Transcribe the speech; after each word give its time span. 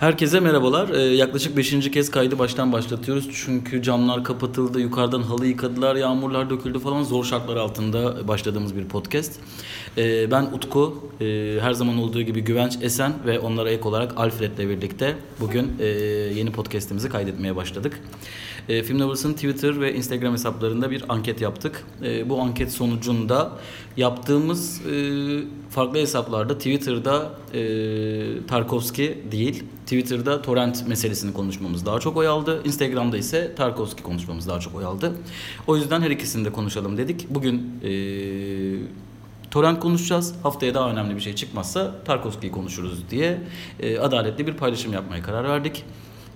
Herkese 0.00 0.40
merhabalar. 0.40 0.88
Ee, 0.88 1.00
yaklaşık 1.00 1.56
5. 1.56 1.90
kez 1.90 2.10
kaydı 2.10 2.38
baştan 2.38 2.72
başlatıyoruz. 2.72 3.28
Çünkü 3.44 3.82
camlar 3.82 4.24
kapatıldı, 4.24 4.80
yukarıdan 4.80 5.22
halı 5.22 5.46
yıkadılar, 5.46 5.96
yağmurlar 5.96 6.50
döküldü 6.50 6.78
falan. 6.78 7.02
Zor 7.02 7.24
şartlar 7.24 7.56
altında 7.56 8.28
başladığımız 8.28 8.76
bir 8.76 8.88
podcast. 8.88 9.32
Ee, 9.96 10.30
ben 10.30 10.42
Utku, 10.42 11.10
ee, 11.20 11.58
her 11.60 11.72
zaman 11.72 11.98
olduğu 11.98 12.22
gibi 12.22 12.40
Güvenç 12.40 12.78
Esen 12.82 13.12
ve 13.26 13.38
onlara 13.38 13.70
ek 13.70 13.88
olarak 13.88 14.12
Alfred'le 14.16 14.58
birlikte 14.58 15.16
bugün 15.40 15.72
ee, 15.80 15.86
yeni 16.34 16.52
podcastimizi 16.52 17.08
kaydetmeye 17.08 17.56
başladık. 17.56 18.00
E, 18.68 18.82
Film 18.82 19.00
Lovers'ın 19.00 19.32
Twitter 19.32 19.80
ve 19.80 19.94
Instagram 19.94 20.32
hesaplarında 20.32 20.90
bir 20.90 21.04
anket 21.08 21.40
yaptık. 21.40 21.84
E, 22.02 22.28
bu 22.28 22.40
anket 22.40 22.72
sonucunda 22.72 23.52
yaptığımız 23.96 24.86
e, 24.86 24.92
farklı 25.70 25.98
hesaplarda 25.98 26.58
Twitter'da 26.58 27.30
e, 27.54 28.46
Tarkovski 28.46 29.18
değil, 29.32 29.64
Twitter'da 29.82 30.42
torrent 30.42 30.88
meselesini 30.88 31.32
konuşmamız 31.32 31.86
daha 31.86 32.00
çok 32.00 32.16
oy 32.16 32.26
aldı. 32.26 32.62
Instagram'da 32.64 33.16
ise 33.16 33.54
Tarkovski 33.56 34.02
konuşmamız 34.02 34.48
daha 34.48 34.60
çok 34.60 34.74
oy 34.74 34.84
aldı. 34.84 35.12
O 35.66 35.76
yüzden 35.76 36.00
her 36.00 36.10
ikisini 36.10 36.44
de 36.44 36.52
konuşalım 36.52 36.96
dedik. 36.96 37.26
Bugün 37.30 37.80
e, 37.84 37.90
torrent 39.50 39.80
konuşacağız. 39.80 40.34
Haftaya 40.42 40.74
daha 40.74 40.90
önemli 40.90 41.16
bir 41.16 41.20
şey 41.20 41.34
çıkmazsa 41.34 41.94
Tarkovski'yi 42.04 42.52
konuşuruz 42.52 43.10
diye 43.10 43.38
e, 43.80 43.98
adaletli 43.98 44.46
bir 44.46 44.54
paylaşım 44.54 44.92
yapmaya 44.92 45.22
karar 45.22 45.48
verdik. 45.48 45.84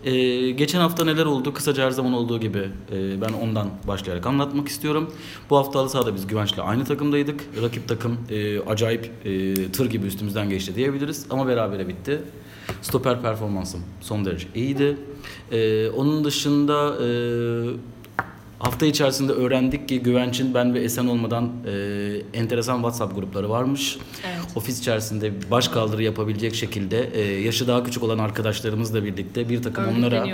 Ee, 0.04 0.50
geçen 0.50 0.80
hafta 0.80 1.04
neler 1.04 1.26
oldu? 1.26 1.54
Kısaca 1.54 1.84
her 1.84 1.90
zaman 1.90 2.12
olduğu 2.12 2.40
gibi 2.40 2.68
e, 2.92 3.20
ben 3.20 3.32
ondan 3.32 3.70
başlayarak 3.88 4.26
anlatmak 4.26 4.68
istiyorum. 4.68 5.10
Bu 5.50 5.56
hafta 5.56 5.78
halı 5.78 5.88
sahada 5.88 6.14
biz 6.14 6.26
Güvenç'le 6.26 6.58
aynı 6.58 6.84
takımdaydık. 6.84 7.40
Rakip 7.62 7.88
takım 7.88 8.18
e, 8.30 8.60
acayip 8.60 9.10
e, 9.24 9.54
tır 9.72 9.90
gibi 9.90 10.06
üstümüzden 10.06 10.50
geçti 10.50 10.74
diyebiliriz. 10.74 11.26
Ama 11.30 11.46
berabere 11.48 11.88
bitti. 11.88 12.22
Stoper 12.82 13.22
performansım 13.22 13.80
son 14.00 14.24
derece 14.24 14.46
iyiydi. 14.54 14.96
E, 15.52 15.88
onun 15.90 16.24
dışında 16.24 16.94
e, 17.04 17.08
Hafta 18.62 18.86
içerisinde 18.86 19.32
öğrendik 19.32 19.88
ki 19.88 20.02
Güvenç'in 20.02 20.54
ben 20.54 20.74
ve 20.74 20.80
Esen 20.80 21.06
olmadan 21.06 21.50
e, 21.66 22.38
enteresan 22.38 22.74
WhatsApp 22.76 23.14
grupları 23.14 23.50
varmış. 23.50 23.98
Evet. 24.26 24.38
Ofis 24.56 24.80
içerisinde 24.80 25.50
baş 25.50 25.68
kaldırı 25.68 26.02
yapabilecek 26.02 26.54
şekilde 26.54 27.10
e, 27.14 27.40
yaşı 27.40 27.68
daha 27.68 27.84
küçük 27.84 28.02
olan 28.02 28.18
arkadaşlarımızla 28.18 29.04
birlikte 29.04 29.48
bir 29.48 29.62
takım 29.62 29.84
onlara 29.88 30.26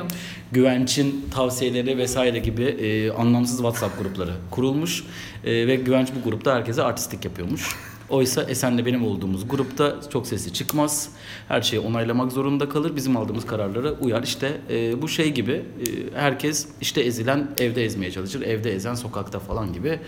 Güvenç'in 0.53 1.25
tavsiyeleri 1.35 1.99
vesaire 1.99 2.39
gibi 2.39 2.65
e, 2.65 3.11
anlamsız 3.11 3.57
WhatsApp 3.57 4.03
grupları 4.03 4.33
kurulmuş. 4.51 5.05
E, 5.45 5.67
ve 5.67 5.77
Güvenç 5.77 6.09
bu 6.21 6.31
grupta 6.31 6.55
herkese 6.55 6.83
artistik 6.83 7.25
yapıyormuş. 7.25 7.77
Oysa 8.11 8.43
Esen'le 8.43 8.87
benim 8.87 9.05
olduğumuz 9.05 9.49
grupta 9.49 9.97
çok 10.13 10.27
sesi 10.27 10.53
çıkmaz. 10.53 11.11
Her 11.49 11.63
şeyi 11.63 11.81
onaylamak 11.81 12.33
zorunda 12.33 12.69
kalır. 12.69 12.97
Bizim 12.97 13.17
aldığımız 13.17 13.47
kararlara 13.47 13.93
uyar. 13.93 14.23
İşte 14.23 14.61
e, 14.71 15.03
bu 15.03 15.09
şey 15.09 15.33
gibi 15.33 15.53
e, 15.53 16.19
herkes 16.19 16.69
işte 16.81 17.01
ezilen 17.01 17.49
evde 17.61 17.85
ezmeye 17.85 18.11
çalışır. 18.11 18.43
Evde 18.43 18.75
ezen 18.75 18.95
sokakta 18.95 19.39
falan 19.39 19.73
gibi. 19.73 20.01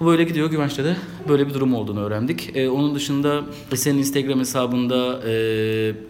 Bu 0.00 0.06
böyle 0.06 0.24
gidiyor. 0.24 0.50
Güvenç'te 0.50 0.84
de 0.84 0.96
böyle 1.28 1.46
bir 1.48 1.54
durum 1.54 1.74
olduğunu 1.74 2.00
öğrendik. 2.00 2.50
Ee, 2.56 2.68
onun 2.68 2.94
dışında 2.94 3.42
senin 3.74 3.98
Instagram 3.98 4.38
hesabında 4.38 5.20
e, 5.28 5.32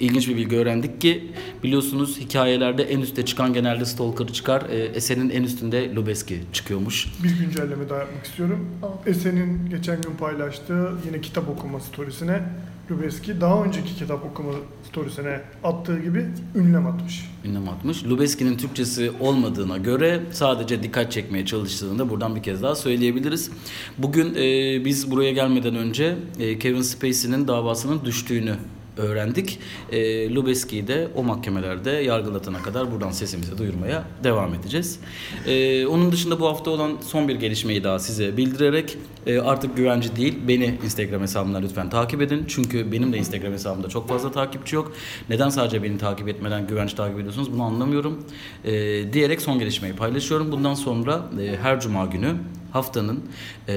ilginç 0.00 0.28
bir 0.28 0.36
bilgi 0.36 0.56
öğrendik 0.56 1.00
ki 1.00 1.32
biliyorsunuz 1.62 2.20
hikayelerde 2.20 2.82
en 2.82 3.00
üstte 3.00 3.24
çıkan 3.24 3.52
genelde 3.52 3.84
Stalker 3.84 4.26
çıkar. 4.26 4.62
E, 4.70 4.76
Esen'in 4.76 5.30
en 5.30 5.42
üstünde 5.42 5.94
Lubeski 5.94 6.40
çıkıyormuş. 6.52 7.06
Bir 7.24 7.38
güncelleme 7.38 7.88
daha 7.88 7.98
yapmak 7.98 8.24
istiyorum. 8.24 8.66
Esen'in 9.06 9.70
geçen 9.70 10.02
gün 10.02 10.10
paylaştığı 10.10 10.92
yine 11.06 11.20
kitap 11.20 11.48
okuma 11.48 11.80
storiesine 11.80 12.42
Lubeski 12.90 13.40
daha 13.40 13.64
önceki 13.64 13.94
kitap 13.94 14.24
okuma 14.24 14.52
storiesine 14.88 15.40
attığı 15.64 16.00
gibi 16.00 16.26
ünlem 16.54 16.86
atmış. 16.86 17.30
Ünlem 17.44 17.68
atmış. 17.68 18.04
Lubeski'nin 18.04 18.56
Türkçesi 18.56 19.12
olmadığına 19.20 19.76
göre 19.76 20.20
sadece 20.30 20.82
dikkat 20.82 21.12
çekmeye 21.12 21.46
çalıştığını 21.46 21.98
da 21.98 22.10
buradan 22.10 22.36
bir 22.36 22.42
kez 22.42 22.62
daha 22.62 22.74
söyleyebiliriz. 22.74 23.50
Bugün 23.98 24.34
e, 24.34 24.84
biz 24.84 25.10
buraya 25.10 25.32
gelmeden 25.32 25.74
önce 25.74 26.16
e, 26.38 26.58
Kevin 26.58 26.82
Spacey'nin 26.82 27.48
davasının 27.48 28.04
düştüğünü 28.04 28.56
öğrendik. 28.96 29.58
E, 29.92 30.30
Lubeski'yi 30.34 30.88
de 30.88 31.08
o 31.14 31.22
mahkemelerde 31.22 31.90
yargılatana 31.90 32.62
kadar 32.62 32.92
buradan 32.92 33.10
sesimizi 33.10 33.58
duyurmaya 33.58 34.04
devam 34.24 34.54
edeceğiz. 34.54 34.98
E, 35.46 35.86
onun 35.86 36.12
dışında 36.12 36.40
bu 36.40 36.46
hafta 36.46 36.70
olan 36.70 36.92
son 37.06 37.28
bir 37.28 37.34
gelişmeyi 37.34 37.84
daha 37.84 37.98
size 37.98 38.36
bildirerek 38.36 38.98
e, 39.26 39.38
artık 39.38 39.76
güvenci 39.76 40.16
değil 40.16 40.34
beni 40.48 40.78
Instagram 40.84 41.22
hesabımdan 41.22 41.62
lütfen 41.62 41.90
takip 41.90 42.22
edin. 42.22 42.44
Çünkü 42.48 42.92
benim 42.92 43.12
de 43.12 43.18
Instagram 43.18 43.52
hesabımda 43.52 43.88
çok 43.88 44.08
fazla 44.08 44.32
takipçi 44.32 44.76
yok. 44.76 44.92
Neden 45.28 45.48
sadece 45.48 45.82
beni 45.82 45.98
takip 45.98 46.28
etmeden 46.28 46.66
güvenç 46.66 46.94
takip 46.94 47.18
ediyorsunuz 47.18 47.52
bunu 47.52 47.62
anlamıyorum. 47.62 48.24
E, 48.64 48.72
diyerek 49.12 49.42
son 49.42 49.58
gelişmeyi 49.58 49.94
paylaşıyorum. 49.94 50.52
Bundan 50.52 50.74
sonra 50.74 51.22
e, 51.40 51.56
her 51.56 51.80
cuma 51.80 52.06
günü 52.06 52.34
haftanın 52.74 53.24
e, 53.68 53.74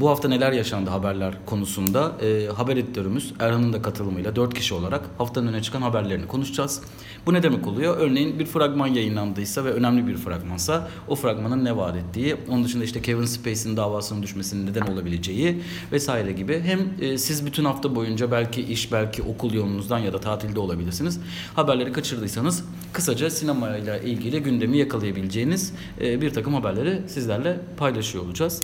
bu 0.00 0.10
hafta 0.10 0.28
neler 0.28 0.52
yaşandı 0.52 0.90
haberler 0.90 1.34
konusunda 1.46 2.12
e, 2.22 2.46
haber 2.46 2.76
editörümüz 2.76 3.32
Erhan'ın 3.40 3.72
da 3.72 3.82
katılımıyla 3.82 4.36
dört 4.36 4.54
kişi 4.54 4.74
olarak 4.74 5.02
haftanın 5.18 5.46
öne 5.46 5.62
çıkan 5.62 5.82
haberlerini 5.82 6.26
konuşacağız. 6.26 6.82
Bu 7.26 7.34
ne 7.34 7.42
demek 7.42 7.66
oluyor? 7.66 7.96
Örneğin 7.98 8.38
bir 8.38 8.46
fragman 8.46 8.86
yayınlandıysa 8.86 9.64
ve 9.64 9.72
önemli 9.72 10.06
bir 10.06 10.16
fragmansa 10.16 10.88
o 11.08 11.14
fragmanın 11.14 11.64
ne 11.64 11.76
vaat 11.76 11.96
ettiği, 11.96 12.36
onun 12.48 12.64
dışında 12.64 12.84
işte 12.84 13.02
Kevin 13.02 13.24
Spacey'nin 13.24 13.76
davasının 13.76 14.22
düşmesinin 14.22 14.66
neden 14.66 14.86
olabileceği 14.86 15.62
vesaire 15.92 16.32
gibi. 16.32 16.62
Hem 16.64 16.80
e, 17.00 17.18
siz 17.18 17.46
bütün 17.46 17.64
hafta 17.64 17.94
boyunca 17.94 18.30
belki 18.30 18.62
iş, 18.62 18.92
belki 18.92 19.22
okul 19.22 19.54
yolunuzdan 19.54 19.98
ya 19.98 20.12
da 20.12 20.18
tatilde 20.20 20.60
olabilirsiniz. 20.60 21.20
Haberleri 21.54 21.92
kaçırdıysanız 21.92 22.64
kısaca 22.92 23.30
sinemayla 23.30 23.98
ilgili 23.98 24.42
gündemi 24.42 24.78
yakalayabileceğiniz 24.78 25.72
e, 26.00 26.20
bir 26.20 26.30
takım 26.30 26.54
haberleri 26.54 27.02
sizlerle 27.06 27.60
paylaşıyor 27.76 28.23
olacağız. 28.24 28.60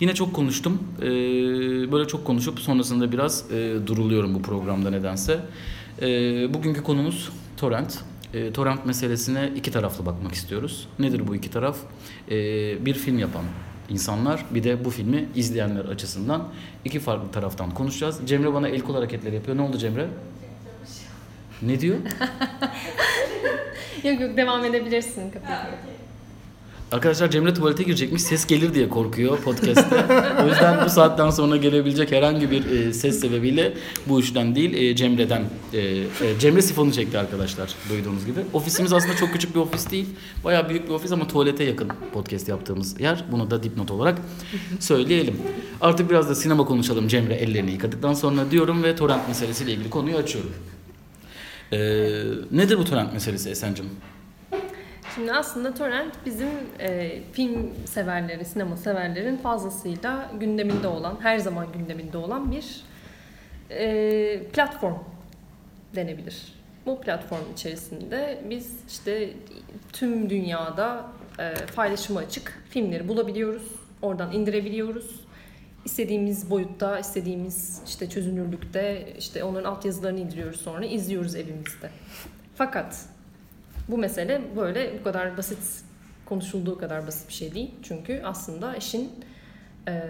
Yine 0.00 0.14
çok 0.14 0.34
konuştum. 0.34 0.82
Ee, 0.98 1.02
böyle 1.92 2.08
çok 2.08 2.24
konuşup 2.24 2.60
sonrasında 2.60 3.12
biraz 3.12 3.52
e, 3.52 3.74
duruluyorum 3.86 4.34
bu 4.34 4.42
programda 4.42 4.90
nedense. 4.90 5.40
Ee, 6.02 6.54
bugünkü 6.54 6.82
konumuz 6.82 7.28
torrent. 7.56 7.98
Ee, 8.34 8.52
torrent 8.52 8.86
meselesine 8.86 9.50
iki 9.56 9.70
taraflı 9.70 10.06
bakmak 10.06 10.32
istiyoruz. 10.32 10.88
Nedir 10.98 11.28
bu 11.28 11.34
iki 11.34 11.50
taraf? 11.50 11.76
Bir 12.80 12.94
film 12.94 13.18
yapan 13.18 13.44
insanlar 13.88 14.44
bir 14.50 14.64
de 14.64 14.84
bu 14.84 14.90
filmi 14.90 15.28
izleyenler 15.34 15.84
açısından 15.84 16.48
iki 16.84 17.00
farklı 17.00 17.30
taraftan 17.30 17.70
konuşacağız. 17.70 18.20
Cemre 18.26 18.54
bana 18.54 18.68
el 18.68 18.80
kol 18.80 18.94
hareketleri 18.94 19.34
yapıyor. 19.34 19.56
Ne 19.56 19.62
oldu 19.62 19.78
Cemre? 19.78 20.06
Ne 21.62 21.80
diyor? 21.80 21.96
yok 24.04 24.20
yok 24.20 24.36
devam 24.36 24.64
edebilirsin 24.64 25.30
kapıyı. 25.30 25.56
Arkadaşlar 26.92 27.30
Cemre 27.30 27.54
tuvalete 27.54 27.82
girecekmiş. 27.82 28.22
Ses 28.22 28.46
gelir 28.46 28.74
diye 28.74 28.88
korkuyor 28.88 29.38
podcast'te. 29.38 30.04
o 30.44 30.48
yüzden 30.48 30.84
bu 30.84 30.90
saatten 30.90 31.30
sonra 31.30 31.56
gelebilecek 31.56 32.12
herhangi 32.12 32.50
bir 32.50 32.70
e, 32.70 32.92
ses 32.92 33.20
sebebiyle 33.20 33.72
bu 34.06 34.20
işten 34.20 34.54
değil 34.54 34.74
e, 34.74 34.96
Cemre'den. 34.96 35.42
E, 35.72 35.78
e, 35.80 36.04
Cemre 36.38 36.62
sifonu 36.62 36.92
çekti 36.92 37.18
arkadaşlar 37.18 37.74
duyduğunuz 37.90 38.26
gibi. 38.26 38.40
Ofisimiz 38.52 38.92
aslında 38.92 39.16
çok 39.16 39.32
küçük 39.32 39.54
bir 39.54 39.60
ofis 39.60 39.90
değil. 39.90 40.06
Bayağı 40.44 40.68
büyük 40.68 40.88
bir 40.88 40.94
ofis 40.94 41.12
ama 41.12 41.28
tuvalete 41.28 41.64
yakın 41.64 41.88
podcast 42.12 42.48
yaptığımız 42.48 43.00
yer. 43.00 43.24
Bunu 43.32 43.50
da 43.50 43.62
dipnot 43.62 43.90
olarak 43.90 44.18
söyleyelim. 44.80 45.36
Artık 45.80 46.10
biraz 46.10 46.28
da 46.28 46.34
sinema 46.34 46.64
konuşalım 46.64 47.08
Cemre 47.08 47.34
ellerini 47.34 47.70
yıkadıktan 47.70 48.14
sonra 48.14 48.50
diyorum 48.50 48.82
ve 48.82 48.96
torrent 48.96 49.28
meselesiyle 49.28 49.72
ilgili 49.72 49.90
konuyu 49.90 50.16
açıyorum. 50.16 50.50
E, 51.72 51.78
nedir 52.50 52.78
bu 52.78 52.84
torrent 52.84 53.12
meselesi 53.12 53.50
Esen'cim? 53.50 53.86
Şimdi 55.14 55.32
aslında 55.32 55.74
torrent 55.74 56.14
bizim 56.26 56.48
e, 56.78 57.18
film 57.32 57.70
severleri, 57.86 58.44
sinema 58.44 58.76
severlerin 58.76 59.36
fazlasıyla 59.36 60.30
gündeminde 60.40 60.88
olan, 60.88 61.18
her 61.20 61.38
zaman 61.38 61.66
gündeminde 61.72 62.18
olan 62.18 62.52
bir 62.52 62.84
e, 63.70 64.42
platform 64.52 64.94
denebilir. 65.94 66.54
Bu 66.86 67.00
platform 67.00 67.52
içerisinde 67.52 68.42
biz 68.50 68.76
işte 68.88 69.30
tüm 69.92 70.30
dünyada 70.30 71.06
e, 71.38 71.54
paylaşıma 71.76 72.20
açık 72.20 72.62
filmleri 72.70 73.08
bulabiliyoruz. 73.08 73.68
Oradan 74.02 74.32
indirebiliyoruz. 74.32 75.20
İstediğimiz 75.84 76.50
boyutta, 76.50 76.98
istediğimiz 76.98 77.82
işte 77.86 78.08
çözünürlükte 78.08 79.14
işte 79.18 79.44
onların 79.44 79.70
altyazılarını 79.70 80.20
indiriyoruz 80.20 80.60
sonra 80.60 80.84
izliyoruz 80.86 81.34
evimizde. 81.34 81.90
Fakat 82.54 83.11
bu 83.88 83.98
mesele 83.98 84.42
böyle 84.56 85.00
bu 85.00 85.04
kadar 85.04 85.36
basit 85.36 85.84
konuşulduğu 86.26 86.78
kadar 86.78 87.06
basit 87.06 87.28
bir 87.28 87.34
şey 87.34 87.54
değil. 87.54 87.70
Çünkü 87.82 88.22
aslında 88.24 88.76
işin 88.76 89.10
e, 89.88 90.02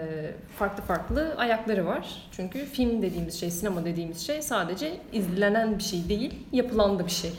farklı 0.58 0.82
farklı 0.82 1.34
ayakları 1.36 1.86
var. 1.86 2.28
Çünkü 2.32 2.64
film 2.64 3.02
dediğimiz 3.02 3.40
şey, 3.40 3.50
sinema 3.50 3.84
dediğimiz 3.84 4.26
şey 4.26 4.42
sadece 4.42 5.00
izlenen 5.12 5.78
bir 5.78 5.82
şey 5.82 6.08
değil, 6.08 6.34
yapılan 6.52 6.98
da 6.98 7.06
bir 7.06 7.10
şey. 7.10 7.32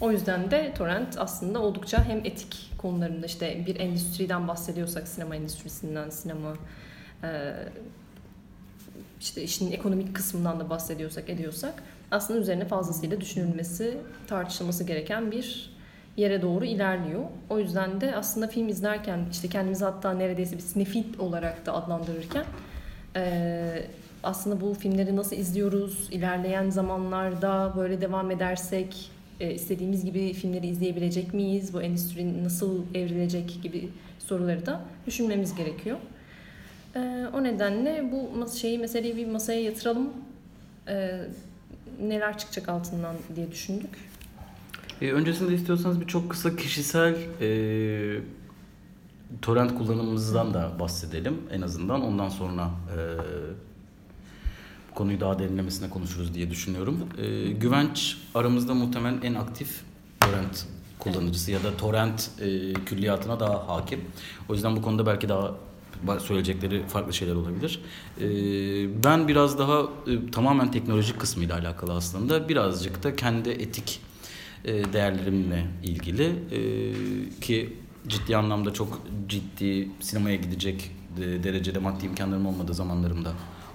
O 0.00 0.10
yüzden 0.10 0.50
de 0.50 0.74
torrent 0.74 1.18
aslında 1.18 1.58
oldukça 1.58 2.04
hem 2.04 2.18
etik 2.18 2.70
konularında 2.78 3.26
işte 3.26 3.66
bir 3.66 3.80
endüstriden 3.80 4.48
bahsediyorsak 4.48 5.08
sinema 5.08 5.36
endüstrisinden, 5.36 6.10
sinema 6.10 6.54
e, 7.22 7.54
işte 9.20 9.42
işin 9.42 9.72
ekonomik 9.72 10.16
kısmından 10.16 10.60
da 10.60 10.70
bahsediyorsak 10.70 11.30
ediyorsak 11.30 11.82
aslında 12.10 12.40
üzerine 12.40 12.64
fazlasıyla 12.64 13.20
düşünülmesi, 13.20 13.98
tartışılması 14.26 14.84
gereken 14.84 15.30
bir 15.32 15.69
yere 16.16 16.42
doğru 16.42 16.64
ilerliyor. 16.64 17.24
O 17.50 17.58
yüzden 17.58 18.00
de 18.00 18.16
aslında 18.16 18.48
film 18.48 18.68
izlerken 18.68 19.20
işte 19.32 19.48
kendimizi 19.48 19.84
hatta 19.84 20.12
neredeyse 20.12 20.56
bir 20.56 20.62
sinefil 20.62 21.18
olarak 21.18 21.66
da 21.66 21.74
adlandırırken 21.74 22.44
e, 23.16 23.82
aslında 24.22 24.60
bu 24.60 24.74
filmleri 24.74 25.16
nasıl 25.16 25.36
izliyoruz, 25.36 26.08
ilerleyen 26.10 26.70
zamanlarda 26.70 27.72
böyle 27.76 28.00
devam 28.00 28.30
edersek 28.30 29.10
e, 29.40 29.54
istediğimiz 29.54 30.04
gibi 30.04 30.32
filmleri 30.32 30.66
izleyebilecek 30.66 31.34
miyiz, 31.34 31.74
bu 31.74 31.82
endüstri 31.82 32.44
nasıl 32.44 32.82
evrilecek 32.94 33.58
gibi 33.62 33.88
soruları 34.18 34.66
da 34.66 34.80
düşünmemiz 35.06 35.54
gerekiyor. 35.54 35.98
E, 36.96 37.26
o 37.34 37.44
nedenle 37.44 38.12
bu 38.12 38.48
şeyi 38.56 38.78
meseleyi 38.78 39.16
bir 39.16 39.26
masaya 39.26 39.62
yatıralım. 39.62 40.12
Neler 42.02 42.38
çıkacak 42.38 42.68
altından 42.68 43.16
diye 43.36 43.50
düşündük. 43.50 44.09
E, 45.00 45.12
öncesinde 45.12 45.54
istiyorsanız 45.54 46.00
bir 46.00 46.06
çok 46.06 46.30
kısa 46.30 46.56
kişisel 46.56 47.16
e, 47.40 48.20
torrent 49.42 49.78
kullanımımızdan 49.78 50.54
da 50.54 50.72
bahsedelim 50.80 51.36
en 51.52 51.60
azından. 51.60 52.02
Ondan 52.02 52.28
sonra 52.28 52.70
e, 52.96 52.98
konuyu 54.94 55.20
daha 55.20 55.38
derinlemesine 55.38 55.90
konuşuruz 55.90 56.34
diye 56.34 56.50
düşünüyorum. 56.50 56.98
E, 57.18 57.50
Güvenç 57.50 58.16
aramızda 58.34 58.74
muhtemelen 58.74 59.20
en 59.22 59.34
aktif 59.34 59.82
torrent 60.20 60.66
kullanıcısı 60.98 61.50
ya 61.50 61.64
da 61.64 61.76
torrent 61.76 62.30
e, 62.40 62.72
külliyatına 62.74 63.40
daha 63.40 63.68
hakim. 63.68 64.00
O 64.48 64.54
yüzden 64.54 64.76
bu 64.76 64.82
konuda 64.82 65.06
belki 65.06 65.28
daha 65.28 65.54
söyleyecekleri 66.18 66.86
farklı 66.86 67.12
şeyler 67.12 67.34
olabilir. 67.34 67.80
E, 68.20 68.24
ben 69.04 69.28
biraz 69.28 69.58
daha 69.58 69.80
e, 69.80 70.30
tamamen 70.30 70.70
teknolojik 70.70 71.20
kısmıyla 71.20 71.58
alakalı 71.58 71.92
aslında. 71.92 72.48
Birazcık 72.48 73.02
da 73.02 73.16
kendi 73.16 73.50
etik 73.50 74.00
e, 74.64 74.92
değerlerimle 74.92 75.66
ilgili 75.82 76.24
e, 76.26 76.60
ki 77.40 77.76
ciddi 78.08 78.36
anlamda 78.36 78.72
çok 78.72 79.00
ciddi 79.28 79.88
sinemaya 80.00 80.36
gidecek 80.36 80.90
derecede 81.16 81.78
maddi 81.78 82.06
imkanlarım 82.06 82.46
olmadığı 82.46 82.74
zamanlarımda 82.74 83.32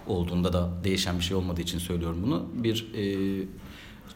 olduğunda 0.08 0.54
da 0.54 0.70
değişen 0.84 1.18
bir 1.18 1.24
şey 1.24 1.38
olmadığı 1.38 1.62
için 1.62 1.80
söylüyorum 1.80 2.20
bunu. 2.24 2.46
Bir 2.54 2.94
e, 2.94 3.06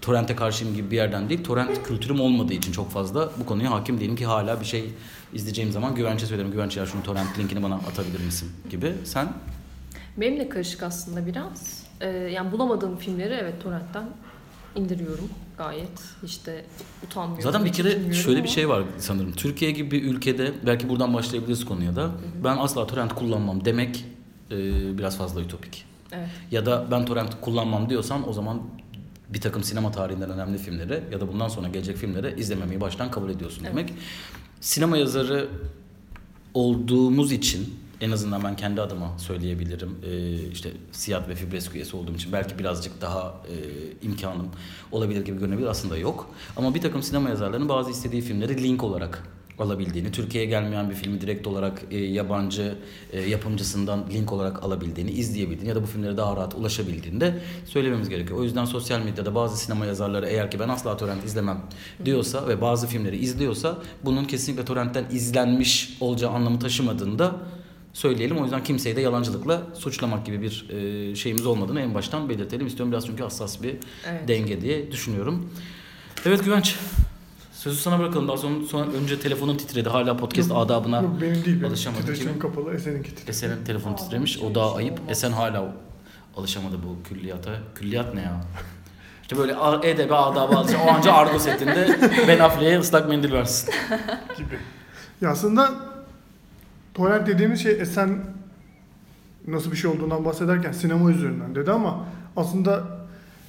torrente 0.02 0.36
karşıyım 0.36 0.76
gibi 0.76 0.92
bir 0.92 0.96
yerden 0.96 1.30
değil, 1.30 1.44
torrent 1.44 1.84
kültürüm 1.84 2.20
olmadığı 2.20 2.54
için 2.54 2.72
çok 2.72 2.92
fazla 2.92 3.32
bu 3.40 3.46
konuya 3.46 3.72
hakim 3.72 4.00
değilim 4.00 4.16
ki 4.16 4.26
hala 4.26 4.60
bir 4.62 4.66
şey 4.66 4.84
izleyeceğim 5.34 5.72
zaman 5.72 5.96
güvence 5.96 6.26
söylerim. 6.26 6.52
Güvence 6.52 6.80
ya 6.80 6.86
şunu 6.86 7.04
torrent 7.04 7.40
linkini 7.40 7.64
bana 7.64 7.76
atabilir 7.76 8.20
misin 8.26 8.52
gibi. 8.70 8.94
Sen? 9.04 9.34
Benim 10.18 10.40
de 10.40 10.50
karışık 10.50 10.84
aslında 10.84 11.26
biraz. 11.26 11.84
Ee, 12.02 12.08
yani 12.08 12.52
bulamadığım 12.52 12.98
filmleri 12.98 13.34
evet 13.34 13.64
torrentten 13.64 14.06
indiriyorum 14.76 15.30
gayet. 15.60 16.02
İşte 16.24 16.66
utanmıyorum. 17.06 17.44
Zaten 17.44 17.66
bir 17.66 17.74
kere 17.74 18.14
şöyle 18.14 18.44
bir 18.44 18.50
şey 18.50 18.70
var 18.70 18.84
sanırım. 18.98 19.32
Türkiye 19.32 19.72
gibi 19.72 19.92
bir 19.92 20.04
ülkede 20.04 20.54
belki 20.66 20.90
buradan 20.90 21.14
başlayabiliriz 21.14 21.66
konuya 21.66 21.96
da. 21.96 22.02
Hı 22.02 22.08
hı. 22.08 22.44
Ben 22.44 22.58
asla 22.58 22.88
torrent 22.88 23.16
kullanmam 23.16 23.66
demek 23.66 24.06
e, 24.52 24.58
biraz 24.98 25.18
fazla 25.18 25.42
ütopik. 25.42 25.86
Evet. 26.12 26.30
Ya 26.52 26.66
da 26.66 26.88
ben 26.92 27.06
torrent 27.06 27.42
kullanmam 27.42 27.90
diyorsan 27.90 28.30
o 28.30 28.34
zaman 28.34 28.62
bir 29.30 29.42
takım 29.42 29.64
sinema 29.64 29.92
tarihinden 29.92 30.30
önemli 30.30 30.58
filmleri 30.58 31.04
ya 31.12 31.22
da 31.22 31.28
bundan 31.28 31.48
sonra 31.48 31.68
gelecek 31.68 31.98
filmleri 31.98 32.40
izlememeyi 32.40 32.82
baştan 32.82 33.12
kabul 33.12 33.30
ediyorsun 33.30 33.64
evet. 33.64 33.72
demek. 33.72 33.94
Sinema 34.62 34.98
yazarı 34.98 35.48
olduğumuz 36.54 37.32
için 37.32 37.80
en 38.02 38.12
azından 38.12 38.44
ben 38.44 38.56
kendi 38.56 38.82
adıma 38.82 39.18
söyleyebilirim. 39.18 39.98
Ee, 40.04 40.52
işte 40.52 40.72
Siyat 40.92 41.30
ve 41.30 41.36
Fibresk 41.36 41.76
üyesi 41.76 41.98
olduğum 41.98 42.16
için 42.16 42.34
belki 42.34 42.60
birazcık 42.60 43.02
daha 43.02 43.36
e, 43.48 43.56
imkanım 44.06 44.48
olabilir 44.92 45.26
gibi 45.26 45.40
görünebilir. 45.40 45.68
Aslında 45.68 45.98
yok. 45.98 46.30
Ama 46.58 46.76
bir 46.76 46.82
takım 46.82 47.04
sinema 47.04 47.30
yazarlarının 47.30 47.70
bazı 47.70 47.92
istediği 47.92 48.22
filmleri 48.22 48.64
link 48.64 48.84
olarak 48.84 49.24
alabildiğini, 49.60 50.12
Türkiye'ye 50.12 50.50
gelmeyen 50.50 50.90
bir 50.90 50.96
filmi 50.96 51.22
direkt 51.22 51.48
olarak 51.48 51.82
e, 51.92 51.98
yabancı 51.98 52.76
e, 53.12 53.22
yapımcısından 53.22 54.06
link 54.14 54.34
olarak 54.34 54.64
alabildiğini, 54.64 55.12
izleyebildiğini 55.12 55.70
ya 55.70 55.76
da 55.76 55.84
bu 55.84 55.88
filmlere 55.88 56.18
daha 56.18 56.36
rahat 56.36 56.56
ulaşabildiğini 56.56 57.22
de 57.22 57.40
söylememiz 57.66 58.10
gerekiyor. 58.10 58.40
O 58.40 58.44
yüzden 58.44 58.66
sosyal 58.66 59.00
medyada 59.00 59.36
bazı 59.36 59.58
sinema 59.58 59.86
yazarları 59.86 60.28
eğer 60.28 60.52
ki 60.52 60.60
ben 60.60 60.70
asla 60.70 60.98
torrent 60.98 61.26
izlemem 61.26 61.62
diyorsa 62.06 62.48
ve 62.48 62.62
bazı 62.62 62.88
filmleri 62.88 63.18
izliyorsa 63.18 63.78
bunun 64.06 64.26
kesinlikle 64.26 64.66
torrentten 64.66 65.06
izlenmiş 65.12 65.98
olacağı 66.00 66.32
anlamı 66.32 66.60
taşımadığında 66.60 67.36
söyleyelim. 68.00 68.38
O 68.38 68.44
yüzden 68.44 68.64
kimseyi 68.64 68.96
de 68.96 69.02
yalancılıkla 69.02 69.62
suçlamak 69.74 70.26
gibi 70.26 70.42
bir 70.42 70.70
e, 70.70 71.16
şeyimiz 71.16 71.46
olmadığını 71.46 71.82
en 71.82 71.96
baştan 71.96 72.30
belirtelim 72.30 72.68
istiyorum. 72.68 72.92
Biraz 72.92 73.06
çünkü 73.06 73.24
hassas 73.24 73.64
bir 73.64 73.76
evet. 74.10 74.28
denge 74.28 74.62
diye 74.62 74.92
düşünüyorum. 74.92 75.50
Evet 76.26 76.46
Güvenç. 76.46 76.76
Sözü 77.54 77.78
sana 77.78 78.00
bırakalım. 78.00 78.28
Daha 78.28 78.38
sonra, 78.38 78.66
sonra 78.66 78.92
önce 78.92 79.20
telefonun 79.20 79.58
titredi. 79.58 79.90
Hala 79.90 80.18
podcast 80.18 80.50
yok, 80.50 80.58
adabına 80.58 81.02
yok, 81.02 81.22
benim 81.22 81.46
değil, 81.46 81.66
alışamadı. 81.66 82.02
Titreşim 82.02 82.40
kapalı. 82.40 82.74
Esen'inki 82.74 83.10
titredi. 83.10 83.30
Esen'in 83.30 83.64
telefonu 83.66 83.96
titremiş. 83.96 84.40
O 84.40 84.56
daha 84.56 84.76
ayıp. 84.76 85.00
Esen 85.10 85.32
hala 85.32 85.76
alışamadı 86.38 86.76
bu 86.84 87.10
külliyata. 87.10 87.52
Külliyat 87.76 88.14
ne 88.14 88.22
ya? 88.22 88.42
İşte 89.22 89.38
böyle 89.38 89.56
edebi 89.84 90.16
adabı 90.16 90.58
alışan. 90.58 90.82
O 90.88 90.92
anca 90.92 91.14
argo 91.14 91.40
setinde 91.40 92.00
Ben 92.28 92.40
Affleck'e 92.40 92.80
ıslak 92.80 93.10
mendil 93.10 93.32
versin. 93.32 93.74
gibi. 94.38 94.60
Ya 95.22 95.30
aslında 95.30 95.89
torrent 97.00 97.28
dediğimiz 97.28 97.60
şey 97.60 97.72
Esen 97.72 98.10
nasıl 99.48 99.72
bir 99.72 99.78
şey 99.78 99.92
olduğundan 99.92 100.26
bahsederken 100.26 100.72
sinema 100.72 101.12
üzerinden 101.12 101.56
dedi 101.56 101.72
ama 101.72 102.06
aslında 102.36 103.00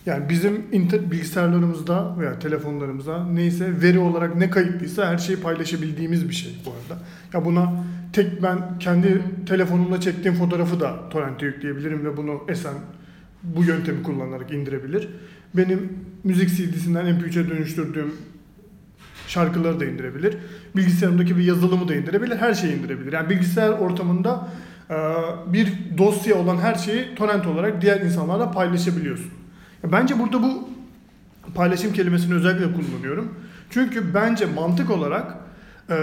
yani 0.06 0.28
bizim 0.28 0.54
inter- 0.72 1.10
bilgisayarlarımızda 1.10 2.16
veya 2.18 2.38
telefonlarımızda 2.38 3.24
neyse 3.24 3.82
veri 3.82 3.98
olarak 3.98 4.36
ne 4.36 4.50
kayıtlıysa 4.50 5.06
her 5.06 5.18
şeyi 5.18 5.40
paylaşabildiğimiz 5.40 6.28
bir 6.28 6.34
şey 6.34 6.58
bu 6.66 6.70
arada. 6.70 7.02
Ya 7.32 7.44
buna 7.44 7.84
tek 8.12 8.42
ben 8.42 8.78
kendi 8.78 9.22
telefonumla 9.46 10.00
çektiğim 10.00 10.36
fotoğrafı 10.36 10.80
da 10.80 11.08
torrent'e 11.10 11.46
yükleyebilirim 11.46 12.04
ve 12.04 12.16
bunu 12.16 12.40
Esen 12.48 12.74
bu 13.42 13.64
yöntemi 13.64 14.02
kullanarak 14.02 14.52
indirebilir. 14.52 15.08
Benim 15.54 15.92
müzik 16.24 16.48
CD'sinden 16.48 17.06
MP3'e 17.06 17.50
dönüştürdüğüm 17.50 18.12
şarkıları 19.30 19.80
da 19.80 19.84
indirebilir. 19.84 20.36
Bilgisayarımdaki 20.76 21.36
bir 21.36 21.44
yazılımı 21.44 21.88
da 21.88 21.94
indirebilir. 21.94 22.36
Her 22.36 22.54
şeyi 22.54 22.78
indirebilir. 22.78 23.12
Yani 23.12 23.30
bilgisayar 23.30 23.68
ortamında 23.68 24.48
bir 25.46 25.72
dosya 25.98 26.36
olan 26.36 26.56
her 26.56 26.74
şeyi 26.74 27.14
torrent 27.14 27.46
olarak 27.46 27.82
diğer 27.82 28.00
insanlarla 28.00 28.50
paylaşabiliyorsun. 28.50 29.30
Bence 29.84 30.18
burada 30.18 30.42
bu 30.42 30.68
paylaşım 31.54 31.92
kelimesini 31.92 32.34
özellikle 32.34 32.72
kullanıyorum. 32.72 33.34
Çünkü 33.70 34.14
bence 34.14 34.46
mantık 34.46 34.90
olarak 34.90 35.34
e, 35.90 35.96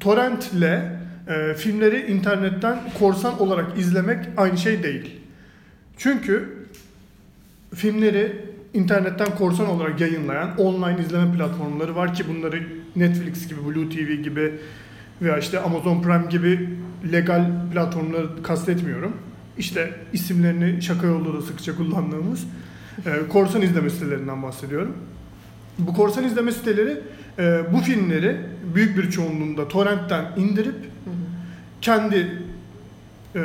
torrentle 0.00 1.00
e, 1.28 1.54
filmleri 1.54 2.12
internetten 2.12 2.78
korsan 2.98 3.40
olarak 3.40 3.78
izlemek 3.78 4.24
aynı 4.36 4.58
şey 4.58 4.82
değil. 4.82 5.20
Çünkü 5.96 6.48
filmleri 7.74 8.51
internetten 8.74 9.34
korsan 9.38 9.68
olarak 9.68 10.00
yayınlayan 10.00 10.58
online 10.58 11.00
izleme 11.00 11.36
platformları 11.36 11.96
var 11.96 12.14
ki 12.14 12.24
bunları 12.28 12.62
Netflix 12.96 13.48
gibi, 13.48 13.64
Blue 13.66 13.88
TV 13.88 14.22
gibi 14.22 14.54
veya 15.22 15.38
işte 15.38 15.60
Amazon 15.60 16.02
Prime 16.02 16.26
gibi 16.30 16.70
legal 17.12 17.50
platformları 17.72 18.42
kastetmiyorum. 18.42 19.16
İşte 19.58 19.94
isimlerini 20.12 20.82
şaka 20.82 21.06
yolda 21.06 21.34
da 21.34 21.42
sıkça 21.42 21.76
kullandığımız 21.76 22.44
e, 23.06 23.28
korsan 23.28 23.62
izleme 23.62 23.90
sitelerinden 23.90 24.42
bahsediyorum. 24.42 24.96
Bu 25.78 25.94
korsan 25.94 26.24
izleme 26.24 26.52
siteleri 26.52 27.00
e, 27.38 27.60
bu 27.72 27.78
filmleri 27.78 28.36
büyük 28.74 28.96
bir 28.96 29.10
çoğunluğunda 29.10 29.68
torrentten 29.68 30.24
indirip 30.36 30.74
kendi 31.80 32.38
e, 33.34 33.42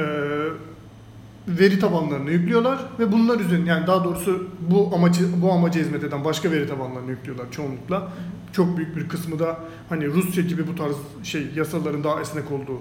veri 1.47 1.79
tabanlarını 1.79 2.31
yüklüyorlar 2.31 2.79
ve 2.99 3.11
bunlar 3.11 3.39
üzerine 3.39 3.69
yani 3.69 3.87
daha 3.87 4.03
doğrusu 4.03 4.47
bu 4.59 4.91
amacı 4.95 5.41
bu 5.41 5.51
amaca 5.51 5.81
hizmet 5.81 6.03
eden 6.03 6.25
başka 6.25 6.51
veri 6.51 6.67
tabanlarını 6.67 7.11
yüklüyorlar 7.11 7.51
çoğunlukla. 7.51 8.11
Çok 8.53 8.77
büyük 8.77 8.95
bir 8.95 9.09
kısmı 9.09 9.39
da 9.39 9.59
hani 9.89 10.07
Rusya 10.07 10.43
gibi 10.43 10.67
bu 10.67 10.75
tarz 10.75 10.95
şey 11.23 11.47
yasaların 11.55 12.03
daha 12.03 12.21
esnek 12.21 12.51
olduğu 12.51 12.79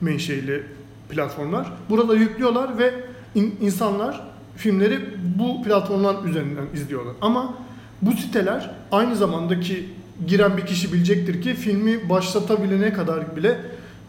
menşeili 0.00 0.62
platformlar. 1.08 1.72
Burada 1.90 2.14
yüklüyorlar 2.14 2.78
ve 2.78 2.94
in, 3.34 3.54
insanlar 3.60 4.22
filmleri 4.56 5.00
bu 5.38 5.62
platformlar 5.62 6.24
üzerinden 6.24 6.66
izliyorlar. 6.74 7.14
Ama 7.20 7.54
bu 8.02 8.12
siteler 8.12 8.70
aynı 8.92 9.16
zamandaki 9.16 9.88
giren 10.26 10.56
bir 10.56 10.66
kişi 10.66 10.92
bilecektir 10.92 11.42
ki 11.42 11.54
filmi 11.54 12.08
başlatabilene 12.08 12.92
kadar 12.92 13.36
bile 13.36 13.60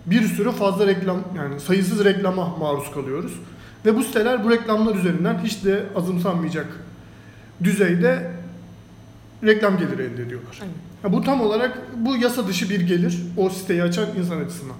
bir 0.06 0.22
sürü 0.22 0.52
fazla 0.52 0.88
reklam 0.88 1.18
yani 1.36 1.60
sayısız 1.60 2.06
reklama 2.06 2.58
maruz 2.58 2.92
kalıyoruz. 2.92 3.34
Ve 3.86 3.96
bu 3.96 4.04
siteler 4.04 4.44
bu 4.44 4.52
reklamlar 4.52 4.96
üzerinden 4.96 5.40
hiç 5.44 5.66
de 5.66 5.84
azımsanmayacak 5.96 6.68
düzeyde 7.64 8.32
reklam 9.44 9.78
geliri 9.78 10.02
elde 10.02 10.22
ediyorlar. 10.22 10.62
Yani 11.04 11.14
bu 11.14 11.22
tam 11.22 11.42
olarak 11.42 11.82
bu 11.98 12.18
yasa 12.18 12.48
dışı 12.48 12.70
bir 12.70 12.82
gelir 12.82 13.22
o 13.38 13.50
siteyi 13.50 13.84
açan 13.84 14.08
insan 14.18 14.40
açısından. 14.40 14.76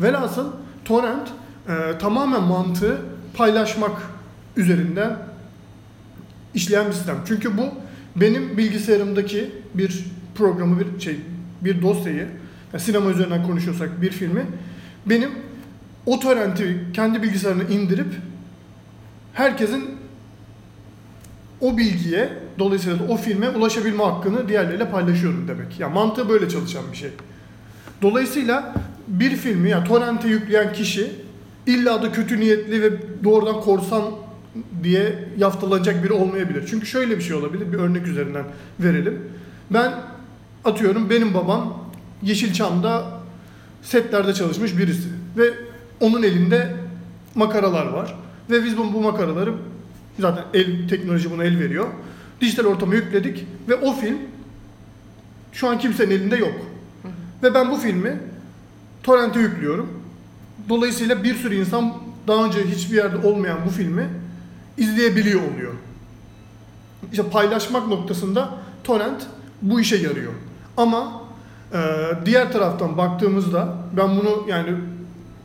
Velhasıl 0.00 0.52
torrent 0.84 1.28
e, 1.68 1.98
tamamen 1.98 2.42
mantığı 2.42 2.98
paylaşmak 3.34 4.02
üzerinden 4.56 5.16
işleyen 6.54 6.86
bir 6.86 6.92
sistem. 6.92 7.16
Çünkü 7.26 7.58
bu 7.58 7.62
benim 8.16 8.58
bilgisayarımdaki 8.58 9.50
bir 9.74 10.04
programı, 10.34 10.80
bir 10.80 11.00
şey, 11.00 11.20
bir 11.60 11.82
dosyayı, 11.82 12.28
yani 12.72 12.82
sinema 12.82 13.10
üzerinden 13.10 13.46
konuşuyorsak 13.46 14.02
bir 14.02 14.10
filmi, 14.10 14.46
benim 15.06 15.30
o 16.06 16.20
torrenti 16.20 16.86
kendi 16.92 17.22
bilgisayarına 17.22 17.62
indirip 17.62 18.14
herkesin 19.32 19.90
o 21.60 21.76
bilgiye, 21.78 22.32
dolayısıyla 22.58 22.98
da 22.98 23.12
o 23.12 23.16
filme 23.16 23.48
ulaşabilme 23.48 24.04
hakkını 24.04 24.48
diğerleriyle 24.48 24.90
paylaşıyorum 24.90 25.48
demek. 25.48 25.80
Yani 25.80 25.94
mantığı 25.94 26.28
böyle 26.28 26.48
çalışan 26.48 26.82
bir 26.92 26.96
şey. 26.96 27.10
Dolayısıyla 28.02 28.74
bir 29.08 29.36
filmi, 29.36 29.70
yani 29.70 29.88
torrente 29.88 30.28
yükleyen 30.28 30.72
kişi 30.72 31.12
illa 31.66 32.02
da 32.02 32.12
kötü 32.12 32.40
niyetli 32.40 32.82
ve 32.82 32.90
doğrudan 33.24 33.60
korsan 33.60 34.04
diye 34.82 35.28
yaftalanacak 35.38 36.04
biri 36.04 36.12
olmayabilir. 36.12 36.66
Çünkü 36.70 36.86
şöyle 36.86 37.16
bir 37.16 37.22
şey 37.22 37.36
olabilir, 37.36 37.72
bir 37.72 37.78
örnek 37.78 38.06
üzerinden 38.06 38.44
verelim. 38.80 39.22
Ben 39.70 39.92
atıyorum 40.64 41.10
benim 41.10 41.34
babam 41.34 41.84
Yeşilçam'da 42.22 43.04
setlerde 43.82 44.34
çalışmış 44.34 44.78
birisi 44.78 45.08
ve 45.36 45.50
onun 46.00 46.22
elinde 46.22 46.74
makaralar 47.34 47.86
var 47.86 48.14
ve 48.52 48.64
biz 48.64 48.78
bu, 48.78 48.92
bu 48.92 49.00
makaraları 49.00 49.54
zaten 50.18 50.44
el 50.54 50.88
teknoloji 50.88 51.30
buna 51.30 51.44
el 51.44 51.58
veriyor. 51.58 51.86
Dijital 52.40 52.64
ortama 52.64 52.94
yükledik 52.94 53.46
ve 53.68 53.74
o 53.74 53.92
film 53.92 54.18
şu 55.52 55.68
an 55.68 55.78
kimsenin 55.78 56.10
elinde 56.10 56.36
yok. 56.36 56.54
Ve 57.42 57.54
ben 57.54 57.70
bu 57.70 57.76
filmi 57.76 58.20
torrente 59.02 59.40
yüklüyorum. 59.40 59.88
Dolayısıyla 60.68 61.24
bir 61.24 61.34
sürü 61.34 61.54
insan 61.54 61.94
daha 62.28 62.44
önce 62.44 62.66
hiçbir 62.66 62.96
yerde 62.96 63.26
olmayan 63.26 63.58
bu 63.66 63.70
filmi 63.70 64.08
izleyebiliyor 64.78 65.40
oluyor. 65.40 65.72
İşte 67.12 67.30
paylaşmak 67.30 67.88
noktasında 67.88 68.50
torrent 68.84 69.26
bu 69.62 69.80
işe 69.80 69.96
yarıyor. 69.96 70.32
Ama 70.76 71.22
e, 71.72 71.78
diğer 72.26 72.52
taraftan 72.52 72.96
baktığımızda 72.98 73.76
ben 73.96 74.16
bunu 74.16 74.46
yani 74.48 74.74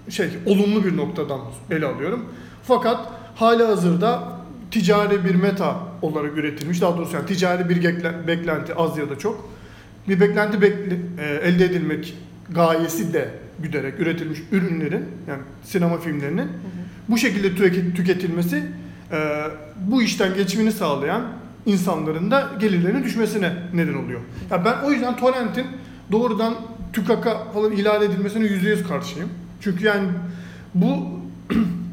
şey 0.10 0.30
olumlu 0.46 0.84
bir 0.84 0.98
noktadan 0.98 1.40
ele 1.72 1.86
alıyorum. 1.86 2.26
Fakat 2.68 3.10
hala 3.36 3.68
hazırda 3.68 4.24
ticari 4.72 5.26
bir 5.26 5.36
meta 5.36 5.76
olarak 6.02 6.38
üretilmiş. 6.38 6.82
Daha 6.82 6.98
doğrusu 6.98 7.16
yani 7.16 7.26
ticari 7.26 7.70
bir 7.70 7.84
beklenti 8.28 8.74
az 8.76 8.98
ya 8.98 9.10
da 9.10 9.20
çok. 9.20 9.50
Bir 10.08 10.20
beklenti 10.20 10.58
bekle- 10.62 11.00
e, 11.20 11.26
elde 11.50 11.66
edilmek 11.66 12.14
gayesi 12.50 13.14
de 13.14 13.30
güderek 13.60 14.00
üretilmiş 14.00 14.40
ürünlerin 14.52 15.06
yani 15.28 15.42
sinema 15.64 15.98
filmlerinin 15.98 16.48
bu 17.10 17.18
şekilde 17.18 17.48
tüke- 17.48 17.94
tüketilmesi 17.96 18.64
e, 19.12 19.18
bu 19.82 20.02
işten 20.02 20.36
geçimini 20.36 20.72
sağlayan 20.72 21.22
insanların 21.66 22.32
da 22.32 22.50
gelirlerinin 22.60 23.04
düşmesine 23.04 23.54
neden 23.74 23.94
oluyor. 23.94 24.22
Ya 24.52 24.66
ben 24.66 24.76
o 24.86 24.92
yüzden 24.92 25.18
torrentin 25.18 25.66
doğrudan 26.12 26.54
tükaka 26.94 27.44
falan 27.54 27.72
ilan 27.72 28.02
edilmesine 28.04 28.44
yüzde 28.48 28.70
yüz 28.70 28.88
karşıyım. 28.88 29.30
Çünkü 29.62 29.86
yani 29.86 30.08
bu 30.74 30.98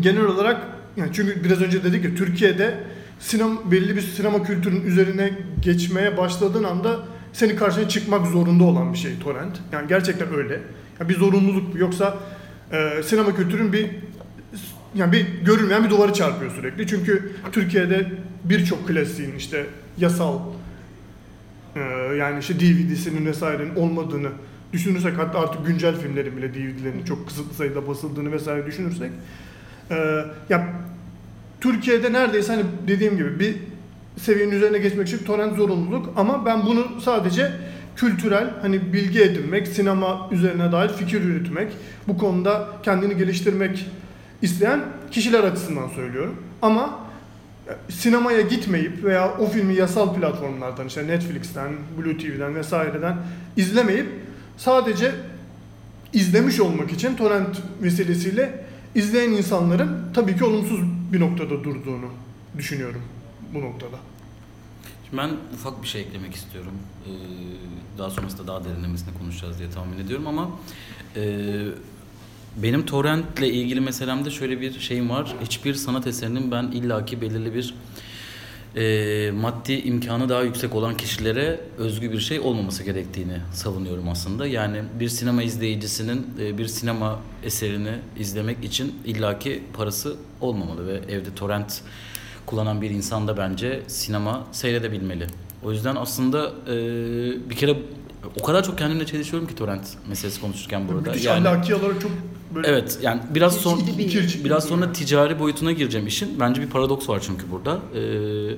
genel 0.00 0.24
olarak 0.24 0.66
yani 0.96 1.10
çünkü 1.12 1.44
biraz 1.44 1.62
önce 1.62 1.84
dedik 1.84 2.04
ya 2.04 2.14
Türkiye'de 2.14 2.74
sinema 3.20 3.70
belli 3.70 3.96
bir 3.96 4.00
sinema 4.00 4.42
kültürünün 4.42 4.86
üzerine 4.86 5.32
geçmeye 5.62 6.16
başladığın 6.16 6.64
anda 6.64 6.98
senin 7.32 7.56
karşına 7.56 7.88
çıkmak 7.88 8.26
zorunda 8.26 8.64
olan 8.64 8.92
bir 8.92 8.98
şey 8.98 9.18
torrent. 9.18 9.60
Yani 9.72 9.88
gerçekten 9.88 10.34
öyle. 10.34 10.60
Yani 11.00 11.08
bir 11.08 11.14
zorunluluk. 11.14 11.76
Yoksa 11.76 12.18
e, 12.72 13.02
sinema 13.02 13.36
kültürün 13.36 13.72
bir 13.72 13.90
yani 14.94 15.12
bir 15.12 15.26
görülmeyen 15.44 15.84
bir 15.84 15.90
duvarı 15.90 16.12
çarpıyor 16.12 16.52
sürekli. 16.52 16.86
Çünkü 16.86 17.32
Türkiye'de 17.52 18.12
birçok 18.44 18.88
klasiğin 18.88 19.36
işte 19.36 19.66
yasal 19.98 20.40
e, 21.76 21.80
yani 22.18 22.38
işte 22.38 22.60
DVD'sinin 22.60 23.26
vesairenin 23.26 23.76
olmadığını 23.76 24.28
düşünürsek 24.72 25.18
hatta 25.18 25.40
artık 25.40 25.66
güncel 25.66 25.96
filmlerin 26.00 26.36
bile 26.36 26.54
DVD'lerinin 26.54 27.04
çok 27.04 27.26
kısıtlı 27.28 27.54
sayıda 27.54 27.88
basıldığını 27.88 28.32
vesaire 28.32 28.66
düşünürsek 28.66 29.10
e, 29.90 30.24
ya 30.48 30.68
Türkiye'de 31.60 32.12
neredeyse 32.12 32.52
hani 32.52 32.64
dediğim 32.88 33.16
gibi 33.16 33.40
bir 33.40 33.56
seviyenin 34.20 34.52
üzerine 34.52 34.78
geçmek 34.78 35.08
için 35.08 35.18
torrent 35.18 35.56
zorunluluk 35.56 36.12
ama 36.16 36.46
ben 36.46 36.66
bunu 36.66 37.00
sadece 37.00 37.52
kültürel 37.96 38.50
hani 38.62 38.92
bilgi 38.92 39.22
edinmek, 39.22 39.68
sinema 39.68 40.28
üzerine 40.32 40.72
dair 40.72 40.88
fikir 40.88 41.22
yürütmek, 41.22 41.72
bu 42.08 42.18
konuda 42.18 42.68
kendini 42.82 43.16
geliştirmek 43.16 43.86
isteyen 44.42 44.80
kişiler 45.10 45.44
açısından 45.44 45.88
söylüyorum. 45.88 46.36
Ama 46.62 46.98
e, 47.68 47.92
sinemaya 47.92 48.40
gitmeyip 48.40 49.04
veya 49.04 49.38
o 49.38 49.46
filmi 49.46 49.74
yasal 49.74 50.14
platformlardan 50.14 50.86
işte 50.86 51.06
Netflix'ten, 51.06 51.72
Blue 51.98 52.18
TV'den 52.18 52.54
vesaireden 52.54 53.16
izlemeyip 53.56 54.06
sadece 54.56 55.12
izlemiş 56.12 56.60
olmak 56.60 56.92
için 56.92 57.16
torrent 57.16 57.62
vesilesiyle 57.82 58.65
izleyen 58.96 59.30
insanların 59.30 60.12
tabii 60.14 60.36
ki 60.36 60.44
olumsuz 60.44 60.80
bir 61.12 61.20
noktada 61.20 61.50
durduğunu 61.64 62.08
düşünüyorum 62.58 63.02
bu 63.54 63.60
noktada. 63.60 63.96
Şimdi 65.08 65.22
ben 65.22 65.30
ufak 65.54 65.82
bir 65.82 65.88
şey 65.88 66.00
eklemek 66.00 66.34
istiyorum. 66.34 66.72
Ee, 67.06 67.10
daha 67.98 68.10
sonrasında 68.10 68.46
daha 68.46 68.64
derinlemesine 68.64 69.14
konuşacağız 69.18 69.58
diye 69.58 69.70
tahmin 69.70 69.98
ediyorum 69.98 70.26
ama 70.26 70.50
e, 71.16 71.22
benim 72.56 72.86
torrentle 72.86 73.48
ilgili 73.48 73.80
meselemde 73.80 74.30
şöyle 74.30 74.60
bir 74.60 74.80
şeyim 74.80 75.10
var. 75.10 75.36
Hiçbir 75.42 75.74
sanat 75.74 76.06
eserinin 76.06 76.50
ben 76.50 76.64
illaki 76.64 77.20
belirli 77.20 77.54
bir 77.54 77.74
e, 78.76 79.30
maddi 79.30 79.72
imkanı 79.72 80.28
daha 80.28 80.42
yüksek 80.42 80.74
olan 80.74 80.96
kişilere 80.96 81.60
özgü 81.78 82.12
bir 82.12 82.20
şey 82.20 82.40
olmaması 82.40 82.82
gerektiğini 82.82 83.36
savunuyorum 83.52 84.08
aslında. 84.08 84.46
Yani 84.46 84.82
bir 85.00 85.08
sinema 85.08 85.42
izleyicisinin 85.42 86.26
e, 86.40 86.58
bir 86.58 86.66
sinema 86.66 87.20
eserini 87.42 87.92
izlemek 88.18 88.64
için 88.64 88.94
illaki 89.04 89.62
parası 89.72 90.16
olmamalı 90.40 90.86
ve 90.86 90.92
evde 91.12 91.34
torrent 91.36 91.80
kullanan 92.46 92.82
bir 92.82 92.90
insan 92.90 93.28
da 93.28 93.36
bence 93.36 93.82
sinema 93.86 94.46
seyredebilmeli. 94.52 95.26
O 95.64 95.72
yüzden 95.72 95.96
aslında 95.96 96.52
e, 96.68 96.74
bir 97.50 97.54
kere 97.56 97.76
o 98.40 98.42
kadar 98.44 98.64
çok 98.64 98.78
kendimle 98.78 99.06
çelişiyorum 99.06 99.48
ki 99.48 99.54
torrent 99.54 99.88
meselesi 100.08 100.40
konuşurken 100.40 100.88
burada. 100.88 101.10
Müthiş 101.10 101.24
Yani- 101.24 101.48
ahlaki 101.48 101.74
olarak 101.74 102.00
çok 102.00 102.10
böyle 102.54 102.68
Evet 102.68 102.98
yani 103.02 103.20
biraz 103.34 103.56
son 103.56 103.78
iki 103.78 104.18
ırkçı 104.18 104.44
biraz 104.44 104.64
bir 104.64 104.68
sonra 104.68 104.92
ticari 104.92 105.38
boyutuna 105.38 105.72
gireceğim 105.72 106.06
işin. 106.06 106.40
Bence 106.40 106.62
bir 106.62 106.70
paradoks 106.70 107.08
var 107.08 107.22
çünkü 107.26 107.50
burada. 107.50 107.78
Ee, 107.94 108.56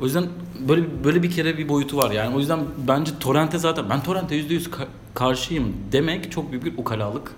o 0.00 0.04
yüzden 0.04 0.26
böyle 0.68 1.04
böyle 1.04 1.22
bir 1.22 1.30
kere 1.30 1.58
bir 1.58 1.68
boyutu 1.68 1.96
var. 1.96 2.10
Yani 2.10 2.36
o 2.36 2.38
yüzden 2.38 2.60
bence 2.88 3.12
torrente 3.20 3.58
zaten 3.58 3.90
ben 3.90 4.02
torrente 4.02 4.34
%100 4.40 4.62
ka- 4.70 4.86
karşıyım 5.14 5.76
demek 5.92 6.32
çok 6.32 6.50
büyük 6.50 6.64
bir 6.64 6.72
ukalalık 6.78 7.32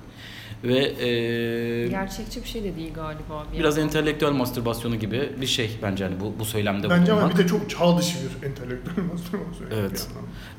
ve 0.65 0.79
e, 0.79 1.89
Gerçekçi 1.89 2.43
bir 2.43 2.49
şey 2.49 2.65
de 2.65 2.77
değil 2.77 2.95
galiba. 2.95 3.45
bir 3.53 3.59
biraz 3.59 3.77
yandan. 3.77 3.89
entelektüel 3.89 4.31
mastürbasyonu 4.33 4.97
gibi 4.97 5.33
bir 5.41 5.47
şey 5.47 5.71
bence 5.83 6.05
hani 6.05 6.21
bu 6.21 6.35
bu 6.39 6.45
söylemde 6.45 6.91
Bence 6.91 7.13
ama 7.13 7.21
bulunmak. 7.21 7.39
bir 7.39 7.45
de 7.45 7.49
çok 7.49 7.71
çağ 7.71 7.99
dışı 7.99 8.19
bir 8.43 8.47
entelektüel 8.47 9.05
mastürbasyon. 9.13 9.81
Evet. 9.81 10.09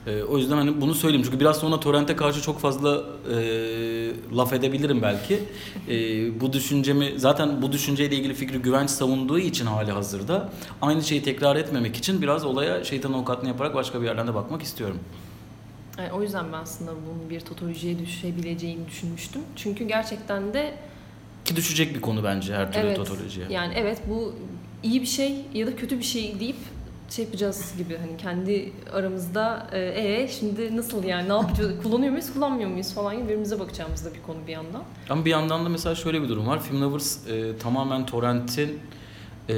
Ee, 0.08 0.24
o 0.24 0.38
yüzden 0.38 0.56
hani 0.58 0.82
bunu 0.82 0.94
söyleyeyim 0.94 1.26
çünkü 1.26 1.40
biraz 1.40 1.58
sonra 1.58 1.80
torrente 1.80 2.16
karşı 2.16 2.42
çok 2.42 2.60
fazla 2.60 3.04
e, 3.34 3.36
laf 4.38 4.54
edebilirim 4.54 5.02
belki. 5.02 5.40
E, 5.90 5.96
bu 6.42 6.54
düşüncemi 6.54 7.14
zaten 7.18 7.62
bu 7.62 7.72
düşünceyle 7.72 8.16
ilgili 8.16 8.34
fikri 8.34 8.58
güvenç 8.58 8.90
savunduğu 8.90 9.40
için 9.40 9.66
hali 9.66 9.92
hazırda 9.92 10.50
aynı 10.82 11.04
şeyi 11.04 11.24
tekrar 11.24 11.56
etmemek 11.56 11.98
için 11.98 12.22
biraz 12.22 12.46
olaya 12.46 12.84
şeytan 12.84 13.14
avukatlığını 13.14 13.50
yaparak 13.50 13.76
başka 13.76 14.02
bir 14.02 14.06
yerden 14.06 14.28
de 14.28 14.34
bakmak 14.36 14.62
istiyorum. 14.62 15.00
Yani 15.98 16.12
o 16.12 16.22
yüzden 16.22 16.46
ben 16.54 16.58
aslında 16.58 16.92
bunun 16.92 17.30
bir 17.30 17.40
totolojiye 17.40 18.00
düşebileceğini 18.00 18.88
düşünmüştüm. 18.88 19.42
Çünkü 19.56 19.84
gerçekten 19.88 20.54
de 20.54 20.74
Ki 21.46 21.56
düşecek 21.56 21.96
bir 21.96 22.02
konu 22.02 22.24
bence 22.24 22.56
her 22.56 22.72
türlü 22.74 22.86
Evet. 22.86 22.96
totolojiye. 22.98 23.46
yani 23.50 23.74
evet 23.78 24.02
bu 24.10 24.36
iyi 24.84 25.02
bir 25.02 25.06
şey 25.08 25.36
ya 25.54 25.68
da 25.68 25.76
kötü 25.76 26.00
bir 26.00 26.04
şey 26.04 26.40
deyip 26.40 26.56
şey 27.10 27.26
yapacağız 27.26 27.74
gibi 27.78 27.98
hani 27.98 28.18
kendi 28.18 28.72
aramızda 28.94 29.68
e, 29.72 29.80
"E, 30.22 30.28
şimdi 30.28 30.78
nasıl 30.78 31.04
yani 31.04 31.30
ne 31.30 31.34
yapacağız 31.34 31.72
kullanıyor 31.84 32.12
muyuz 32.12 32.34
kullanmıyor 32.34 32.70
muyuz 32.70 32.94
falan 32.94 33.16
gibi 33.16 33.24
birbirimize 33.24 33.60
bakacağımız 33.60 34.06
da 34.06 34.14
bir 34.14 34.22
konu 34.22 34.38
bir 34.48 34.52
yandan. 34.52 34.84
Ama 35.10 35.26
bir 35.26 35.30
yandan 35.30 35.66
da 35.66 35.70
mesela 35.70 35.96
şöyle 35.96 36.22
bir 36.24 36.30
durum 36.30 36.48
var. 36.48 36.64
Film 36.64 36.82
Lovers 36.82 37.28
e, 37.28 37.58
tamamen 37.58 38.06
torrentin 38.06 38.80
e, 39.50 39.54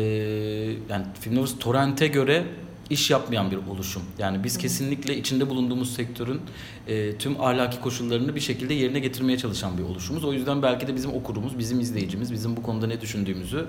yani 0.90 1.06
Film 1.20 1.36
Lovers 1.36 1.60
torrente 1.60 2.08
göre 2.08 2.44
iş 2.90 3.10
yapmayan 3.10 3.52
bir 3.52 3.58
oluşum. 3.72 4.04
Yani 4.20 4.44
biz 4.44 4.58
kesinlikle 4.58 5.18
içinde 5.18 5.50
bulunduğumuz 5.50 5.94
sektörün 5.94 6.42
e, 6.88 7.18
tüm 7.18 7.42
ahlaki 7.42 7.80
koşullarını 7.80 8.36
bir 8.36 8.40
şekilde 8.40 8.74
yerine 8.74 9.00
getirmeye 9.00 9.38
çalışan 9.38 9.78
bir 9.78 9.84
oluşumuz. 9.84 10.24
O 10.24 10.34
yüzden 10.34 10.62
belki 10.62 10.88
de 10.88 10.96
bizim 10.96 11.14
okurumuz, 11.14 11.60
bizim 11.60 11.80
izleyicimiz, 11.80 12.32
bizim 12.32 12.58
bu 12.58 12.64
konuda 12.64 12.88
ne 12.88 13.02
düşündüğümüzü 13.02 13.66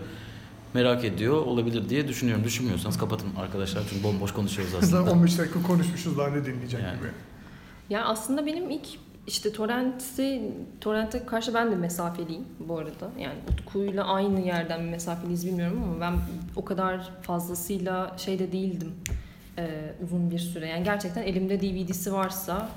merak 0.74 1.04
ediyor 1.04 1.34
olabilir 1.34 1.88
diye 1.88 2.08
düşünüyorum. 2.08 2.44
Düşünmüyorsanız 2.44 2.98
kapatın 2.98 3.28
arkadaşlar 3.36 3.82
çünkü 3.90 4.04
bomboş 4.04 4.32
konuşuyoruz 4.32 4.72
Zaten 4.80 4.86
aslında. 4.86 5.10
15 5.10 5.38
dakika 5.38 5.62
konuşmuşuz 5.62 6.18
daha 6.18 6.28
ne 6.28 6.44
dinleyecek 6.44 6.80
Yani. 6.82 6.98
gibi. 6.98 7.08
Ya 7.90 8.04
aslında 8.04 8.46
benim 8.46 8.70
ilk 8.70 8.86
işte 9.26 9.52
torrent'i, 9.52 10.52
torrent'e 10.80 11.26
karşı 11.26 11.54
ben 11.54 11.70
de 11.70 11.74
mesafeliyim 11.74 12.44
bu 12.60 12.78
arada. 12.78 13.10
Yani 13.18 13.34
Utku'yla 13.52 14.04
aynı 14.04 14.40
yerden 14.40 14.82
mesafeliyiz 14.82 15.46
bilmiyorum 15.46 15.82
ama 15.84 16.00
ben 16.00 16.14
o 16.56 16.64
kadar 16.64 17.10
fazlasıyla 17.22 18.14
şeyde 18.18 18.52
değildim 18.52 18.94
e, 19.58 19.92
uzun 20.04 20.30
bir 20.30 20.38
süre. 20.38 20.68
Yani 20.68 20.84
gerçekten 20.84 21.22
elimde 21.22 21.60
DVD'si 21.60 22.12
varsa 22.12 22.68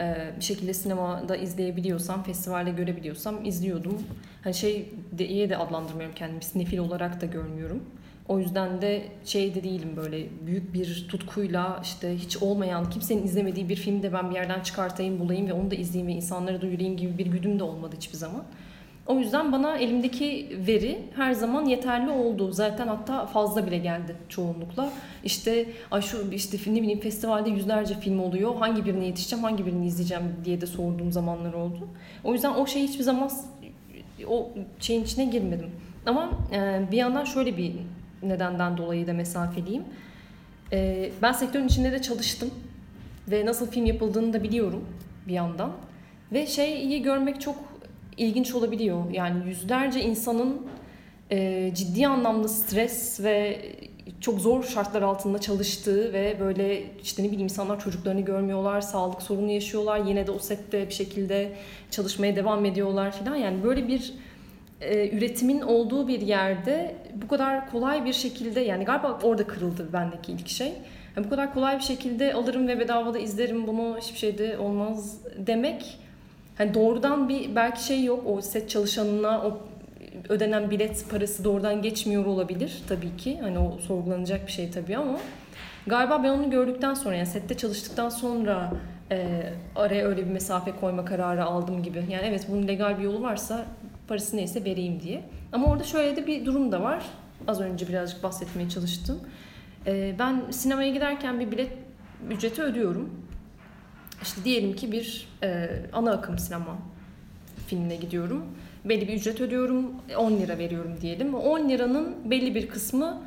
e, 0.00 0.30
bir 0.36 0.44
şekilde 0.44 0.74
sinemada 0.74 1.36
izleyebiliyorsam, 1.36 2.22
festivalde 2.22 2.70
görebiliyorsam 2.70 3.44
izliyordum. 3.44 4.02
Hani 4.44 4.54
şey 4.54 4.94
diye 5.18 5.50
de 5.50 5.56
adlandırmıyorum 5.56 6.14
kendimi, 6.14 6.44
sinefil 6.44 6.78
olarak 6.78 7.20
da 7.20 7.26
görmüyorum. 7.26 7.84
O 8.30 8.38
yüzden 8.38 8.82
de 8.82 9.02
şey 9.24 9.54
de 9.54 9.64
değilim 9.64 9.96
böyle 9.96 10.26
büyük 10.46 10.74
bir 10.74 11.06
tutkuyla 11.08 11.80
işte 11.82 12.16
hiç 12.16 12.36
olmayan 12.36 12.90
kimsenin 12.90 13.22
izlemediği 13.22 13.68
bir 13.68 13.76
filmi 13.76 14.02
de 14.02 14.12
ben 14.12 14.30
bir 14.30 14.34
yerden 14.34 14.60
çıkartayım 14.60 15.18
bulayım 15.18 15.48
ve 15.48 15.52
onu 15.52 15.70
da 15.70 15.74
izleyeyim 15.74 16.08
ve 16.08 16.16
insanlara 16.16 16.60
duyurayım 16.60 16.96
gibi 16.96 17.18
bir 17.18 17.26
güdüm 17.26 17.58
de 17.58 17.62
olmadı 17.64 17.94
hiçbir 17.96 18.16
zaman. 18.16 18.42
O 19.06 19.18
yüzden 19.18 19.52
bana 19.52 19.76
elimdeki 19.76 20.56
veri 20.66 20.98
her 21.16 21.32
zaman 21.32 21.64
yeterli 21.64 22.10
oldu. 22.10 22.52
Zaten 22.52 22.86
hatta 22.86 23.26
fazla 23.26 23.66
bile 23.66 23.78
geldi 23.78 24.16
çoğunlukla. 24.28 24.92
İşte 25.24 25.66
ay 25.90 26.02
şu 26.02 26.30
işte 26.32 26.72
ne 26.72 26.82
bileyim 26.82 27.00
festivalde 27.00 27.50
yüzlerce 27.50 27.94
film 27.94 28.20
oluyor. 28.20 28.56
Hangi 28.56 28.84
birine 28.84 29.06
yetişeceğim, 29.06 29.44
hangi 29.44 29.66
birini 29.66 29.86
izleyeceğim 29.86 30.24
diye 30.44 30.60
de 30.60 30.66
sorduğum 30.66 31.12
zamanlar 31.12 31.52
oldu. 31.52 31.88
O 32.24 32.32
yüzden 32.32 32.54
o 32.54 32.66
şey 32.66 32.82
hiçbir 32.82 33.04
zaman 33.04 33.30
o 34.28 34.50
şeyin 34.80 35.04
içine 35.04 35.24
girmedim. 35.24 35.70
Ama 36.06 36.30
bir 36.92 36.96
yandan 36.96 37.24
şöyle 37.24 37.56
bir 37.56 37.72
nedenden 38.22 38.76
dolayı 38.76 39.06
da 39.06 39.12
mesafeliyim. 39.12 39.84
E, 40.72 41.10
ben 41.22 41.32
sektörün 41.32 41.66
içinde 41.66 41.92
de 41.92 42.02
çalıştım 42.02 42.50
ve 43.28 43.46
nasıl 43.46 43.70
film 43.70 43.86
yapıldığını 43.86 44.32
da 44.32 44.42
biliyorum 44.42 44.84
bir 45.28 45.32
yandan. 45.32 45.72
Ve 46.32 46.46
şeyi 46.46 47.02
görmek 47.02 47.40
çok 47.40 47.56
ilginç 48.16 48.54
olabiliyor. 48.54 49.10
Yani 49.10 49.48
yüzlerce 49.48 50.00
insanın 50.00 50.66
e, 51.30 51.70
ciddi 51.74 52.06
anlamda 52.06 52.48
stres 52.48 53.20
ve 53.22 53.62
çok 54.20 54.40
zor 54.40 54.64
şartlar 54.64 55.02
altında 55.02 55.38
çalıştığı 55.38 56.12
ve 56.12 56.36
böyle 56.40 56.82
işte 57.02 57.22
ne 57.22 57.26
bileyim 57.26 57.44
insanlar 57.44 57.80
çocuklarını 57.80 58.20
görmüyorlar, 58.20 58.80
sağlık 58.80 59.22
sorunu 59.22 59.50
yaşıyorlar. 59.50 59.98
Yine 59.98 60.26
de 60.26 60.30
o 60.30 60.38
sette 60.38 60.88
bir 60.88 60.94
şekilde 60.94 61.52
çalışmaya 61.90 62.36
devam 62.36 62.64
ediyorlar 62.64 63.12
falan. 63.12 63.36
Yani 63.36 63.64
böyle 63.64 63.88
bir 63.88 64.14
e, 64.80 65.16
üretimin 65.16 65.60
olduğu 65.60 66.08
bir 66.08 66.20
yerde 66.20 66.94
bu 67.14 67.28
kadar 67.28 67.70
kolay 67.70 68.04
bir 68.04 68.12
şekilde 68.12 68.60
yani 68.60 68.84
galiba 68.84 69.18
orada 69.22 69.46
kırıldı 69.46 69.92
bendeki 69.92 70.32
ilk 70.32 70.48
şey. 70.48 70.72
Yani 71.16 71.26
bu 71.26 71.30
kadar 71.30 71.54
kolay 71.54 71.76
bir 71.76 71.82
şekilde 71.82 72.34
alırım 72.34 72.68
ve 72.68 72.80
bedavada 72.80 73.18
izlerim 73.18 73.66
bunu 73.66 73.96
hiçbir 74.00 74.18
şeyde 74.18 74.58
olmaz 74.58 75.18
demek 75.36 75.98
hani 76.58 76.74
doğrudan 76.74 77.28
bir 77.28 77.56
belki 77.56 77.84
şey 77.84 78.04
yok 78.04 78.22
o 78.26 78.40
set 78.40 78.70
çalışanına 78.70 79.42
o 79.46 79.60
ödenen 80.28 80.70
bilet 80.70 81.10
parası 81.10 81.44
doğrudan 81.44 81.82
geçmiyor 81.82 82.26
olabilir 82.26 82.82
tabii 82.88 83.16
ki. 83.16 83.38
Hani 83.40 83.58
o 83.58 83.78
sorgulanacak 83.78 84.46
bir 84.46 84.52
şey 84.52 84.70
tabii 84.70 84.96
ama 84.96 85.18
galiba 85.86 86.22
ben 86.22 86.28
onu 86.28 86.50
gördükten 86.50 86.94
sonra 86.94 87.14
yani 87.14 87.26
sette 87.26 87.56
çalıştıktan 87.56 88.08
sonra 88.08 88.72
e, 89.10 89.42
araya 89.76 90.06
öyle 90.06 90.26
bir 90.26 90.30
mesafe 90.30 90.72
koyma 90.80 91.04
kararı 91.04 91.44
aldım 91.44 91.82
gibi. 91.82 91.98
Yani 92.08 92.22
evet 92.26 92.46
bunun 92.50 92.68
legal 92.68 92.98
bir 92.98 93.02
yolu 93.02 93.22
varsa 93.22 93.64
parası 94.10 94.36
neyse 94.36 94.64
vereyim 94.64 95.00
diye. 95.00 95.22
Ama 95.52 95.66
orada 95.66 95.84
şöyle 95.84 96.16
de 96.16 96.26
bir 96.26 96.46
durum 96.46 96.72
da 96.72 96.82
var. 96.82 97.06
Az 97.48 97.60
önce 97.60 97.88
birazcık 97.88 98.22
bahsetmeye 98.22 98.68
çalıştım. 98.68 99.20
E, 99.86 100.14
ben 100.18 100.42
sinemaya 100.50 100.90
giderken 100.90 101.40
bir 101.40 101.50
bilet 101.50 101.72
ücreti 102.30 102.62
ödüyorum. 102.62 103.10
İşte 104.22 104.44
diyelim 104.44 104.76
ki 104.76 104.92
bir 104.92 105.28
e, 105.42 105.68
ana 105.92 106.10
akım 106.10 106.38
sinema 106.38 106.78
filmine 107.66 107.96
gidiyorum. 107.96 108.46
Belli 108.84 109.08
bir 109.08 109.14
ücret 109.14 109.40
ödüyorum. 109.40 109.92
10 110.16 110.32
lira 110.32 110.58
veriyorum 110.58 110.96
diyelim. 111.00 111.34
10 111.34 111.68
liranın 111.68 112.16
belli 112.30 112.54
bir 112.54 112.68
kısmı 112.68 113.22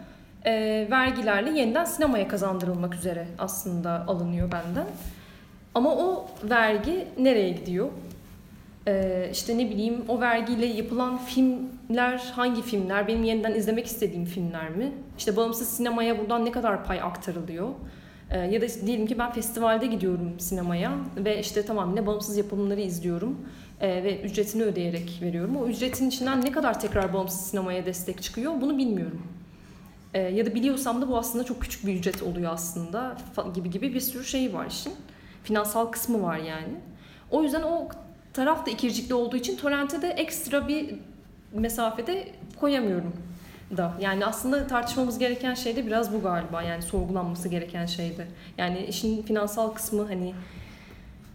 e, 0.45 0.51
vergilerle 0.91 1.59
yeniden 1.59 1.85
sinemaya 1.85 2.27
kazandırılmak 2.27 2.95
üzere 2.95 3.27
aslında 3.39 4.07
alınıyor 4.07 4.51
benden. 4.51 4.87
Ama 5.75 5.95
o 5.95 6.27
vergi 6.43 7.07
nereye 7.19 7.49
gidiyor? 7.49 7.89
Ee, 8.87 9.29
işte 9.31 9.57
ne 9.57 9.69
bileyim 9.69 10.05
o 10.07 10.21
vergiyle 10.21 10.65
yapılan 10.65 11.17
filmler 11.17 12.31
hangi 12.35 12.61
filmler? 12.61 13.07
Benim 13.07 13.23
yeniden 13.23 13.55
izlemek 13.55 13.85
istediğim 13.85 14.25
filmler 14.25 14.69
mi? 14.69 14.91
İşte 15.17 15.37
bağımsız 15.37 15.69
sinemaya 15.69 16.19
buradan 16.19 16.45
ne 16.45 16.51
kadar 16.51 16.85
pay 16.85 17.01
aktarılıyor? 17.01 17.69
Ee, 18.29 18.39
ya 18.39 18.61
da 18.61 18.65
diyelim 18.85 19.07
ki 19.07 19.19
ben 19.19 19.31
festivalde 19.31 19.87
gidiyorum 19.87 20.39
sinemaya 20.39 20.91
ve 21.17 21.39
işte 21.39 21.65
tamam 21.65 21.89
yine 21.89 22.07
bağımsız 22.07 22.37
yapımları 22.37 22.81
izliyorum 22.81 23.49
ee, 23.81 24.03
ve 24.03 24.21
ücretini 24.21 24.63
ödeyerek 24.63 25.19
veriyorum. 25.21 25.57
O 25.57 25.67
ücretin 25.67 26.09
içinden 26.09 26.45
ne 26.45 26.51
kadar 26.51 26.79
tekrar 26.79 27.13
bağımsız 27.13 27.41
sinemaya 27.41 27.85
destek 27.85 28.21
çıkıyor 28.21 28.53
bunu 28.61 28.77
bilmiyorum. 28.77 29.21
Ya 30.33 30.45
da 30.45 30.55
biliyorsam 30.55 31.01
da 31.01 31.09
bu 31.09 31.17
aslında 31.17 31.43
çok 31.43 31.61
küçük 31.61 31.87
bir 31.87 31.95
ücret 31.95 32.23
oluyor 32.23 32.53
aslında 32.53 33.17
gibi 33.55 33.69
gibi 33.69 33.93
bir 33.93 33.99
sürü 33.99 34.23
şey 34.25 34.53
var 34.53 34.65
işin. 34.65 34.93
Finansal 35.43 35.85
kısmı 35.85 36.23
var 36.23 36.37
yani. 36.37 36.73
O 37.31 37.43
yüzden 37.43 37.61
o 37.61 37.87
taraf 38.33 38.65
da 38.65 38.71
ikircikli 38.71 39.13
olduğu 39.13 39.35
için 39.35 39.57
torrente 39.57 40.01
de 40.01 40.07
ekstra 40.07 40.67
bir 40.67 40.95
mesafede 41.53 42.27
koyamıyorum 42.59 43.13
da. 43.77 43.93
Yani 43.99 44.25
aslında 44.25 44.67
tartışmamız 44.67 45.19
gereken 45.19 45.53
şey 45.53 45.75
de 45.75 45.85
biraz 45.85 46.13
bu 46.13 46.21
galiba. 46.21 46.61
Yani 46.61 46.81
sorgulanması 46.81 47.49
gereken 47.49 47.85
şey 47.85 48.17
de. 48.17 48.27
Yani 48.57 48.85
işin 48.85 49.23
finansal 49.23 49.71
kısmı 49.71 50.03
hani 50.07 50.33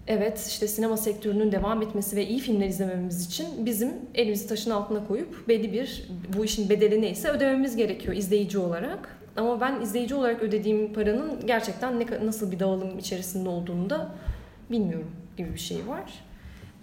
evet 0.07 0.47
işte 0.49 0.69
sinema 0.69 0.97
sektörünün 0.97 1.53
devam 1.53 1.83
etmesi 1.83 2.17
ve 2.17 2.27
iyi 2.27 2.39
filmler 2.39 2.69
izlememiz 2.69 3.27
için 3.27 3.67
bizim 3.67 3.93
elimizi 4.15 4.49
taşın 4.49 4.71
altına 4.71 5.07
koyup 5.07 5.49
belli 5.49 5.73
bir 5.73 6.09
bu 6.39 6.45
işin 6.45 6.69
bedeli 6.69 7.03
neyse 7.03 7.29
ödememiz 7.29 7.77
gerekiyor 7.77 8.17
izleyici 8.17 8.59
olarak. 8.59 9.19
Ama 9.37 9.61
ben 9.61 9.81
izleyici 9.81 10.15
olarak 10.15 10.43
ödediğim 10.43 10.93
paranın 10.93 11.47
gerçekten 11.47 12.01
ne, 12.01 12.07
nasıl 12.27 12.53
bir 12.53 12.59
dağılım 12.59 12.99
içerisinde 12.99 13.49
olduğunu 13.49 13.91
da 13.91 14.11
bilmiyorum 14.71 15.11
gibi 15.37 15.55
bir 15.55 15.59
şey 15.59 15.87
var. 15.89 16.28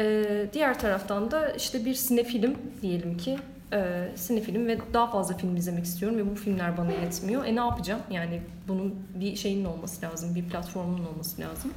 Ee, 0.02 0.50
diğer 0.54 0.80
taraftan 0.80 1.32
da 1.32 1.50
işte 1.50 1.86
bir 1.86 1.94
sinefilm 1.94 2.56
diyelim 2.82 3.18
ki 3.18 3.38
e, 3.74 4.08
sinefilm 4.16 4.68
ve 4.68 4.78
daha 4.94 5.12
fazla 5.12 5.38
film 5.38 5.56
izlemek 5.56 5.86
istiyorum 5.86 6.18
ve 6.18 6.32
bu 6.32 6.36
filmler 6.36 6.78
bana 6.78 6.92
yetmiyor. 6.92 7.46
E 7.46 7.56
ne 7.56 7.60
yapacağım? 7.60 8.02
Yani 8.12 8.42
bunun 8.68 8.96
bir 9.16 9.36
şeyinin 9.36 9.66
olması 9.66 10.06
lazım, 10.06 10.36
bir 10.36 10.50
platformun 10.50 11.06
olması 11.06 11.42
lazım. 11.42 11.74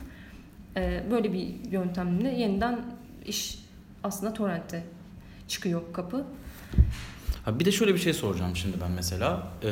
E, 0.77 1.03
böyle 1.11 1.33
bir 1.33 1.71
yöntemle 1.71 2.29
yeniden 2.29 2.81
iş 3.27 3.59
aslında 4.05 4.33
torrente 4.33 4.85
çıkıyor 5.49 5.83
kapı. 5.93 6.25
Ha 7.45 7.59
bir 7.59 7.65
de 7.65 7.73
şöyle 7.73 7.95
bir 7.95 7.99
şey 7.99 8.13
soracağım 8.13 8.57
şimdi 8.57 8.77
ben 8.81 8.91
mesela. 8.91 9.49
Ee, 9.65 9.69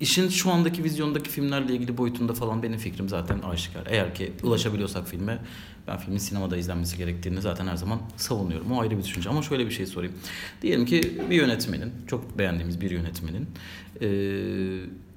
işin 0.00 0.28
şu 0.28 0.50
andaki 0.50 0.84
vizyondaki 0.84 1.30
filmlerle 1.30 1.72
ilgili 1.74 1.98
boyutunda 1.98 2.34
falan 2.34 2.62
benim 2.62 2.78
fikrim 2.78 3.08
zaten 3.08 3.38
aşikar. 3.38 3.86
Eğer 3.86 4.14
ki 4.14 4.32
ulaşabiliyorsak 4.42 5.08
filme 5.08 5.38
ben 5.86 5.98
filmin 5.98 6.18
sinemada 6.18 6.56
izlenmesi 6.56 6.96
gerektiğini 6.96 7.40
zaten 7.40 7.66
her 7.66 7.76
zaman 7.76 8.00
savunuyorum. 8.16 8.72
O 8.72 8.80
ayrı 8.80 8.98
bir 8.98 9.04
düşünce. 9.04 9.30
Ama 9.30 9.42
şöyle 9.42 9.66
bir 9.66 9.70
şey 9.70 9.86
sorayım. 9.86 10.14
Diyelim 10.62 10.86
ki 10.86 11.20
bir 11.30 11.36
yönetmenin, 11.36 11.92
çok 12.06 12.38
beğendiğimiz 12.38 12.80
bir 12.80 12.90
yönetmenin 12.90 13.48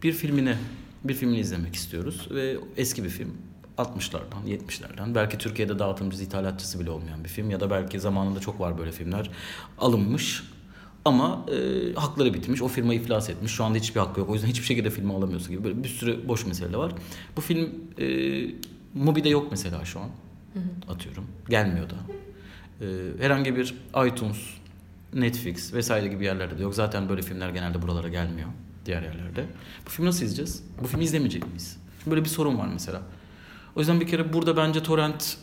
bir 0.04 0.12
filmini 0.14 0.56
bir 1.04 1.14
filmini 1.14 1.40
izlemek 1.40 1.76
istiyoruz 1.76 2.28
ve 2.32 2.58
eski 2.78 3.04
bir 3.04 3.10
film. 3.10 3.38
60'lardan, 3.78 4.46
70'lerden. 4.48 5.16
Belki 5.16 5.38
Türkiye'de 5.38 5.80
dağıtımcısı, 5.80 6.24
ithalatçısı 6.24 6.80
bile 6.80 6.90
olmayan 6.90 7.24
bir 7.24 7.30
film 7.30 7.50
ya 7.50 7.60
da 7.60 7.70
belki 7.70 8.00
zamanında 8.00 8.40
çok 8.40 8.60
var 8.60 8.78
böyle 8.78 8.92
filmler. 8.92 9.30
Alınmış 9.78 10.44
ama 11.06 11.46
e, 11.52 11.94
hakları 11.94 12.34
bitmiş. 12.34 12.62
O 12.62 12.68
firma 12.68 12.94
iflas 12.94 13.30
etmiş. 13.30 13.52
Şu 13.52 13.64
anda 13.64 13.78
hiçbir 13.78 14.00
hakkı 14.00 14.20
yok. 14.20 14.30
O 14.30 14.34
yüzden 14.34 14.48
hiçbir 14.48 14.66
şekilde 14.66 14.90
film 14.90 15.12
alamıyorsun 15.12 15.52
gibi 15.52 15.64
böyle 15.64 15.84
bir 15.84 15.90
sürü 15.90 16.28
boş 16.28 16.46
mesele 16.46 16.78
var. 16.78 16.92
Bu 17.38 17.42
film 17.42 17.70
e, 18.00 18.06
Mubi'de 18.94 19.30
yok 19.30 19.48
mesela 19.52 19.86
şu 19.86 20.00
an. 20.00 20.10
Hı 20.54 20.60
hı. 20.60 20.94
Atıyorum. 20.94 21.26
Gelmiyor 21.50 21.90
da. 21.90 21.96
E, 22.82 22.88
herhangi 23.20 23.56
bir 23.56 23.76
iTunes, 24.08 24.38
Netflix 25.14 25.74
vesaire 25.74 26.08
gibi 26.08 26.26
yerlerde 26.26 26.58
de 26.58 26.64
yok. 26.64 26.76
Zaten 26.76 27.10
böyle 27.10 27.22
filmler 27.22 27.50
genelde 27.50 27.82
buralara 27.82 28.08
gelmiyor. 28.10 28.50
Diğer 28.86 29.02
yerlerde. 29.02 29.46
Bu 29.86 29.90
filmi 29.90 30.08
nasıl 30.08 30.26
izleyeceğiz? 30.26 30.64
Bu 30.84 30.88
filmi 30.88 31.04
izlemeyecek 31.04 31.48
miyiz? 31.48 31.78
Şimdi 32.00 32.12
böyle 32.12 32.24
bir 32.24 32.30
sorun 32.30 32.58
var 32.58 32.70
mesela. 32.74 33.02
O 33.76 33.80
yüzden 33.80 34.00
bir 34.00 34.08
kere 34.08 34.34
burada 34.34 34.58
bence 34.58 34.84
torrent 34.84 35.38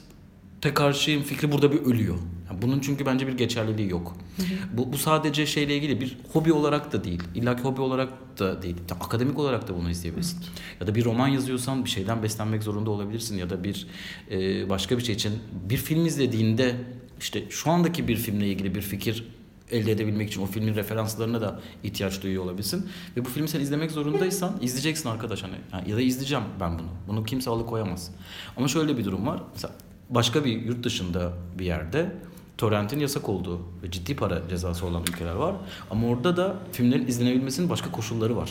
te 0.60 0.74
karşıyım 0.74 1.22
fikri 1.22 1.52
burada 1.52 1.72
bir 1.72 1.80
ölüyor. 1.80 2.16
Bunun 2.62 2.80
çünkü 2.80 3.06
bence 3.06 3.26
bir 3.26 3.32
geçerliliği 3.32 3.90
yok. 3.90 4.16
Hı 4.36 4.42
hı. 4.42 4.46
Bu, 4.72 4.92
bu 4.92 4.98
sadece 4.98 5.46
şeyle 5.46 5.76
ilgili 5.76 6.00
bir 6.00 6.18
hobi 6.32 6.52
olarak 6.52 6.92
da 6.92 7.04
değil. 7.04 7.22
İlla 7.34 7.56
ki 7.56 7.62
hobi 7.62 7.80
olarak 7.80 8.38
da 8.38 8.62
değil. 8.62 8.76
Akademik 9.00 9.38
olarak 9.38 9.68
da 9.68 9.76
bunu 9.76 9.90
izleyebilirsin. 9.90 10.38
Ya 10.80 10.86
da 10.86 10.94
bir 10.94 11.04
roman 11.04 11.28
yazıyorsan 11.28 11.84
bir 11.84 11.90
şeyden 11.90 12.22
beslenmek 12.22 12.62
zorunda 12.62 12.90
olabilirsin. 12.90 13.38
Ya 13.38 13.50
da 13.50 13.64
bir 13.64 13.86
e, 14.30 14.70
başka 14.70 14.98
bir 14.98 15.04
şey 15.04 15.14
için 15.14 15.32
bir 15.70 15.76
film 15.76 16.06
izlediğinde 16.06 16.74
işte 17.20 17.44
şu 17.50 17.70
andaki 17.70 18.08
bir 18.08 18.16
filmle 18.16 18.48
ilgili 18.48 18.74
bir 18.74 18.82
fikir 18.82 19.24
elde 19.70 19.92
edebilmek 19.92 20.28
için 20.28 20.42
o 20.42 20.46
filmin 20.46 20.74
referanslarına 20.74 21.40
da 21.40 21.60
ihtiyaç 21.82 22.22
duyuyor 22.22 22.44
olabilsin. 22.44 22.86
Ve 23.16 23.24
bu 23.24 23.28
filmi 23.28 23.48
sen 23.48 23.60
izlemek 23.60 23.90
zorundaysan 23.90 24.58
izleyeceksin 24.60 25.08
arkadaş 25.08 25.42
hani. 25.42 25.90
Ya 25.90 25.96
da 25.96 26.00
izleyeceğim 26.00 26.44
ben 26.60 26.78
bunu. 26.78 26.88
Bunu 27.08 27.24
kimse 27.24 27.50
alıkoyamaz. 27.50 28.10
Ama 28.56 28.68
şöyle 28.68 28.98
bir 28.98 29.04
durum 29.04 29.26
var. 29.26 29.42
Mesela 29.54 29.74
başka 30.10 30.44
bir 30.44 30.62
yurt 30.62 30.84
dışında 30.84 31.32
bir 31.58 31.64
yerde 31.64 32.12
torrentin 32.58 33.00
yasak 33.00 33.28
olduğu 33.28 33.58
ve 33.82 33.90
ciddi 33.90 34.16
para 34.16 34.42
cezası 34.48 34.86
olan 34.86 35.02
ülkeler 35.02 35.34
var. 35.34 35.54
Ama 35.90 36.06
orada 36.06 36.36
da 36.36 36.56
filmlerin 36.72 37.06
izlenebilmesinin 37.06 37.70
başka 37.70 37.90
koşulları 37.90 38.36
var. 38.36 38.50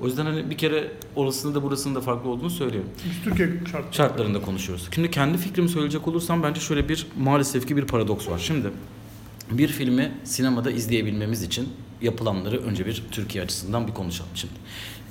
O 0.00 0.06
yüzden 0.06 0.26
hani 0.26 0.50
bir 0.50 0.58
kere 0.58 0.92
orasında 1.16 1.54
da 1.54 1.62
burasında 1.62 1.98
da 1.98 2.00
farklı 2.00 2.30
olduğunu 2.30 2.50
söylüyorum. 2.50 2.90
Biz 3.04 3.24
Türkiye 3.24 3.48
şartları. 3.48 3.94
Şartlarında 3.94 4.42
konuşuyoruz. 4.42 4.88
Şimdi 4.94 5.10
kendi 5.10 5.38
fikrimi 5.38 5.68
söyleyecek 5.68 6.08
olursam 6.08 6.42
bence 6.42 6.60
şöyle 6.60 6.88
bir 6.88 7.06
maalesef 7.18 7.68
ki 7.68 7.76
bir 7.76 7.86
paradoks 7.86 8.28
var. 8.28 8.38
Şimdi 8.38 8.70
bir 9.50 9.68
filmi 9.68 10.12
sinemada 10.24 10.70
izleyebilmemiz 10.70 11.42
için 11.42 11.68
yapılanları 12.02 12.58
önce 12.62 12.86
bir 12.86 13.02
Türkiye 13.10 13.44
açısından 13.44 13.86
bir 13.86 13.94
konuşalım 13.94 14.30
şimdi. 14.34 14.54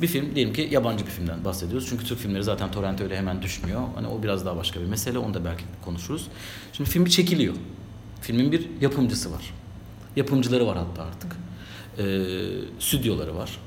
Bir 0.01 0.07
film 0.07 0.35
diyelim 0.35 0.53
ki 0.53 0.67
yabancı 0.71 1.05
bir 1.05 1.11
filmden 1.11 1.45
bahsediyoruz. 1.45 1.87
Çünkü 1.89 2.05
Türk 2.05 2.19
filmleri 2.19 2.43
zaten 2.43 2.71
torrente 2.71 3.03
öyle 3.03 3.17
hemen 3.17 3.41
düşmüyor. 3.41 3.81
Hani 3.95 4.07
o 4.07 4.23
biraz 4.23 4.45
daha 4.45 4.57
başka 4.57 4.81
bir 4.81 4.85
mesele. 4.85 5.17
Onu 5.17 5.33
da 5.33 5.45
belki 5.45 5.63
konuşuruz. 5.85 6.27
Şimdi 6.73 6.89
film 6.89 7.05
bir 7.05 7.11
çekiliyor. 7.11 7.53
Filmin 8.21 8.51
bir 8.51 8.67
yapımcısı 8.81 9.31
var. 9.31 9.53
Yapımcıları 10.15 10.67
var 10.67 10.77
hatta 10.77 11.03
artık. 11.03 11.35
Ee, 11.97 12.03
stüdyoları 12.79 13.35
var. 13.35 13.59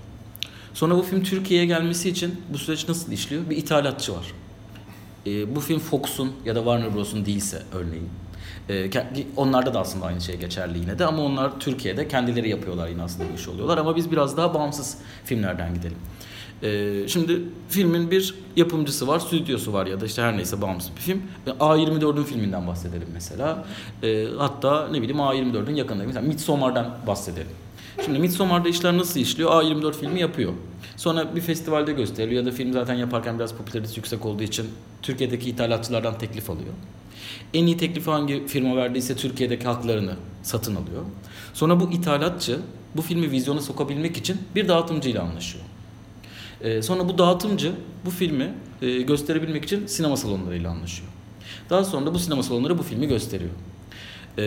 Sonra 0.74 0.96
bu 0.96 1.02
film 1.02 1.22
Türkiye'ye 1.22 1.66
gelmesi 1.66 2.08
için 2.08 2.40
bu 2.52 2.58
süreç 2.58 2.88
nasıl 2.88 3.12
işliyor? 3.12 3.50
Bir 3.50 3.56
ithalatçı 3.56 4.12
var. 4.12 4.26
Ee, 5.26 5.56
bu 5.56 5.60
film 5.60 5.78
Fox'un 5.78 6.32
ya 6.44 6.54
da 6.54 6.58
Warner 6.58 6.94
Bros'un 6.94 7.26
değilse 7.26 7.62
örneğin. 7.72 8.08
Ee, 8.68 8.90
onlarda 9.36 9.74
da 9.74 9.80
aslında 9.80 10.06
aynı 10.06 10.20
şey 10.20 10.36
geçerli 10.36 10.78
yine 10.78 10.98
de 10.98 11.06
ama 11.06 11.22
onlar 11.22 11.60
Türkiye'de 11.60 12.08
kendileri 12.08 12.48
yapıyorlar 12.48 12.88
yine 12.88 13.02
aslında 13.02 13.30
bu 13.32 13.34
işi 13.34 13.50
oluyorlar 13.50 13.78
ama 13.78 13.96
biz 13.96 14.10
biraz 14.10 14.36
daha 14.36 14.54
bağımsız 14.54 14.98
filmlerden 15.24 15.74
gidelim. 15.74 15.98
Ee, 16.62 17.08
şimdi 17.08 17.42
filmin 17.68 18.10
bir 18.10 18.34
yapımcısı 18.56 19.08
var, 19.08 19.18
stüdyosu 19.18 19.72
var 19.72 19.86
ya 19.86 20.00
da 20.00 20.06
işte 20.06 20.22
her 20.22 20.36
neyse 20.36 20.62
bağımsız 20.62 20.96
bir 20.96 21.00
film. 21.00 21.22
Ee, 21.46 21.50
A24'ün 21.50 22.24
filminden 22.24 22.66
bahsedelim 22.66 23.08
mesela. 23.12 23.64
Ee, 24.02 24.26
hatta 24.38 24.88
ne 24.88 25.02
bileyim 25.02 25.18
A24'ün 25.20 25.74
yakında 25.74 26.04
mesela 26.04 26.26
Midsommar'dan 26.26 26.96
bahsedelim. 27.06 27.52
Şimdi 28.04 28.18
Midsommar'da 28.18 28.68
işler 28.68 28.98
nasıl 28.98 29.20
işliyor? 29.20 29.50
A24 29.50 29.92
filmi 29.92 30.20
yapıyor. 30.20 30.52
Sonra 30.96 31.36
bir 31.36 31.40
festivalde 31.40 31.92
gösteriliyor 31.92 32.44
ya 32.44 32.52
da 32.52 32.56
film 32.56 32.72
zaten 32.72 32.94
yaparken 32.94 33.38
biraz 33.38 33.54
popülaritesi 33.54 33.98
yüksek 33.98 34.26
olduğu 34.26 34.42
için 34.42 34.66
Türkiye'deki 35.02 35.50
ithalatçılardan 35.50 36.18
teklif 36.18 36.50
alıyor. 36.50 36.72
En 37.54 37.66
iyi 37.66 37.76
teklifi 37.76 38.10
hangi 38.10 38.46
firma 38.46 38.76
verdiyse 38.76 39.16
Türkiye'deki 39.16 39.64
haklarını 39.64 40.14
satın 40.42 40.74
alıyor. 40.74 41.02
Sonra 41.54 41.80
bu 41.80 41.90
ithalatçı 41.90 42.60
bu 42.96 43.02
filmi 43.02 43.30
vizyona 43.30 43.60
sokabilmek 43.60 44.16
için 44.16 44.36
bir 44.54 44.68
dağıtımcıyla 44.68 45.22
anlaşıyor. 45.22 45.64
Ee, 46.62 46.82
sonra 46.82 47.08
bu 47.08 47.18
dağıtımcı 47.18 47.72
bu 48.04 48.10
filmi 48.10 48.54
e, 48.82 49.02
gösterebilmek 49.02 49.64
için 49.64 49.86
sinema 49.86 50.16
salonlarıyla 50.16 50.70
anlaşıyor. 50.70 51.08
Daha 51.70 51.84
sonra 51.84 52.06
da 52.06 52.14
bu 52.14 52.18
sinema 52.18 52.42
salonları 52.42 52.78
bu 52.78 52.82
filmi 52.82 53.08
gösteriyor. 53.08 53.50
Ee, 54.38 54.42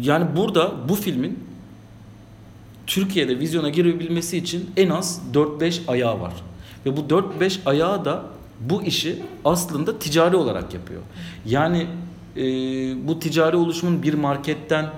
yani 0.00 0.36
burada 0.36 0.72
bu 0.88 0.94
filmin 0.94 1.38
Türkiye'de 2.86 3.38
vizyona 3.38 3.68
girebilmesi 3.68 4.36
için 4.36 4.70
en 4.76 4.90
az 4.90 5.22
4-5 5.34 5.80
ayağı 5.88 6.20
var. 6.20 6.32
Ve 6.86 6.96
bu 6.96 7.00
4-5 7.00 7.58
ayağı 7.66 8.04
da 8.04 8.24
bu 8.60 8.82
işi 8.82 9.22
aslında 9.44 9.98
ticari 9.98 10.36
olarak 10.36 10.74
yapıyor. 10.74 11.02
Yani 11.46 11.86
e, 12.36 12.42
bu 13.08 13.20
ticari 13.20 13.56
oluşumun 13.56 14.02
bir 14.02 14.14
marketten, 14.14 14.90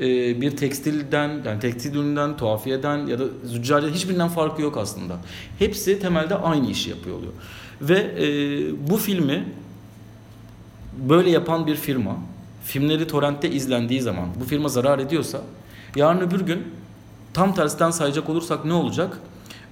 e, 0.00 0.40
bir 0.40 0.56
tekstilden, 0.56 1.42
yani 1.44 1.60
tekstil 1.60 1.94
üründen, 1.94 2.36
tuhafiyeden 2.36 3.06
ya 3.06 3.18
da 3.18 3.24
züccaciyeden 3.44 3.96
hiçbirinden 3.96 4.28
farkı 4.28 4.62
yok 4.62 4.76
aslında. 4.76 5.16
Hepsi 5.58 5.98
temelde 5.98 6.34
aynı 6.34 6.70
işi 6.70 6.90
yapıyor 6.90 7.16
oluyor. 7.16 7.32
Ve 7.80 7.98
e, 7.98 8.26
bu 8.90 8.96
filmi 8.96 9.44
böyle 11.08 11.30
yapan 11.30 11.66
bir 11.66 11.76
firma, 11.76 12.16
filmleri 12.64 13.06
torrentte 13.06 13.50
izlendiği 13.50 14.00
zaman 14.00 14.28
bu 14.40 14.44
firma 14.44 14.68
zarar 14.68 14.98
ediyorsa, 14.98 15.40
yarın 15.96 16.20
öbür 16.20 16.40
gün 16.40 16.62
tam 17.34 17.54
tersten 17.54 17.90
sayacak 17.90 18.28
olursak 18.28 18.64
ne 18.64 18.72
olacak? 18.72 19.18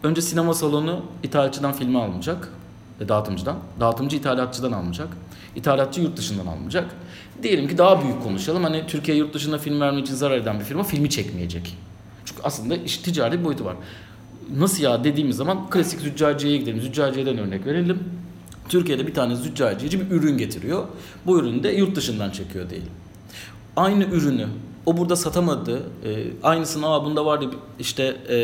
Önce 0.02 0.22
sinema 0.22 0.54
salonu 0.54 1.02
ithalatçıdan 1.22 1.72
filmi 1.72 1.98
almayacak, 1.98 2.48
e, 3.00 3.08
dağıtımcıdan. 3.08 3.56
Dağıtımcı 3.80 4.16
ithalatçıdan 4.16 4.72
almayacak. 4.72 5.08
İthalatçı 5.56 6.00
yurt 6.00 6.16
dışından 6.16 6.46
almayacak. 6.46 6.90
Diyelim 7.42 7.68
ki 7.68 7.78
daha 7.78 8.02
büyük 8.02 8.22
konuşalım. 8.22 8.64
Hani 8.64 8.86
Türkiye 8.86 9.16
yurt 9.16 9.34
dışında 9.34 9.58
film 9.58 9.80
vermek 9.80 10.04
için 10.06 10.14
zarar 10.14 10.36
eden 10.36 10.60
bir 10.60 10.64
firma 10.64 10.82
filmi 10.82 11.10
çekmeyecek. 11.10 11.76
Çünkü 12.24 12.42
aslında 12.44 12.76
iş 12.76 12.96
ticari 12.98 13.38
bir 13.40 13.44
boyutu 13.44 13.64
var. 13.64 13.76
Nasıl 14.56 14.82
ya 14.82 15.04
dediğimiz 15.04 15.36
zaman 15.36 15.70
klasik 15.70 16.00
züccaciyeye 16.00 16.58
gidelim. 16.58 16.80
Züccaciyeden 16.80 17.38
örnek 17.38 17.66
verelim. 17.66 17.98
Türkiye'de 18.68 19.06
bir 19.06 19.14
tane 19.14 19.36
züccaciyeci 19.36 20.00
bir 20.00 20.16
ürün 20.16 20.38
getiriyor. 20.38 20.84
Bu 21.26 21.38
ürünü 21.38 21.62
de 21.62 21.68
yurt 21.68 21.96
dışından 21.96 22.30
çekiyor 22.30 22.70
diyelim. 22.70 22.88
Aynı 23.76 24.04
ürünü 24.04 24.46
o 24.86 24.96
burada 24.96 25.16
satamadı. 25.16 25.76
E, 26.04 26.10
aynısını 26.42 26.88
aa 26.88 27.04
bunda 27.04 27.26
vardı 27.26 27.46
işte 27.78 28.16
e, 28.30 28.38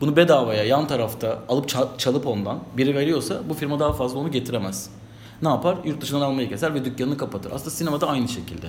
bunu 0.00 0.16
bedavaya 0.16 0.64
yan 0.64 0.86
tarafta 0.86 1.38
alıp 1.48 1.68
çal- 1.68 1.98
çalıp 1.98 2.26
ondan 2.26 2.58
biri 2.76 2.94
veriyorsa 2.94 3.40
bu 3.48 3.54
firma 3.54 3.80
daha 3.80 3.92
fazla 3.92 4.18
onu 4.18 4.30
getiremez. 4.30 4.90
Ne 5.42 5.48
yapar? 5.48 5.78
Yurt 5.84 6.00
dışından 6.00 6.20
almayı 6.20 6.48
keser 6.48 6.74
ve 6.74 6.84
dükkanını 6.84 7.16
kapatır. 7.16 7.50
Aslında 7.52 7.70
sinemada 7.70 8.08
aynı 8.08 8.28
şekilde. 8.28 8.66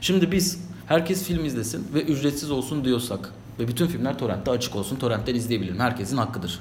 Şimdi 0.00 0.32
biz 0.32 0.60
herkes 0.86 1.24
film 1.24 1.44
izlesin 1.44 1.86
ve 1.94 2.02
ücretsiz 2.02 2.50
olsun 2.50 2.84
diyorsak 2.84 3.32
ve 3.58 3.68
bütün 3.68 3.86
filmler 3.86 4.18
torrentte 4.18 4.50
açık 4.50 4.76
olsun, 4.76 4.96
torrentten 4.96 5.34
izleyebilirim. 5.34 5.80
Herkesin 5.80 6.16
hakkıdır. 6.16 6.60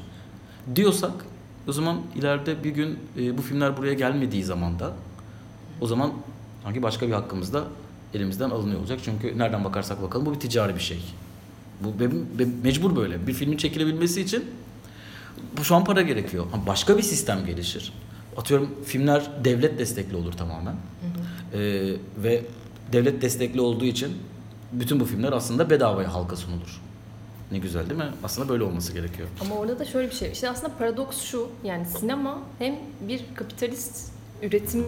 Diyorsak 0.76 1.12
o 1.67 1.72
zaman 1.72 1.98
ileride 2.15 2.63
bir 2.63 2.70
gün 2.70 3.00
e, 3.17 3.38
bu 3.38 3.41
filmler 3.41 3.78
buraya 3.78 3.93
gelmediği 3.93 4.43
zaman 4.43 4.80
da 4.80 4.93
o 5.82 5.88
zaman 5.88 6.12
sanki 6.63 6.84
başka 6.84 7.08
bir 7.08 7.13
hakkımız 7.13 7.54
da 7.54 7.63
elimizden 8.13 8.50
alınıyor 8.50 8.80
olacak. 8.80 9.00
Çünkü 9.04 9.38
nereden 9.38 9.63
bakarsak 9.63 10.02
bakalım 10.04 10.26
bu 10.26 10.34
bir 10.34 10.39
ticari 10.39 10.76
bir 10.76 10.80
şey. 10.80 11.00
Bu 11.82 12.00
be- 12.00 12.39
be- 12.39 12.52
mecbur 12.63 12.96
böyle. 12.96 13.28
Bir 13.28 13.34
filmin 13.34 13.58
çekilebilmesi 13.58 14.22
için 14.22 14.46
bu 15.58 15.63
şu 15.63 15.76
an 15.76 15.84
para 15.84 16.02
gerekiyor. 16.02 16.46
Ama 16.54 16.67
başka 16.67 16.98
bir 16.98 17.04
sistem 17.04 17.46
gelişir. 17.46 17.93
Atıyorum 18.38 18.76
filmler 18.86 19.32
devlet 19.43 19.80
destekli 19.80 20.15
olur 20.15 20.34
tamamen. 20.34 20.76
Ee, 21.54 21.60
ve 22.17 22.41
devlet 22.91 23.21
destekli 23.21 23.62
olduğu 23.62 23.86
için 23.86 24.17
bütün 24.71 25.00
bu 25.00 25.06
filmler 25.06 25.32
aslında 25.32 25.69
bedavaya 25.69 26.13
halka 26.13 26.36
sunulur. 26.36 26.82
Ne 27.52 27.58
güzel 27.58 27.89
değil 27.89 28.00
mi? 28.02 28.10
Aslında 28.23 28.50
böyle 28.50 28.63
olması 28.63 28.93
gerekiyor. 28.93 29.28
Ama 29.41 29.56
orada 29.56 29.80
da 29.80 29.86
şöyle 29.86 30.10
bir 30.10 30.15
şey. 30.15 30.32
İşte 30.32 30.50
aslında 30.50 30.73
paradoks 30.78 31.21
şu. 31.21 31.50
Yani 31.63 31.86
sinema 31.86 32.39
hem 32.60 32.76
bir 33.02 33.21
kapitalist 33.36 34.12
üretim 34.43 34.86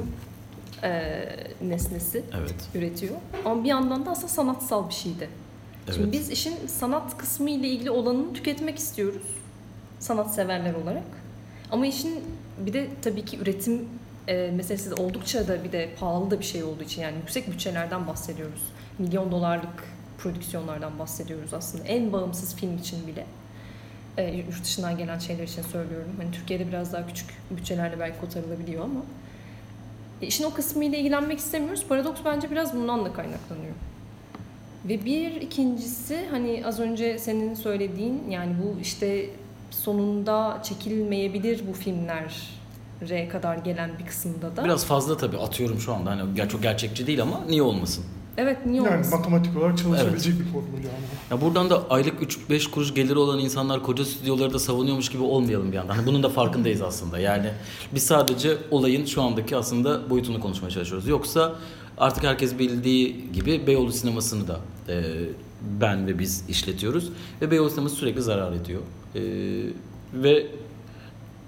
e, 0.84 1.20
nesnesi 1.62 2.24
Evet. 2.40 2.56
üretiyor. 2.76 3.16
Ama 3.46 3.64
bir 3.64 3.70
yandan 3.70 4.06
da 4.06 4.12
aslında 4.12 4.28
sanatsal 4.28 4.90
bir 4.90 4.94
şey 4.94 5.20
de. 5.20 5.28
Şimdi 5.86 6.00
Evet. 6.02 6.14
biz 6.14 6.30
işin 6.30 6.56
sanat 6.68 7.18
kısmı 7.18 7.50
ile 7.50 7.68
ilgili 7.68 7.92
olanını 7.92 8.34
tüketmek 8.34 8.78
istiyoruz. 8.80 9.22
Sanat 10.00 10.34
severler 10.36 10.74
olarak. 10.74 11.04
Ama 11.72 11.86
işin 11.86 12.20
bir 12.66 12.74
de 12.74 12.88
tabii 13.02 13.26
ki 13.26 13.40
üretim 13.40 13.90
e, 14.28 14.52
meselesi 14.52 14.94
oldukça 14.94 15.48
da 15.48 15.64
bir 15.64 15.72
de 15.72 15.90
pahalı 16.00 16.32
da 16.32 16.40
bir 16.40 16.46
şey 16.46 16.64
olduğu 16.64 16.84
için 16.84 17.02
yani 17.02 17.18
yüksek 17.18 17.52
bütçelerden 17.52 18.08
bahsediyoruz. 18.08 18.62
Milyon 19.00 19.32
dolarlık 19.32 19.84
prodüksiyonlardan 20.18 21.00
bahsediyoruz 21.00 21.54
aslında. 21.54 21.84
En 21.84 22.14
bağımsız 22.14 22.56
film 22.56 22.78
için 22.78 23.08
bile. 23.08 23.26
E, 24.18 24.36
yurt 24.36 24.64
dışından 24.64 24.98
gelen 24.98 25.20
şeyler 25.20 25.44
için 25.44 25.62
söylüyorum. 25.62 26.12
Hani 26.18 26.32
Türkiye'de 26.32 26.68
biraz 26.68 26.94
daha 26.94 27.08
küçük 27.08 27.30
bütçelerle 27.52 28.00
belki 28.00 28.20
kotarılabiliyor 28.20 28.84
ama 28.84 29.02
e, 30.22 30.28
işin 30.28 30.44
o 30.44 30.54
kısmıyla 30.54 30.98
ilgilenmek 30.98 31.40
istemiyoruz. 31.40 31.86
Paradoks 31.90 32.22
bence 32.26 32.52
biraz 32.52 32.76
bundan 32.76 33.06
da 33.06 33.14
kaynaklanıyor. 33.14 33.74
Ve 34.86 35.06
bir 35.06 35.42
ikincisi 35.42 36.26
hani 36.32 36.64
az 36.66 36.80
önce 36.80 37.20
senin 37.20 37.54
söylediğin 37.54 38.30
yani 38.30 38.56
bu 38.64 38.80
işte 38.82 39.26
sonunda 39.72 40.62
çekilmeyebilir 40.64 41.62
bu 41.70 41.74
filmlere 41.74 43.30
kadar 43.30 43.58
gelen 43.58 43.92
bir 44.00 44.06
kısımda 44.06 44.56
da. 44.56 44.64
Biraz 44.64 44.86
fazla 44.86 45.18
tabii 45.18 45.38
atıyorum 45.38 45.80
şu 45.80 45.94
anda. 45.94 46.10
Hani 46.12 46.50
çok 46.50 46.64
gerçekçi 46.64 47.08
değil 47.08 47.22
ama 47.22 47.42
niye 47.50 47.62
olmasın? 47.62 48.04
Evet 48.38 48.66
niye 48.66 48.82
Yani 48.84 48.94
olmasın? 48.94 49.18
matematik 49.20 49.58
olarak 49.58 49.78
çalışabilecek 49.78 50.40
bir 50.40 50.46
formül 50.46 50.78
yani. 50.78 51.04
Ya 51.32 51.42
buradan 51.42 51.70
da 51.70 51.84
aylık 51.90 52.22
3-5 52.50 52.72
kuruş 52.72 52.94
geliri 52.94 53.18
olan 53.20 53.40
insanlar 53.40 53.84
koca 53.84 54.06
stüdyoları 54.06 54.54
da 54.54 54.60
savunuyormuş 54.60 55.10
gibi 55.10 55.24
olmayalım 55.24 55.72
bir 55.72 55.78
yandan. 55.78 55.96
Hani 55.96 56.08
bunun 56.08 56.24
da 56.24 56.30
farkındayız 56.30 56.82
aslında. 56.82 57.20
Yani 57.20 57.50
biz 57.94 58.04
sadece 58.04 58.58
olayın 58.72 59.06
şu 59.06 59.22
andaki 59.22 59.58
aslında 59.58 60.10
boyutunu 60.10 60.40
konuşmaya 60.40 60.70
çalışıyoruz. 60.72 61.08
Yoksa 61.08 61.56
artık 61.98 62.24
herkes 62.24 62.60
bildiği 62.60 63.32
gibi 63.34 63.68
Beyoğlu 63.68 63.92
sinemasını 63.92 64.48
da 64.48 64.60
e, 64.90 65.04
ben 65.82 66.08
ve 66.08 66.20
biz 66.20 66.44
işletiyoruz. 66.50 67.10
Ve 67.42 67.52
Beyoğlu 67.52 67.70
sineması 67.70 67.96
sürekli 67.96 68.22
zarar 68.22 68.52
ediyor. 68.52 68.82
E, 69.16 69.22
ve 70.14 70.48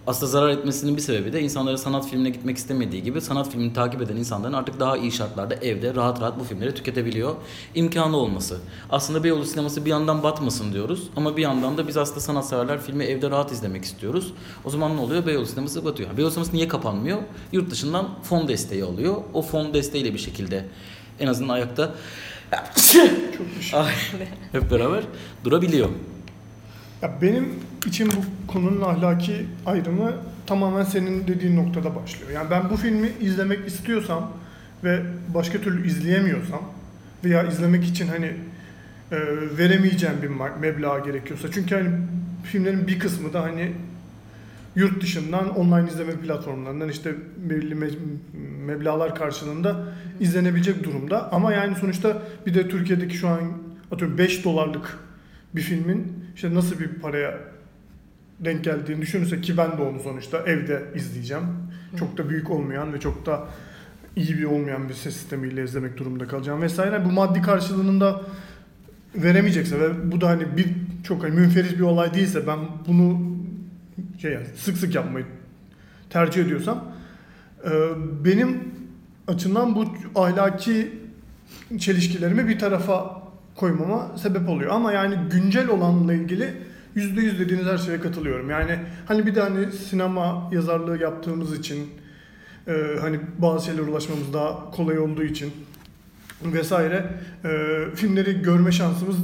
aslında 0.08 0.32
zarar 0.32 0.50
etmesinin 0.50 0.98
bir 0.98 1.02
sebebi 1.02 1.34
de 1.34 1.42
insanların 1.42 1.76
sanat 1.76 2.10
filmine 2.10 2.30
gitmek 2.30 2.58
istemediği 2.58 3.04
gibi 3.04 3.22
sanat 3.22 3.52
filmini 3.52 3.74
takip 3.74 4.02
eden 4.02 4.16
insanların 4.16 4.54
artık 4.54 4.80
daha 4.80 4.98
iyi 4.98 5.12
şartlarda 5.12 5.56
evde 5.56 5.96
rahat 5.96 6.22
rahat 6.22 6.40
bu 6.40 6.44
filmleri 6.44 6.76
tüketebiliyor. 6.76 7.36
imkanı 7.76 8.18
olması. 8.18 8.58
Aslında 8.90 9.24
Beyoğlu 9.24 9.46
sineması 9.46 9.86
bir 9.86 9.90
yandan 9.90 10.24
batmasın 10.24 10.74
diyoruz 10.74 11.10
ama 11.16 11.38
bir 11.38 11.42
yandan 11.42 11.78
da 11.78 11.88
biz 11.88 11.98
aslında 11.98 12.20
sanatseverler 12.20 12.82
filmi 12.82 13.04
evde 13.04 13.30
rahat 13.30 13.52
izlemek 13.52 13.84
istiyoruz. 13.84 14.34
O 14.66 14.70
zaman 14.70 14.98
ne 14.98 15.02
oluyor? 15.02 15.26
Beyoğlu 15.26 15.46
sineması 15.46 15.86
batıyor. 15.86 16.18
Beyoğlu 16.18 16.32
sineması 16.32 16.56
niye 16.56 16.68
kapanmıyor? 16.68 17.18
Yurt 17.52 17.72
dışından 17.72 18.10
fon 18.24 18.48
desteği 18.48 18.84
alıyor. 18.84 19.16
O 19.34 19.42
fon 19.42 19.74
desteğiyle 19.74 20.14
bir 20.14 20.20
şekilde 20.20 20.66
en 21.20 21.28
azından 21.28 21.54
ayakta 21.54 21.96
Ay, 23.74 23.94
hep 24.52 24.72
beraber 24.72 25.04
durabiliyor. 25.44 25.90
Ya 27.02 27.12
benim 27.22 27.50
için 27.86 28.08
bu 28.08 28.52
konunun 28.52 28.82
ahlaki 28.82 29.46
ayrımı 29.66 30.14
tamamen 30.48 30.84
senin 30.84 31.28
dediğin 31.28 31.56
noktada 31.58 31.96
başlıyor. 31.96 32.32
Yani 32.32 32.50
ben 32.52 32.70
bu 32.70 32.78
filmi 32.78 33.10
izlemek 33.22 33.68
istiyorsam 33.68 34.32
ve 34.84 35.00
başka 35.34 35.58
türlü 35.62 35.88
izleyemiyorsam 35.88 36.62
veya 37.24 37.44
izlemek 37.44 37.84
için 37.84 38.08
hani 38.08 38.26
e, 39.12 39.18
veremeyeceğim 39.58 40.16
bir 40.22 40.28
ma- 40.30 40.60
meblağ 40.60 41.00
gerekiyorsa. 41.00 41.52
Çünkü 41.52 41.76
hani 41.76 41.90
filmlerin 42.44 42.88
bir 42.88 43.00
kısmı 43.00 43.34
da 43.34 43.44
hani 43.44 43.72
yurt 44.76 45.02
dışından 45.04 45.56
online 45.58 45.90
izleme 45.90 46.12
platformlarından 46.14 46.90
işte 46.90 47.16
belli 47.50 47.76
me- 47.76 47.98
meblağlar 48.66 49.16
karşılığında 49.16 49.94
izlenebilecek 50.20 50.84
durumda. 50.84 51.32
Ama 51.32 51.54
yani 51.54 51.76
sonuçta 51.76 52.22
bir 52.46 52.54
de 52.54 52.70
Türkiye'deki 52.70 53.18
şu 53.18 53.28
an 53.28 53.40
atıyorum 53.92 54.18
5 54.18 54.44
dolarlık 54.46 54.98
bir 55.56 55.62
filmin 55.62 56.26
işte 56.36 56.54
nasıl 56.54 56.80
bir 56.80 56.88
paraya 56.88 57.40
denk 58.40 58.64
geldiğini 58.64 59.02
düşünürsek 59.02 59.44
ki 59.44 59.58
ben 59.58 59.78
de 59.78 59.82
onu 59.82 60.00
sonuçta 60.00 60.38
evde 60.38 60.84
izleyeceğim. 60.96 61.44
Çok 62.00 62.18
da 62.18 62.30
büyük 62.30 62.52
olmayan 62.52 62.94
ve 62.94 63.00
çok 63.00 63.26
da 63.26 63.48
iyi 64.16 64.38
bir 64.38 64.44
olmayan 64.44 64.90
bir 64.90 64.94
ses 64.94 65.16
sistemiyle 65.16 65.64
izlemek 65.64 65.98
durumunda 65.98 66.28
kalacağım 66.28 66.62
vesaire. 66.62 67.06
Bu 67.06 67.12
maddi 67.12 67.42
karşılığını 67.42 68.02
da 68.02 68.22
veremeyecekse 69.16 69.80
ve 69.80 70.12
bu 70.12 70.22
da 70.22 70.30
hani 70.30 70.58
bir 70.58 70.68
çok 71.04 71.24
hani 71.24 71.32
münferit 71.32 71.74
bir 71.74 71.84
olay 71.84 72.14
değilse 72.14 72.48
ben 72.48 72.60
bunu 72.88 73.22
şey 74.22 74.34
yani 74.34 74.46
sık 74.58 74.78
sık 74.78 74.96
yapmayı 74.96 75.26
tercih 76.10 76.46
ediyorsam 76.46 76.92
e, 77.66 77.70
benim 78.26 78.60
açımdan 79.28 79.76
bu 79.76 79.86
ahlaki 80.16 80.92
çelişkilerimi 81.80 82.48
bir 82.48 82.60
tarafa 82.60 83.22
koymama 83.56 84.18
sebep 84.18 84.50
oluyor. 84.50 84.72
Ama 84.72 84.92
yani 84.92 85.16
güncel 85.32 85.70
olanla 85.70 86.14
ilgili 86.14 86.54
yüzde 86.96 87.22
yüz 87.22 87.40
dediğiniz 87.40 87.66
her 87.66 87.78
şeye 87.78 88.00
katılıyorum. 88.00 88.50
Yani 88.50 88.80
hani 89.06 89.26
bir 89.26 89.36
de 89.36 89.42
hani 89.42 89.72
sinema 89.72 90.50
yazarlığı 90.52 90.98
yaptığımız 90.98 91.60
için 91.60 91.90
e, 92.68 92.74
hani 93.02 93.20
bazı 93.38 93.66
şeylere 93.66 93.82
ulaşmamız 93.82 94.34
daha 94.34 94.72
kolay 94.72 95.00
olduğu 95.00 95.24
için 95.24 95.54
vesaire 96.44 97.06
e, 97.46 97.96
filmleri 97.96 98.42
görme 98.42 98.72
şansımız 98.72 99.16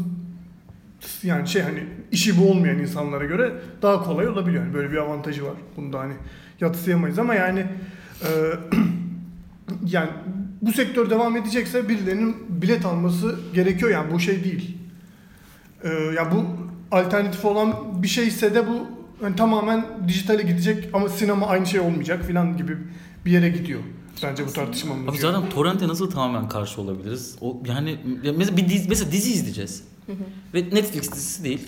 yani 1.23 1.47
şey 1.47 1.61
hani 1.61 1.83
işi 2.11 2.37
bu 2.37 2.51
olmayan 2.51 2.79
insanlara 2.79 3.25
göre 3.25 3.53
daha 3.81 4.03
kolay 4.03 4.27
olabiliyor. 4.27 4.63
Yani 4.63 4.73
böyle 4.73 4.91
bir 4.91 4.97
avantajı 4.97 5.45
var. 5.45 5.53
Bunu 5.77 5.93
da 5.93 5.99
hani 5.99 6.13
yatsıyamayız 6.61 7.19
ama 7.19 7.35
yani 7.35 7.65
e, 8.21 8.29
yani 9.85 10.09
bu 10.67 10.73
sektör 10.73 11.09
devam 11.09 11.37
edecekse 11.37 11.89
birilerinin 11.89 12.35
bilet 12.49 12.85
alması 12.85 13.35
gerekiyor 13.53 13.91
yani 13.91 14.13
bu 14.13 14.19
şey 14.19 14.43
değil. 14.43 14.77
Ee, 15.83 15.89
ya 15.89 16.31
bu 16.31 16.45
alternatif 16.95 17.45
olan 17.45 18.03
bir 18.03 18.07
şeyse 18.07 18.55
de 18.55 18.67
bu 18.67 18.87
hani 19.21 19.35
tamamen 19.35 19.85
dijitale 20.07 20.43
gidecek 20.43 20.89
ama 20.93 21.09
sinema 21.09 21.47
aynı 21.47 21.65
şey 21.65 21.79
olmayacak 21.79 22.25
filan 22.25 22.57
gibi 22.57 22.77
bir 23.25 23.31
yere 23.31 23.49
gidiyor. 23.49 23.79
Bence 24.23 24.47
bu 24.47 24.53
tartışmamız. 24.53 25.09
Abi 25.09 25.17
zaten 25.17 25.49
torrente 25.49 25.87
nasıl 25.87 26.11
tamamen 26.11 26.49
karşı 26.49 26.81
olabiliriz? 26.81 27.35
O 27.41 27.61
yani 27.67 27.97
ya 28.23 28.33
mesela 28.33 28.57
bir 28.57 28.69
dizi, 28.69 28.89
mesela 28.89 29.11
dizi 29.11 29.31
izleyeceğiz. 29.31 29.83
Ve 30.53 30.59
Netflix 30.59 31.11
dizisi 31.11 31.43
değil. 31.43 31.67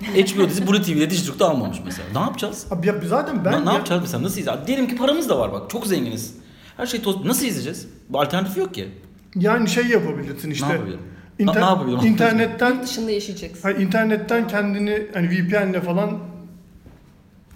HBO 0.00 0.48
dizisi 0.48 0.66
Blue 0.68 0.82
TV'de 0.82 1.10
Digiturk'ta 1.10 1.48
almamış 1.50 1.78
mesela. 1.84 2.08
Ne 2.14 2.18
yapacağız? 2.20 2.66
Abi 2.70 2.86
ya 2.86 2.94
zaten 3.08 3.44
ben 3.44 3.52
Ne- 3.52 3.64
ne 3.64 3.68
ya- 3.68 3.74
yapacağız 3.74 4.02
mesela? 4.02 4.22
Nasıl 4.22 4.40
izleyeceğiz? 4.40 4.66
Diyelim 4.66 4.88
ki 4.88 4.96
paramız 4.96 5.28
da 5.28 5.38
var 5.38 5.52
bak. 5.52 5.70
Çok 5.70 5.86
zenginiz. 5.86 6.34
Her 6.78 6.86
şey 6.86 7.02
toz. 7.02 7.24
Nasıl 7.24 7.46
izleyeceğiz? 7.46 7.86
Bu 8.08 8.20
alternatif 8.20 8.56
yok 8.56 8.74
ki. 8.74 8.88
yani 9.34 9.68
şey 9.68 9.86
yapabilirsin 9.86 10.50
işte. 10.50 10.68
Ne 10.68 10.72
yapabilirim? 10.72 11.00
İnter- 11.38 11.56
Ne- 11.60 11.64
yapabilirim? 11.64 12.06
İnternetten 12.06 12.82
Dışında 12.82 13.10
yaşayacaksın. 13.10 13.58
hayır, 13.62 13.78
internetten 13.78 14.48
kendini 14.48 15.06
hani 15.14 15.30
VPN'le 15.30 15.80
falan 15.80 16.18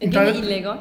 E, 0.00 0.06
internet- 0.06 0.34
Gene 0.34 0.46
illegal 0.46 0.78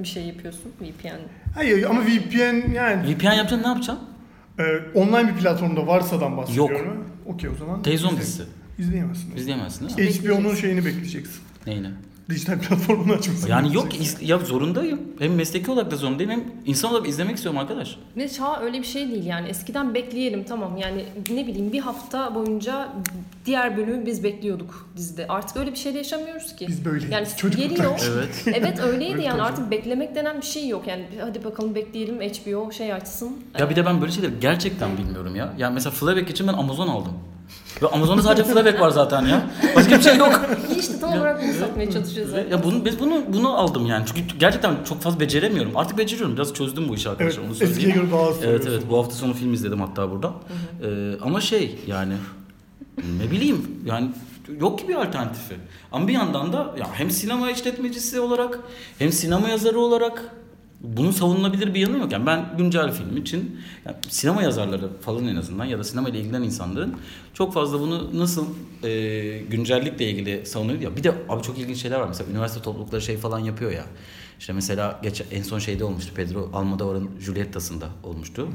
bir 0.00 0.08
şey 0.08 0.22
yapıyorsun 0.24 0.72
VPN. 0.80 1.20
hayır 1.54 1.82
ama 1.90 2.00
VPN 2.06 2.72
yani 2.74 3.02
VPN 3.14 3.24
yapacaksın 3.32 3.62
ne 3.62 3.68
yapacaksın? 3.68 3.98
e, 4.58 4.62
online 4.98 5.28
bir 5.34 5.40
platformda 5.42 5.86
varsadan 5.86 6.36
bahsediyorum. 6.36 7.04
Okey 7.26 7.50
o 7.50 7.54
zaman. 7.54 7.82
Televizyon 7.82 8.16
dizisi. 8.16 8.42
İzleyemezsin. 8.78 9.36
İzleyemezsin 9.36 9.88
değil 9.96 10.22
mi? 10.22 10.28
HBO'nun 10.28 10.54
şeyini 10.54 10.84
bekleyeceksin. 10.84 11.40
Neyine? 11.66 11.90
Dijital 12.30 12.58
platformunu 12.58 13.12
açmasını 13.12 13.50
Yani 13.50 13.74
yok 13.74 14.00
iz- 14.00 14.16
ya 14.22 14.38
zorundayım. 14.38 15.00
Hem 15.18 15.34
mesleki 15.34 15.70
olarak 15.70 15.90
da 15.90 15.96
zorundayım 15.96 16.30
hem 16.32 16.44
insan 16.66 16.90
olarak 16.90 17.08
izlemek 17.08 17.34
istiyorum 17.36 17.60
arkadaş. 17.60 17.96
Ve 18.16 18.28
çağ 18.28 18.60
öyle 18.60 18.78
bir 18.78 18.86
şey 18.86 19.10
değil 19.10 19.24
yani. 19.26 19.48
Eskiden 19.48 19.94
bekleyelim 19.94 20.44
tamam 20.44 20.76
yani 20.76 21.04
ne 21.30 21.46
bileyim 21.46 21.72
bir 21.72 21.80
hafta 21.80 22.34
boyunca 22.34 22.88
diğer 23.46 23.76
bölümü 23.76 24.06
biz 24.06 24.24
bekliyorduk 24.24 24.88
dizide. 24.96 25.26
Artık 25.28 25.56
öyle 25.56 25.70
bir 25.72 25.76
şeyde 25.76 25.98
yaşamıyoruz 25.98 26.56
ki. 26.56 26.66
Biz 26.68 26.84
böyleyiz. 26.84 27.12
Yani 27.12 27.26
Çocukluktan. 27.36 27.76
geliyor. 27.76 28.10
Evet. 28.14 28.42
evet 28.62 28.80
öyleydi 28.80 29.12
Öyle 29.14 29.22
yani 29.22 29.42
artık 29.42 29.70
beklemek 29.70 30.14
denen 30.14 30.36
bir 30.40 30.46
şey 30.46 30.68
yok. 30.68 30.86
Yani 30.86 31.04
hadi 31.20 31.44
bakalım 31.44 31.74
bekleyelim 31.74 32.20
HBO 32.20 32.72
şey 32.72 32.92
açsın. 32.92 33.36
Ya 33.58 33.70
bir 33.70 33.76
de 33.76 33.86
ben 33.86 34.00
böyle 34.00 34.12
şeyleri 34.12 34.32
gerçekten 34.40 34.98
bilmiyorum 34.98 35.36
ya. 35.36 35.54
Yani 35.58 35.74
mesela 35.74 35.90
Fleabag 35.90 36.30
için 36.30 36.48
ben 36.48 36.52
Amazon 36.52 36.88
aldım. 36.88 37.12
Ve 37.82 37.86
Amazon'da 37.86 38.22
sadece 38.22 38.44
Fleabag 38.44 38.80
var 38.80 38.90
zaten 38.90 39.26
ya. 39.26 39.42
Başka 39.76 39.96
bir 39.98 40.02
şey 40.02 40.16
yok. 40.16 40.40
İyi 40.70 40.78
işte 40.80 41.00
tam 41.00 41.12
olarak 41.12 41.42
bunu 41.42 41.52
satmaya 41.52 41.90
çalışıyoruz 41.90 42.30
zaten. 42.32 42.50
ya 42.50 42.64
bunu 42.64 42.84
biz 42.84 43.00
bunu 43.00 43.22
bunu 43.28 43.58
aldım 43.58 43.86
yani. 43.86 44.04
Çünkü 44.06 44.38
gerçekten 44.38 44.74
çok 44.88 45.00
fazla 45.00 45.20
beceremiyorum. 45.20 45.76
Artık 45.76 45.98
beceriyorum. 45.98 46.36
Biraz 46.36 46.54
çözdüm 46.54 46.88
bu 46.88 46.94
işi 46.94 47.08
Evet, 47.08 47.20
arkadaşlar. 47.20 47.42
onu 47.42 47.70
eskiye 47.70 47.90
göre 47.92 48.10
daha 48.12 48.22
az 48.22 48.36
Evet 48.44 48.66
evet 48.68 48.82
bu 48.90 48.98
hafta 48.98 49.14
sonu 49.14 49.34
film 49.34 49.52
izledim 49.54 49.80
hatta 49.80 50.10
burada. 50.10 50.32
Ee, 50.82 51.12
ama 51.22 51.40
şey 51.40 51.78
yani 51.86 52.14
ne 53.20 53.30
bileyim 53.30 53.66
yani 53.86 54.08
yok 54.60 54.78
ki 54.78 54.88
bir 54.88 54.94
alternatifi. 54.94 55.54
Ama 55.92 56.08
bir 56.08 56.12
yandan 56.12 56.52
da 56.52 56.58
ya 56.78 56.86
hem 56.92 57.10
sinema 57.10 57.50
işletmecisi 57.50 58.20
olarak 58.20 58.58
hem 58.98 59.12
sinema 59.12 59.48
yazarı 59.48 59.80
olarak 59.80 60.22
bunun 60.84 61.10
savunulabilir 61.10 61.74
bir 61.74 61.80
yanı 61.80 61.98
yok. 61.98 62.12
Yani 62.12 62.26
ben 62.26 62.44
güncel 62.58 62.92
film 62.92 63.16
için 63.16 63.60
yani 63.86 63.96
sinema 64.08 64.42
yazarları 64.42 64.88
falan 65.00 65.28
en 65.28 65.36
azından 65.36 65.64
ya 65.64 65.78
da 65.78 65.84
sinema 65.84 66.08
ile 66.08 66.18
ilgilenen 66.18 66.42
insanların 66.42 66.94
çok 67.34 67.54
fazla 67.54 67.80
bunu 67.80 68.20
nasıl 68.20 68.46
e, 68.82 69.38
güncellikle 69.38 70.10
ilgili 70.10 70.46
savunuyor 70.46 70.80
ya. 70.80 70.96
Bir 70.96 71.04
de 71.04 71.14
abi 71.28 71.42
çok 71.42 71.58
ilginç 71.58 71.76
şeyler 71.82 72.00
var. 72.00 72.08
Mesela 72.08 72.30
üniversite 72.30 72.62
toplulukları 72.62 73.02
şey 73.02 73.16
falan 73.16 73.38
yapıyor 73.38 73.72
ya. 73.72 73.84
İşte 74.38 74.52
mesela 74.52 75.00
geç, 75.02 75.22
en 75.30 75.42
son 75.42 75.58
şeyde 75.58 75.84
olmuştu. 75.84 76.12
Pedro 76.14 76.50
Almodovar'ın 76.52 77.10
Julietta'sında 77.20 77.88
olmuştu. 78.02 78.48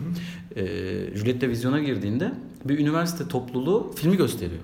Ee, 0.56 0.64
Julietta 1.16 1.48
vizyona 1.48 1.80
girdiğinde 1.80 2.32
bir 2.66 2.80
üniversite 2.80 3.28
topluluğu 3.28 3.92
filmi 3.96 4.18
gösteriyor. 4.18 4.62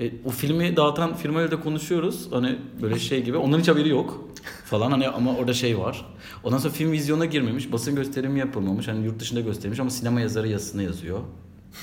E, 0.00 0.10
o 0.24 0.30
filmi 0.30 0.76
dağıtan 0.76 1.16
firmayla 1.16 1.50
da 1.50 1.60
konuşuyoruz. 1.60 2.28
Hani 2.32 2.58
böyle 2.82 2.98
şey 2.98 3.24
gibi. 3.24 3.36
Onların 3.36 3.60
hiç 3.60 3.68
haberi 3.68 3.88
yok 3.88 4.28
falan. 4.64 4.90
Hani 4.90 5.08
ama 5.08 5.36
orada 5.36 5.54
şey 5.54 5.78
var. 5.78 6.06
Ondan 6.44 6.58
sonra 6.58 6.72
film 6.72 6.92
vizyona 6.92 7.24
girmemiş. 7.24 7.72
Basın 7.72 7.94
gösterimi 7.94 8.38
yapılmamış. 8.38 8.88
Hani 8.88 9.04
yurt 9.06 9.20
dışında 9.20 9.40
göstermiş 9.40 9.80
ama 9.80 9.90
sinema 9.90 10.20
yazarı 10.20 10.48
yazısını 10.48 10.82
yazıyor 10.82 11.20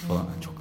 falan. 0.07 0.25
Çok 0.41 0.53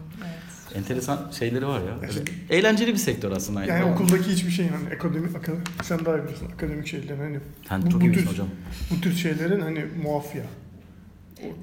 enteresan 0.75 1.31
şeyleri 1.39 1.67
var 1.67 1.81
ya. 1.81 2.03
Böyle 2.03 2.21
eğlenceli 2.51 2.93
bir 2.93 2.97
sektör 2.99 3.33
aslında. 3.33 3.61
aynı 3.61 3.71
Yani 3.71 3.85
okuldaki 3.85 4.31
hiçbir 4.33 4.51
şey 4.51 4.69
hani 4.69 4.95
akademik, 4.95 5.37
akademik 5.37 5.69
sen 5.83 6.05
daha 6.05 6.19
iyi 6.19 6.25
bilirsin 6.25 6.47
akademik 6.55 6.87
şeylerin 6.87 7.19
hani 7.21 7.39
Sen 7.69 7.83
bu- 7.83 7.91
çok 7.91 8.01
bu 8.01 8.13
tür- 8.13 8.27
hocam. 8.27 8.47
bu 8.91 9.01
tür 9.01 9.13
şeylerin 9.15 9.61
hani 9.61 9.85
muafya. 10.03 10.43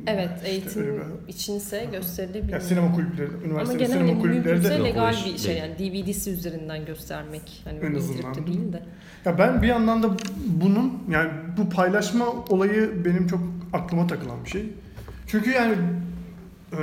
Evet 0.08 0.30
İşte 0.38 0.50
eğitim 0.50 0.82
öyle 0.82 0.92
bir- 0.94 1.34
içinse 1.34 1.88
gösterilebilir. 1.92 2.54
Ya 2.54 2.62
sinema 2.62 2.96
kulüpleri, 2.96 3.28
Ama 3.28 3.46
üniversite 3.46 3.78
gene 3.78 3.88
sinema 3.88 4.10
hani 4.10 4.22
kulüpleri 4.22 4.64
de 4.64 4.84
legal 4.84 5.14
bir 5.26 5.38
şey 5.38 5.58
yani 5.58 5.74
DVD'si 5.80 6.32
üzerinden 6.32 6.86
göstermek. 6.86 7.62
Hani 7.64 7.80
En 7.80 7.96
azından. 7.96 8.48
değil 8.48 8.74
de. 8.74 8.84
Ya 9.26 9.38
ben 9.38 9.62
bir 9.62 9.68
yandan 9.68 10.04
da 10.04 10.10
bunun 10.48 10.94
yani 11.10 11.30
bu 11.58 11.70
paylaşma 11.70 12.26
olayı 12.50 13.06
benim 13.06 13.28
çok 13.28 13.40
aklıma 13.74 14.08
takılan 14.08 14.46
bir 14.46 14.50
şey. 14.50 14.66
Çünkü 15.28 15.50
yani 15.52 15.76
e, 16.74 16.78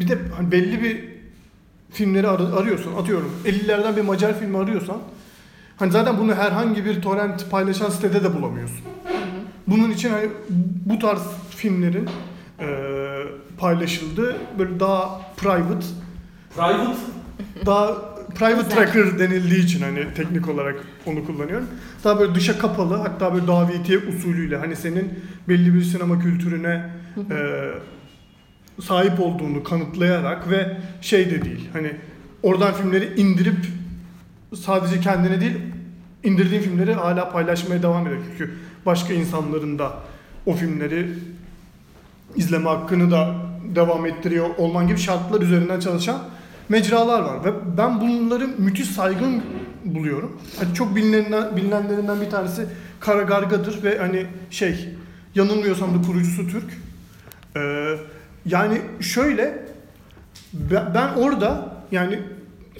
bir 0.00 0.08
de 0.08 0.18
hani 0.36 0.52
belli 0.52 0.82
bir 0.82 1.04
filmleri 1.90 2.28
ar- 2.28 2.60
arıyorsun. 2.62 2.94
Atıyorum 2.96 3.32
50'lerden 3.44 3.96
bir 3.96 4.02
Macar 4.02 4.38
filmi 4.40 4.58
arıyorsan 4.58 4.98
hani 5.76 5.92
zaten 5.92 6.18
bunu 6.18 6.34
herhangi 6.34 6.84
bir 6.84 7.02
torrent 7.02 7.50
paylaşan 7.50 7.90
sitede 7.90 8.24
de 8.24 8.34
bulamıyorsun. 8.34 8.80
Bunun 9.66 9.90
için 9.90 10.10
hani 10.10 10.28
bu 10.86 10.98
tarz 10.98 11.22
filmlerin 11.58 12.08
e, 12.60 12.66
paylaşıldığı 13.58 14.36
böyle 14.58 14.80
daha 14.80 15.20
private. 15.36 15.86
Private? 16.56 16.98
Daha 17.66 17.94
private 18.34 18.68
tracker 18.68 19.18
denildiği 19.18 19.64
için 19.64 19.82
hani 19.82 20.14
teknik 20.14 20.48
olarak 20.48 20.76
onu 21.06 21.26
kullanıyorum. 21.26 21.66
Daha 22.04 22.20
böyle 22.20 22.34
dışa 22.34 22.58
kapalı 22.58 22.96
hatta 22.96 23.34
böyle 23.34 23.46
davetiye 23.46 23.98
usulüyle 23.98 24.56
hani 24.56 24.76
senin 24.76 25.20
belli 25.48 25.74
bir 25.74 25.82
sinema 25.82 26.18
kültürüne 26.18 26.90
e, 27.30 27.68
sahip 28.82 29.20
olduğunu 29.20 29.64
kanıtlayarak 29.64 30.50
ve 30.50 30.76
şey 31.00 31.30
de 31.30 31.44
değil 31.44 31.68
hani 31.72 31.92
oradan 32.42 32.74
filmleri 32.74 33.20
indirip 33.20 33.66
sadece 34.54 35.00
kendine 35.00 35.40
değil 35.40 35.58
indirdiğin 36.24 36.62
filmleri 36.62 36.94
hala 36.94 37.30
paylaşmaya 37.30 37.82
devam 37.82 38.06
ediyor. 38.06 38.22
Çünkü 38.30 38.54
başka 38.86 39.14
insanların 39.14 39.78
da 39.78 39.92
o 40.46 40.52
filmleri 40.52 41.06
izleme 42.36 42.68
hakkını 42.68 43.10
da 43.10 43.34
devam 43.74 44.06
ettiriyor 44.06 44.46
olman 44.58 44.88
gibi 44.88 44.98
şartlar 44.98 45.40
üzerinden 45.40 45.80
çalışan 45.80 46.18
mecralar 46.68 47.20
var. 47.20 47.44
Ve 47.44 47.52
ben 47.78 48.00
bunları 48.00 48.48
müthiş 48.58 48.88
saygın 48.88 49.42
buluyorum. 49.84 50.40
Hani 50.58 50.74
çok 50.74 50.96
bilinen, 50.96 51.56
bilinenlerinden 51.56 52.20
bir 52.20 52.30
tanesi 52.30 52.66
Kara 53.00 53.22
Garga'dır 53.22 53.82
ve 53.82 53.98
hani 53.98 54.26
şey 54.50 54.88
yanılmıyorsam 55.34 55.94
da 55.94 56.06
kurucusu 56.06 56.48
Türk. 56.48 56.78
Ee, 57.56 57.94
yani 58.46 58.80
şöyle 59.00 59.68
ben 60.94 61.08
orada 61.16 61.76
yani 61.92 62.20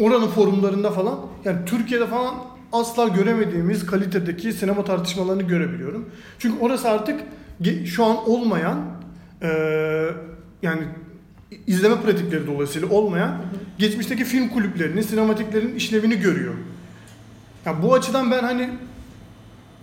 oranın 0.00 0.28
forumlarında 0.28 0.90
falan 0.90 1.18
yani 1.44 1.58
Türkiye'de 1.66 2.06
falan 2.06 2.34
asla 2.72 3.08
göremediğimiz 3.08 3.86
kalitedeki 3.86 4.52
sinema 4.52 4.84
tartışmalarını 4.84 5.42
görebiliyorum. 5.42 6.10
Çünkü 6.38 6.58
orası 6.60 6.88
artık 6.88 7.20
şu 7.84 8.04
an 8.04 8.28
olmayan 8.28 8.97
eee, 9.42 10.10
yani 10.62 10.80
izleme 11.66 12.00
pratikleri 12.00 12.46
dolayısıyla 12.46 12.88
olmayan 12.88 13.36
geçmişteki 13.78 14.24
film 14.24 14.48
kulüplerinin, 14.48 15.02
sinematiklerin 15.02 15.74
işlevini 15.74 16.16
görüyor. 16.20 16.54
Ya 17.66 17.82
bu 17.82 17.94
açıdan 17.94 18.30
ben 18.30 18.42
hani 18.42 18.70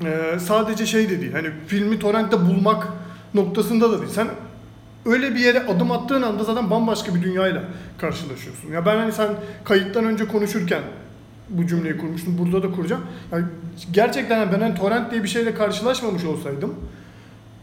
eee, 0.04 0.40
sadece 0.40 0.86
şey 0.86 1.10
de 1.10 1.22
değil. 1.22 1.32
Hani 1.34 1.48
filmi 1.68 2.00
torrentte 2.00 2.40
bulmak 2.42 2.88
noktasında 3.34 3.92
da 3.92 4.00
değil. 4.02 4.12
Sen 4.14 4.28
öyle 5.06 5.36
bir 5.36 5.40
yere 5.40 5.60
adım 5.68 5.92
attığın 5.92 6.22
anda 6.22 6.44
zaten 6.44 6.70
bambaşka 6.70 7.16
bir 7.16 7.22
dünyayla 7.24 7.64
karşılaşıyorsun. 7.98 8.72
Ya 8.72 8.86
ben 8.86 8.98
hani 8.98 9.12
sen 9.12 9.30
kayıttan 9.64 10.06
önce 10.06 10.26
konuşurken 10.28 10.82
bu 11.50 11.68
cümleyi 11.68 11.98
kurmuştum. 11.98 12.38
Burada 12.38 12.64
da 12.64 12.72
kuracağım. 12.76 13.02
Yani 13.32 13.46
gerçekten 13.92 14.52
ben 14.54 14.60
hani 14.60 14.76
torrent 14.76 15.12
diye 15.12 15.24
bir 15.24 15.28
şeyle 15.28 15.54
karşılaşmamış 15.54 16.24
olsaydım 16.26 16.76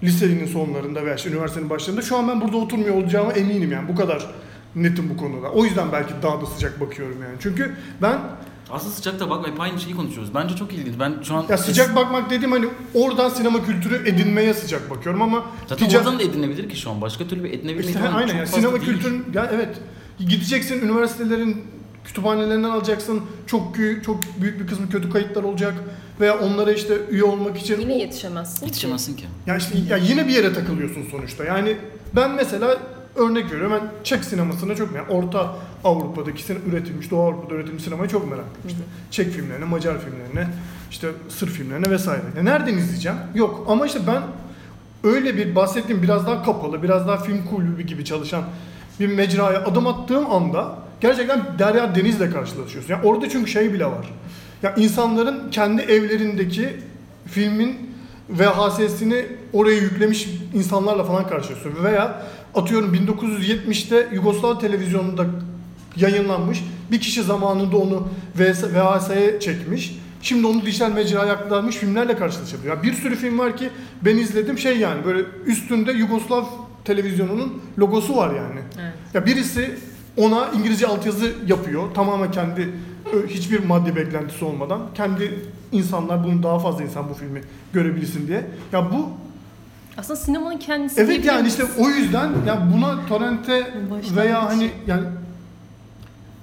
lisenin 0.02 0.46
sonlarında 0.46 1.04
veya 1.04 1.14
işte 1.14 1.30
üniversitenin 1.30 1.70
başlarında 1.70 2.02
şu 2.02 2.16
an 2.16 2.28
ben 2.28 2.40
burada 2.40 2.56
oturmuyor 2.56 2.94
olacağıma 2.94 3.32
eminim 3.32 3.72
yani 3.72 3.88
bu 3.88 3.94
kadar 3.96 4.26
netim 4.76 5.10
bu 5.10 5.16
konuda. 5.16 5.50
O 5.52 5.64
yüzden 5.64 5.92
belki 5.92 6.14
daha 6.22 6.40
da 6.40 6.46
sıcak 6.46 6.80
bakıyorum 6.80 7.22
yani. 7.22 7.36
Çünkü 7.40 7.76
ben 8.02 8.18
Aslında 8.70 8.92
sıcakta 8.94 9.30
bak 9.30 9.46
hep 9.48 9.60
aynı 9.60 9.80
şeyi 9.80 9.96
konuşuyoruz. 9.96 10.34
Bence 10.34 10.56
çok 10.56 10.72
ilginç. 10.72 10.94
Ben 11.00 11.14
şu 11.22 11.34
an 11.34 11.46
ya 11.48 11.58
sıcak 11.58 11.96
bakmak 11.96 12.30
dediğim 12.30 12.52
hani 12.52 12.66
oradan 12.94 13.28
sinema 13.28 13.64
kültürü 13.64 14.08
edinmeye 14.08 14.54
sıcak 14.54 14.90
bakıyorum 14.90 15.22
ama 15.22 15.44
Zaten 15.68 15.88
tica- 15.88 15.98
oradan 15.98 16.18
da 16.18 16.22
edinebilir 16.22 16.68
ki 16.68 16.76
şu 16.76 16.90
an. 16.90 17.00
Başka 17.00 17.24
türlü 17.28 17.44
bir 17.44 17.50
edinebilme 17.50 17.90
İşte 17.90 18.08
aynen 18.08 18.26
çok 18.26 18.36
yani 18.36 18.46
sinema 18.46 18.78
kültürün 18.78 19.24
ya 19.34 19.50
evet 19.54 19.76
gideceksin 20.18 20.82
üniversitelerin 20.82 21.64
kütüphanelerinden 22.04 22.70
alacaksın 22.70 23.20
çok 23.46 23.76
çok 24.04 24.20
büyük 24.40 24.60
bir 24.60 24.66
kısmı 24.66 24.88
kötü 24.90 25.10
kayıtlar 25.10 25.42
olacak 25.42 25.74
veya 26.20 26.38
onlara 26.38 26.72
işte 26.72 26.94
üye 27.10 27.24
olmak 27.24 27.58
için 27.58 27.80
Yine 27.80 27.98
yetişemezsin. 27.98 28.66
Yetişemezsin 28.66 29.16
ki. 29.16 29.24
ya 29.46 29.56
işte 29.56 29.78
ya 29.88 29.96
yine 29.96 30.28
bir 30.28 30.32
yere 30.32 30.52
takılıyorsun 30.52 31.04
sonuçta. 31.10 31.44
Yani 31.44 31.76
ben 32.16 32.30
mesela 32.30 32.76
örnek 33.16 33.52
veriyorum 33.52 33.72
ben 33.82 33.90
Çek 34.04 34.24
sinemasına 34.24 34.74
çok 34.74 34.88
yani 34.96 35.08
Orta 35.08 35.56
Avrupa'daki 35.84 36.42
sin- 36.42 36.68
üretilmiş, 36.70 37.10
Doğu 37.10 37.22
Avrupa'da 37.22 37.54
üretilmiş 37.54 37.82
sinemaya 37.84 38.08
çok 38.08 38.24
meraklıyım 38.30 38.66
işte. 38.68 38.80
Çek 39.10 39.30
filmlerine, 39.32 39.64
Macar 39.64 39.96
filmlerine, 40.00 40.54
işte 40.90 41.08
Sırp 41.28 41.50
filmlerine 41.50 41.90
vesaire. 41.90 42.22
Ya 42.36 42.42
nereden 42.42 42.76
izleyeceğim? 42.78 43.18
Yok 43.34 43.64
ama 43.68 43.86
işte 43.86 43.98
ben 44.06 44.22
öyle 45.04 45.36
bir 45.36 45.54
bahsettiğim 45.54 46.02
biraz 46.02 46.26
daha 46.26 46.42
kapalı, 46.44 46.82
biraz 46.82 47.08
daha 47.08 47.16
film 47.18 47.44
kulübü 47.46 47.82
gibi 47.82 48.04
çalışan 48.04 48.42
bir 49.00 49.06
mecraya 49.06 49.64
adım 49.64 49.86
attığım 49.86 50.30
anda 50.32 50.78
gerçekten 51.02 51.58
derya 51.58 51.94
denizle 51.94 52.30
karşılaşıyorsun. 52.30 52.92
Yani 52.92 53.06
orada 53.06 53.28
çünkü 53.28 53.50
şey 53.50 53.72
bile 53.72 53.86
var. 53.86 54.12
Ya 54.62 54.74
insanların 54.74 55.50
kendi 55.50 55.82
evlerindeki 55.82 56.68
filmin 57.26 57.92
VHS'sini 58.30 59.26
oraya 59.52 59.78
yüklemiş 59.78 60.28
insanlarla 60.54 61.04
falan 61.04 61.28
karşılaşıyorsun. 61.28 61.84
Veya 61.84 62.22
atıyorum 62.54 62.94
1970'te 62.94 64.08
Yugoslav 64.12 64.58
televizyonunda 64.58 65.26
yayınlanmış. 65.96 66.64
Bir 66.90 67.00
kişi 67.00 67.22
zamanında 67.22 67.76
onu 67.76 68.08
VHS'ye 68.38 69.40
çekmiş. 69.40 69.98
Şimdi 70.22 70.46
onu 70.46 70.66
dijital 70.66 70.92
mecraya 70.92 71.32
aktarmış 71.32 71.76
filmlerle 71.76 72.16
karşılaşabiliyor. 72.16 72.76
Ya 72.76 72.82
bir 72.82 72.92
sürü 72.92 73.16
film 73.16 73.38
var 73.38 73.56
ki 73.56 73.70
ben 74.02 74.16
izledim 74.16 74.58
şey 74.58 74.78
yani 74.78 75.04
böyle 75.04 75.22
üstünde 75.46 75.92
Yugoslav 75.92 76.44
televizyonunun 76.84 77.62
logosu 77.78 78.16
var 78.16 78.34
yani. 78.34 78.60
Evet. 78.80 78.92
Ya 79.14 79.26
birisi 79.26 79.78
ona 80.16 80.48
İngilizce 80.48 80.86
altyazı 80.86 81.32
yapıyor. 81.46 81.94
Tamamen 81.94 82.30
kendi 82.30 82.72
hiçbir 83.28 83.64
maddi 83.64 83.96
beklentisi 83.96 84.44
olmadan. 84.44 84.80
Kendi 84.94 85.44
insanlar 85.72 86.24
bunu 86.24 86.42
daha 86.42 86.58
fazla 86.58 86.84
insan 86.84 87.08
bu 87.10 87.14
filmi 87.14 87.42
görebilsin 87.72 88.28
diye. 88.28 88.46
Ya 88.72 88.92
bu 88.92 89.08
Aslında 89.96 90.16
sinemanın 90.20 90.58
kendisi 90.58 91.00
evet 91.00 91.24
yani 91.24 91.48
işte 91.48 91.64
o 91.78 91.88
yüzden 91.88 92.30
ya 92.46 92.68
buna 92.74 93.06
torrente 93.06 93.74
Başlangıç. 93.90 94.16
veya 94.16 94.44
hani 94.44 94.70
yani 94.86 95.02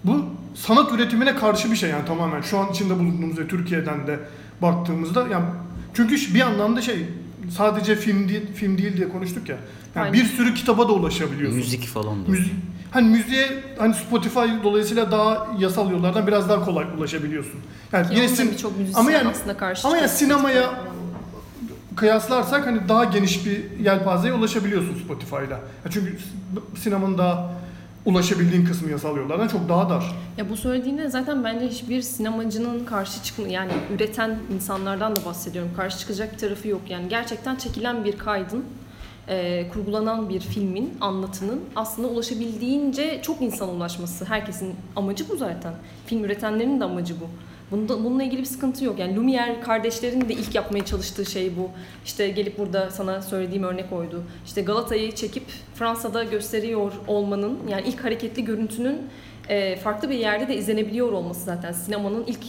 bu 0.04 0.26
sanat 0.56 0.92
üretimine 0.92 1.36
karşı 1.36 1.72
bir 1.72 1.76
şey 1.76 1.90
yani 1.90 2.06
tamamen 2.06 2.42
şu 2.42 2.58
an 2.58 2.72
içinde 2.72 3.00
bulunduğumuz 3.00 3.40
ve 3.40 3.48
Türkiye'den 3.48 4.08
de 4.08 4.20
baktığımızda 4.62 5.28
yani 5.28 5.46
çünkü 5.94 6.34
bir 6.34 6.42
anlamda 6.42 6.82
şey 6.82 7.06
sadece 7.58 7.96
film 7.96 8.30
değil, 8.30 8.54
film 8.56 8.78
değil 8.78 8.98
diye 8.98 9.10
konuştuk 9.10 9.50
ya. 9.50 9.58
Yani 9.96 10.06
Aynen. 10.06 10.14
bir 10.14 10.26
sürü 10.26 10.54
kitaba 10.54 10.88
da 10.88 10.92
ulaşabiliyorsun. 10.94 11.58
Müzik 11.60 11.88
falan 11.88 12.26
da. 12.26 12.30
Müzik 12.30 12.54
hani 12.92 13.10
müziğe 13.10 13.48
hani 13.78 13.94
Spotify 13.94 14.40
dolayısıyla 14.64 15.12
daha 15.12 15.48
yasal 15.60 15.92
yollardan 15.92 16.28
biraz 16.28 16.50
daha 16.50 16.66
kolay 16.66 16.86
ulaşabiliyorsun. 16.98 17.60
Yani 17.92 18.08
Ki 18.10 18.16
yine 18.16 18.26
sin- 18.26 18.52
birçok 18.52 18.78
müzisyen 18.78 19.02
ama 19.02 19.12
yani 19.12 19.30
aslında 19.30 19.58
karşı 19.58 19.88
ama 19.88 19.98
yani 19.98 20.10
sinemaya 20.10 20.70
kıyaslarsak 21.96 22.68
hani 22.68 22.90
daha 22.90 23.04
geniş 23.04 23.46
bir 23.46 23.80
yelpazeye 23.80 24.34
ulaşabiliyorsun 24.34 24.96
Spotify'la. 25.06 25.60
Çünkü 25.90 26.18
sinemanın 26.78 27.18
daha 27.18 27.52
ulaşabildiğin 28.06 28.66
kısmı 28.66 28.92
yasal 28.92 29.18
yollardan 29.18 29.48
çok 29.48 29.70
daha 29.70 29.90
dar. 29.90 30.04
Ya 30.38 30.50
bu 30.50 30.58
söylediğinde 30.58 31.10
zaten 31.10 31.44
bence 31.44 31.68
hiçbir 31.68 32.02
sinemacının 32.02 32.86
karşı 32.86 33.24
çıkma 33.24 33.48
yani 33.48 33.72
üreten 33.96 34.38
insanlardan 34.56 35.16
da 35.16 35.26
bahsediyorum. 35.26 35.72
Karşı 35.76 36.00
çıkacak 36.00 36.34
bir 36.34 36.38
tarafı 36.38 36.68
yok. 36.68 36.82
Yani 36.90 37.10
gerçekten 37.10 37.56
çekilen 37.56 38.06
bir 38.06 38.18
kaydın 38.18 38.64
e, 39.30 39.68
kurgulanan 39.74 40.30
bir 40.30 40.40
filmin, 40.40 40.94
anlatının 41.02 41.62
aslında 41.76 42.08
ulaşabildiğince 42.08 43.20
çok 43.22 43.42
insana 43.42 43.72
ulaşması. 43.72 44.26
Herkesin 44.26 44.76
amacı 44.96 45.30
bu 45.30 45.38
zaten. 45.38 45.74
Film 46.06 46.24
üretenlerin 46.24 46.80
de 46.80 46.84
amacı 46.84 47.14
bu. 47.22 47.26
Bunda, 47.72 48.04
bununla 48.04 48.24
ilgili 48.24 48.42
bir 48.42 48.46
sıkıntı 48.46 48.86
yok. 48.86 49.00
Yani 49.00 49.16
Lumière 49.16 49.62
kardeşlerin 49.62 50.30
de 50.30 50.34
ilk 50.34 50.56
yapmaya 50.56 50.86
çalıştığı 50.86 51.26
şey 51.26 51.58
bu. 51.58 51.70
İşte 52.06 52.30
gelip 52.30 52.58
burada 52.58 52.92
sana 52.92 53.22
söylediğim 53.22 53.64
örnek 53.64 53.94
oydu. 53.94 54.24
İşte 54.46 54.62
Galata'yı 54.62 55.16
çekip 55.16 55.44
Fransa'da 55.76 56.24
gösteriyor 56.24 56.92
olmanın 57.08 57.60
yani 57.70 57.88
ilk 57.88 58.04
hareketli 58.04 58.46
görüntünün 58.46 58.98
e, 59.50 59.76
farklı 59.76 60.10
bir 60.10 60.18
yerde 60.18 60.48
de 60.48 60.58
izlenebiliyor 60.58 61.12
olması 61.12 61.46
zaten 61.46 61.72
sinemanın 61.72 62.24
ilk 62.28 62.44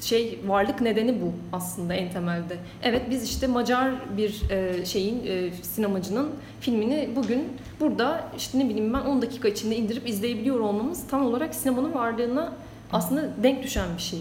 şey 0.00 0.38
varlık 0.46 0.80
nedeni 0.80 1.20
bu 1.20 1.32
aslında 1.52 1.94
en 1.94 2.12
temelde. 2.12 2.56
Evet 2.82 3.02
biz 3.10 3.24
işte 3.24 3.46
Macar 3.46 4.16
bir 4.16 4.50
e, 4.50 4.86
şeyin 4.86 5.26
e, 5.26 5.50
sinemacının 5.62 6.30
filmini 6.60 7.10
bugün 7.16 7.48
burada 7.80 8.24
işte 8.36 8.58
ne 8.58 8.68
bileyim 8.68 8.94
ben 8.94 9.00
10 9.00 9.22
dakika 9.22 9.48
içinde 9.48 9.76
indirip 9.76 10.08
izleyebiliyor 10.08 10.60
olmamız 10.60 11.06
tam 11.10 11.26
olarak 11.26 11.54
sinemanın 11.54 11.94
varlığına 11.94 12.52
aslında 12.92 13.28
denk 13.42 13.62
düşen 13.62 13.88
bir 13.96 14.02
şey. 14.02 14.18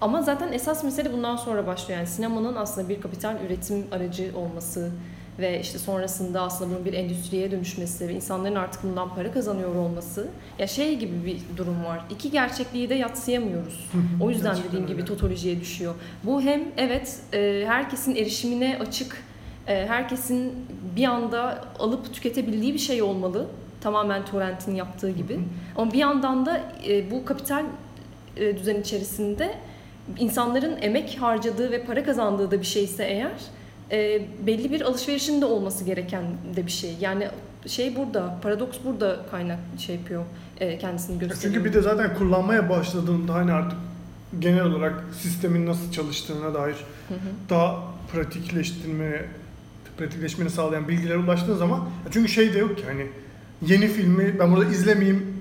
Ama 0.00 0.22
zaten 0.22 0.52
esas 0.52 0.84
mesele 0.84 1.12
bundan 1.12 1.36
sonra 1.36 1.66
başlıyor. 1.66 1.98
Yani 1.98 2.08
sinemanın 2.08 2.56
aslında 2.56 2.88
bir 2.88 3.00
kapital 3.00 3.36
üretim 3.46 3.86
aracı 3.92 4.32
olması 4.36 4.90
ve 5.38 5.60
işte 5.60 5.78
sonrasında 5.78 6.42
aslında 6.42 6.74
bunun 6.74 6.84
bir 6.84 6.92
endüstriye 6.92 7.50
dönüşmesi 7.50 8.08
ve 8.08 8.12
insanların 8.12 8.54
artık 8.54 8.82
bundan 8.84 9.14
para 9.14 9.32
kazanıyor 9.32 9.74
olması. 9.74 10.28
Ya 10.58 10.66
şey 10.66 10.96
gibi 10.98 11.26
bir 11.26 11.56
durum 11.56 11.84
var. 11.84 12.00
İki 12.10 12.30
gerçekliği 12.30 12.90
de 12.90 12.94
yatsıyamıyoruz. 12.94 13.90
O 14.20 14.30
yüzden 14.30 14.44
Gerçekten 14.44 14.68
dediğim 14.72 14.86
gibi 14.86 14.96
öyle. 14.96 15.04
totolojiye 15.06 15.60
düşüyor. 15.60 15.94
Bu 16.24 16.42
hem 16.42 16.62
evet 16.76 17.18
e, 17.32 17.64
herkesin 17.66 18.16
erişimine 18.16 18.78
açık, 18.80 19.24
e, 19.66 19.86
herkesin 19.86 20.52
bir 20.96 21.04
anda 21.04 21.64
alıp 21.78 22.14
tüketebildiği 22.14 22.74
bir 22.74 22.78
şey 22.78 23.02
olmalı. 23.02 23.46
Tamamen 23.80 24.24
torrentin 24.24 24.74
yaptığı 24.74 25.10
gibi. 25.10 25.40
Ama 25.76 25.92
bir 25.92 25.98
yandan 25.98 26.46
da 26.46 26.60
e, 26.88 27.10
bu 27.10 27.24
kapital 27.24 27.64
düzen 28.36 28.80
içerisinde 28.80 29.54
insanların 30.18 30.76
emek 30.82 31.16
harcadığı 31.20 31.70
ve 31.70 31.84
para 31.84 32.04
kazandığı 32.04 32.50
da 32.50 32.60
bir 32.60 32.66
şeyse 32.66 33.04
eğer 33.04 33.32
e, 33.92 34.22
belli 34.46 34.72
bir 34.72 34.80
alışverişin 34.80 35.40
de 35.40 35.44
olması 35.44 35.84
gereken 35.84 36.24
de 36.56 36.66
bir 36.66 36.70
şey. 36.72 36.96
Yani 37.00 37.28
şey 37.66 37.96
burada, 37.96 38.38
paradoks 38.42 38.78
burada 38.84 39.16
kaynak 39.30 39.58
şey 39.78 39.96
yapıyor, 39.96 40.24
e, 40.60 40.78
kendisini 40.78 41.18
gösteriyor. 41.18 41.54
Çünkü 41.54 41.64
bir 41.64 41.74
de 41.74 41.82
zaten 41.82 42.14
kullanmaya 42.14 42.70
başladığında 42.70 43.34
hani 43.34 43.52
artık 43.52 43.78
genel 44.38 44.64
olarak 44.64 45.04
sistemin 45.22 45.66
nasıl 45.66 45.92
çalıştığına 45.92 46.54
dair 46.54 46.76
Hı 47.08 47.14
hı. 47.14 47.18
daha 47.50 47.84
pratikleştirme 48.12 49.24
pratikleşmeni 49.98 50.50
sağlayan 50.50 50.88
bilgilere 50.88 51.18
ulaştığın 51.18 51.56
zaman 51.56 51.88
çünkü 52.10 52.28
şey 52.28 52.54
de 52.54 52.58
yok 52.58 52.76
ki 52.76 52.84
hani 52.86 53.06
yeni 53.66 53.88
filmi 53.88 54.38
ben 54.38 54.56
burada 54.56 54.70
izlemeyeyim 54.70 55.38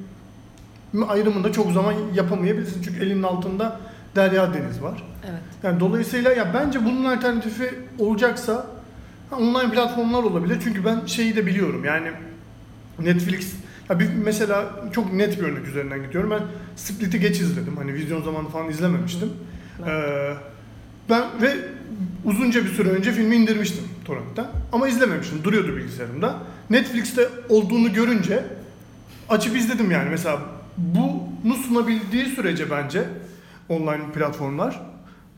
ayrımında 1.08 1.52
çok 1.52 1.72
zaman 1.72 1.94
yapamayabilirsin 2.16 2.82
çünkü 2.82 3.06
elinin 3.06 3.24
altında 3.24 3.80
derya 4.16 4.54
deniz 4.54 4.82
var. 4.82 5.04
Evet. 5.24 5.42
Yani 5.64 5.80
dolayısıyla 5.80 6.32
ya 6.32 6.54
bence 6.54 6.86
bunun 6.86 7.06
alternatifi 7.06 7.70
olacaksa 8.00 8.68
ha, 9.30 9.36
online 9.36 9.72
platformlar 9.72 10.24
olabilir. 10.24 10.58
Çünkü 10.64 10.86
ben 10.86 11.06
şeyi 11.06 11.36
de 11.36 11.46
biliyorum 11.46 11.86
yani 11.86 12.12
Netflix 13.00 13.54
ya 13.90 14.00
bir 14.00 14.10
mesela 14.24 14.70
çok 14.92 15.14
net 15.14 15.40
bir 15.40 15.44
örnek 15.44 15.68
üzerinden 15.68 16.04
gidiyorum. 16.04 16.32
Ben 16.32 16.42
Split'i 16.76 17.20
geç 17.20 17.40
izledim. 17.40 17.78
Hani 17.78 17.94
vizyon 17.94 18.22
zamanı 18.22 18.50
falan 18.50 18.70
izlememiştim. 18.70 19.30
Ee, 19.88 20.34
ben 21.10 21.24
ve 21.42 21.56
uzunca 22.26 22.66
bir 22.66 22.70
süre 22.70 22.90
önce 22.90 23.12
filmi 23.12 23.36
indirmiştim 23.36 23.84
torrentten. 24.06 24.46
Ama 24.72 24.88
izlememiştim. 24.88 25.44
Duruyordu 25.44 25.76
bilgisayarımda. 25.76 26.36
Netflix'te 26.70 27.30
olduğunu 27.50 27.94
görünce 27.94 28.44
açıp 29.30 29.58
izledim 29.58 29.92
yani. 29.92 30.10
Mesela 30.10 30.40
bunu 30.78 31.54
sunabildiği 31.68 32.26
sürece 32.26 32.72
bence 32.72 33.04
online 33.70 34.12
platformlar 34.14 34.82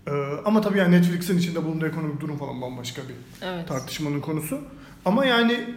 ee, 0.07 0.11
ama 0.45 0.61
tabii 0.61 0.77
yani 0.77 0.95
Netflix'in 0.95 1.38
içinde 1.38 1.63
bulunduğu 1.65 1.88
ekonomik 1.88 2.21
durum 2.21 2.38
falan 2.38 2.61
bambaşka 2.61 3.01
bir 3.01 3.45
Evet. 3.47 3.67
tartışmanın 3.67 4.21
konusu. 4.21 4.59
Ama 5.05 5.25
yani 5.25 5.75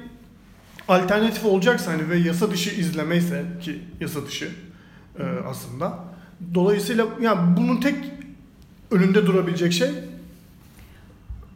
alternatif 0.89 1.45
olacaksa 1.45 1.93
hani 1.93 2.09
ve 2.11 2.17
yasa 2.17 2.51
dışı 2.51 2.81
izlemeyse 2.81 3.45
ki 3.63 3.79
yasa 4.01 4.27
dışı 4.27 4.51
e, 5.19 5.23
aslında. 5.47 5.99
Dolayısıyla 6.55 7.07
yani 7.21 7.57
bunun 7.57 7.81
tek 7.81 7.97
önünde 8.91 9.27
durabilecek 9.27 9.73
şey 9.73 9.91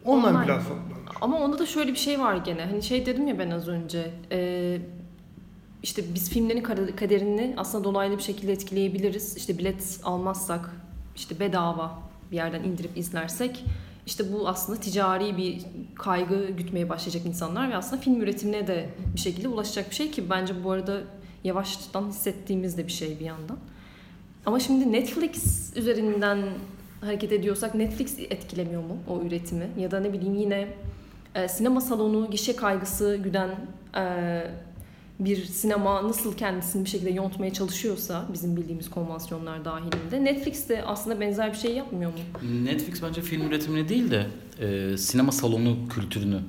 online, 0.05 0.26
Online. 0.26 0.47
platformlar. 0.47 0.97
Ama 1.20 1.38
onda 1.38 1.59
da 1.59 1.66
şöyle 1.66 1.90
bir 1.92 1.99
şey 1.99 2.20
var 2.20 2.36
gene. 2.36 2.64
Hani 2.64 2.82
şey 2.82 3.07
dedim 3.07 3.26
ya 3.28 3.38
ben 3.38 3.51
az 3.51 3.68
önce. 3.68 4.11
e, 4.32 4.78
işte 5.82 6.03
biz 6.14 6.30
filmlerin 6.30 6.62
kaderini 6.97 7.55
aslında 7.57 7.84
dolaylı 7.84 8.18
bir 8.18 8.22
şekilde 8.22 8.53
etkileyebiliriz. 8.53 9.36
İşte 9.36 9.59
bilet 9.59 10.01
almazsak, 10.05 10.70
işte 11.17 11.41
bedava 11.41 11.99
bir 12.31 12.37
yerden 12.37 12.64
indirip 12.64 12.99
izlersek 12.99 13.64
işte 14.07 14.33
bu 14.33 14.49
aslında 14.49 14.81
ticari 14.81 15.37
bir 15.37 15.61
kaygı 15.95 16.47
gütmeye 16.47 16.89
başlayacak 16.89 17.27
insanlar 17.27 17.71
ve 17.71 17.77
aslında 17.77 18.03
film 18.03 18.21
üretimine 18.21 18.67
de 18.67 18.89
bir 19.14 19.21
şekilde 19.21 19.49
ulaşacak 19.49 19.91
bir 19.91 19.95
şey 19.95 20.11
ki 20.11 20.31
bence 20.31 20.64
bu 20.64 20.71
arada 20.71 21.01
yavaştan 21.45 22.09
hissettiğimiz 22.09 22.79
de 22.79 22.87
bir 22.87 22.93
şey 22.93 23.21
bir 23.21 23.25
yandan. 23.25 23.59
Ama 24.47 24.61
şimdi 24.61 24.93
Netflix 24.93 25.73
üzerinden 25.77 26.39
hareket 27.01 27.33
ediyorsak 27.33 27.75
Netflix 27.75 28.19
etkilemiyor 28.19 28.83
mu 28.83 28.97
o 29.09 29.23
üretimi? 29.23 29.69
Ya 29.79 29.91
da 29.91 30.01
ne 30.01 30.12
bileyim 30.12 30.35
yine 30.35 30.69
e, 31.35 31.49
sinema 31.49 31.81
salonu 31.81 32.31
gişe 32.31 32.57
kaygısı 32.57 33.17
güden 33.25 33.51
e, 33.97 34.43
bir 35.19 35.45
sinema 35.45 36.09
nasıl 36.09 36.37
kendisini 36.37 36.85
bir 36.85 36.91
şekilde 36.91 37.11
yontmaya 37.11 37.53
çalışıyorsa 37.53 38.27
bizim 38.33 38.57
bildiğimiz 38.57 38.91
konvansiyonlar 38.91 39.64
dahilinde 39.64 40.25
Netflix 40.25 40.69
de 40.69 40.83
aslında 40.83 41.21
benzer 41.21 41.53
bir 41.53 41.59
şey 41.59 41.75
yapmıyor 41.75 42.11
mu? 42.11 42.19
Netflix 42.64 43.03
bence 43.03 43.23
film 43.23 43.47
üretimini 43.47 43.89
değil 43.89 44.11
de 44.11 44.27
e, 44.61 44.97
sinema 44.97 45.33
salonu 45.33 45.77
kültürünü 45.89 46.41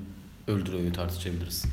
öldürüyor 0.48 0.94
tartışabiliriz. 0.94 1.66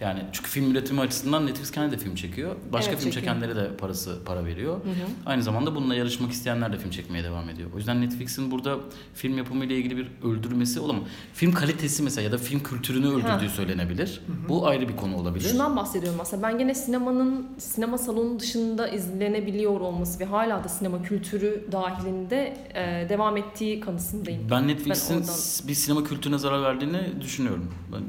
Yani 0.00 0.20
çünkü 0.32 0.50
film 0.50 0.70
üretimi 0.70 1.00
açısından 1.00 1.46
Netflix 1.46 1.70
kendi 1.70 1.92
de 1.92 1.98
film 1.98 2.14
çekiyor. 2.14 2.56
Başka 2.72 2.90
Evet, 2.90 3.00
film 3.02 3.10
çekiyor. 3.10 3.34
çekenlere 3.36 3.56
de 3.56 3.76
parası 3.76 4.18
para 4.24 4.44
veriyor. 4.44 4.74
Hı 4.74 4.88
hı. 4.90 4.94
Aynı 5.26 5.42
zamanda 5.42 5.74
bununla 5.74 5.94
yarışmak 5.94 6.32
isteyenler 6.32 6.72
de 6.72 6.78
film 6.78 6.90
çekmeye 6.90 7.24
devam 7.24 7.48
ediyor. 7.50 7.70
O 7.74 7.76
yüzden 7.76 8.00
Netflix'in 8.00 8.50
burada 8.50 8.76
film 9.14 9.38
yapımı 9.38 9.64
ile 9.64 9.76
ilgili 9.76 9.96
bir 9.96 10.08
öldürmesi 10.24 10.80
olamaz. 10.80 11.02
Film 11.34 11.52
kalitesi 11.52 12.02
mesela 12.02 12.24
ya 12.24 12.32
da 12.32 12.38
film 12.38 12.60
kültürünü 12.62 13.06
öldürdüğü 13.06 13.28
Ha. 13.28 13.48
söylenebilir. 13.56 14.20
Bu 14.48 14.66
ayrı 14.66 14.88
bir 14.88 14.96
konu 14.96 15.16
olabilir. 15.16 15.48
Şundan 15.48 15.76
bahsediyorum 15.76 16.20
aslında. 16.20 16.42
Ben 16.42 16.58
gene 16.58 16.74
sinemanın 16.74 17.46
sinema 17.58 17.98
salonu 17.98 18.40
dışında 18.40 18.88
izlenebiliyor 18.88 19.80
olması 19.80 20.20
ve 20.20 20.24
hala 20.24 20.64
da 20.64 20.68
sinema 20.68 21.02
kültürü 21.02 21.64
dahilinde 21.72 22.56
e, 22.74 23.08
devam 23.08 23.36
ettiği 23.36 23.80
kanısındayım. 23.80 24.42
Ben 24.50 24.68
Netflix'in 24.68 25.16
Ben 25.16 25.20
oradan- 25.20 25.68
bir 25.68 25.74
sinema 25.74 26.04
kültürüne 26.04 26.38
zarar 26.38 26.62
verdiğini 26.62 27.00
düşünüyorum. 27.20 27.72
Ben, 27.92 28.02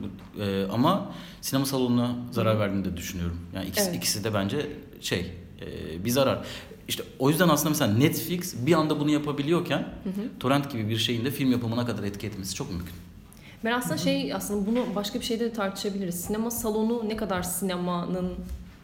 e, 0.45 0.65
ama 0.71 1.11
sinema 1.41 1.65
salonuna 1.65 2.15
zarar 2.31 2.59
verdiğini 2.59 2.85
de 2.85 2.97
düşünüyorum. 2.97 3.39
Yani 3.55 3.67
ikisi, 3.67 3.85
Evet. 3.89 3.97
ikisi 3.97 4.23
de 4.23 4.33
bence 4.33 4.67
şey 5.01 5.31
e, 5.61 6.05
bir 6.05 6.09
zarar. 6.09 6.45
İşte 6.87 7.03
o 7.19 7.29
yüzden 7.29 7.49
aslında 7.49 7.69
mesela 7.69 7.93
Netflix 7.93 8.55
bir 8.65 8.73
anda 8.73 8.99
bunu 8.99 9.09
yapabiliyorken 9.11 9.79
Hı 9.79 10.09
hı. 10.09 10.39
torrent 10.39 10.71
gibi 10.71 10.89
bir 10.89 10.97
şeyin 10.97 11.25
de 11.25 11.31
film 11.31 11.51
yapımına 11.51 11.85
kadar 11.85 12.03
etki 12.03 12.27
etmesi 12.27 12.55
çok 12.55 12.69
mümkün. 12.69 12.93
Ben 13.65 13.71
aslında 13.71 13.97
şey 13.97 14.33
aslında 14.33 14.67
bunu 14.67 14.85
başka 14.95 15.19
bir 15.19 15.25
şeyde 15.25 15.45
de 15.45 15.53
tartışabiliriz. 15.53 16.15
Sinema 16.21 16.51
salonu 16.51 17.09
ne 17.09 17.17
kadar 17.17 17.43
sinemanın 17.43 18.33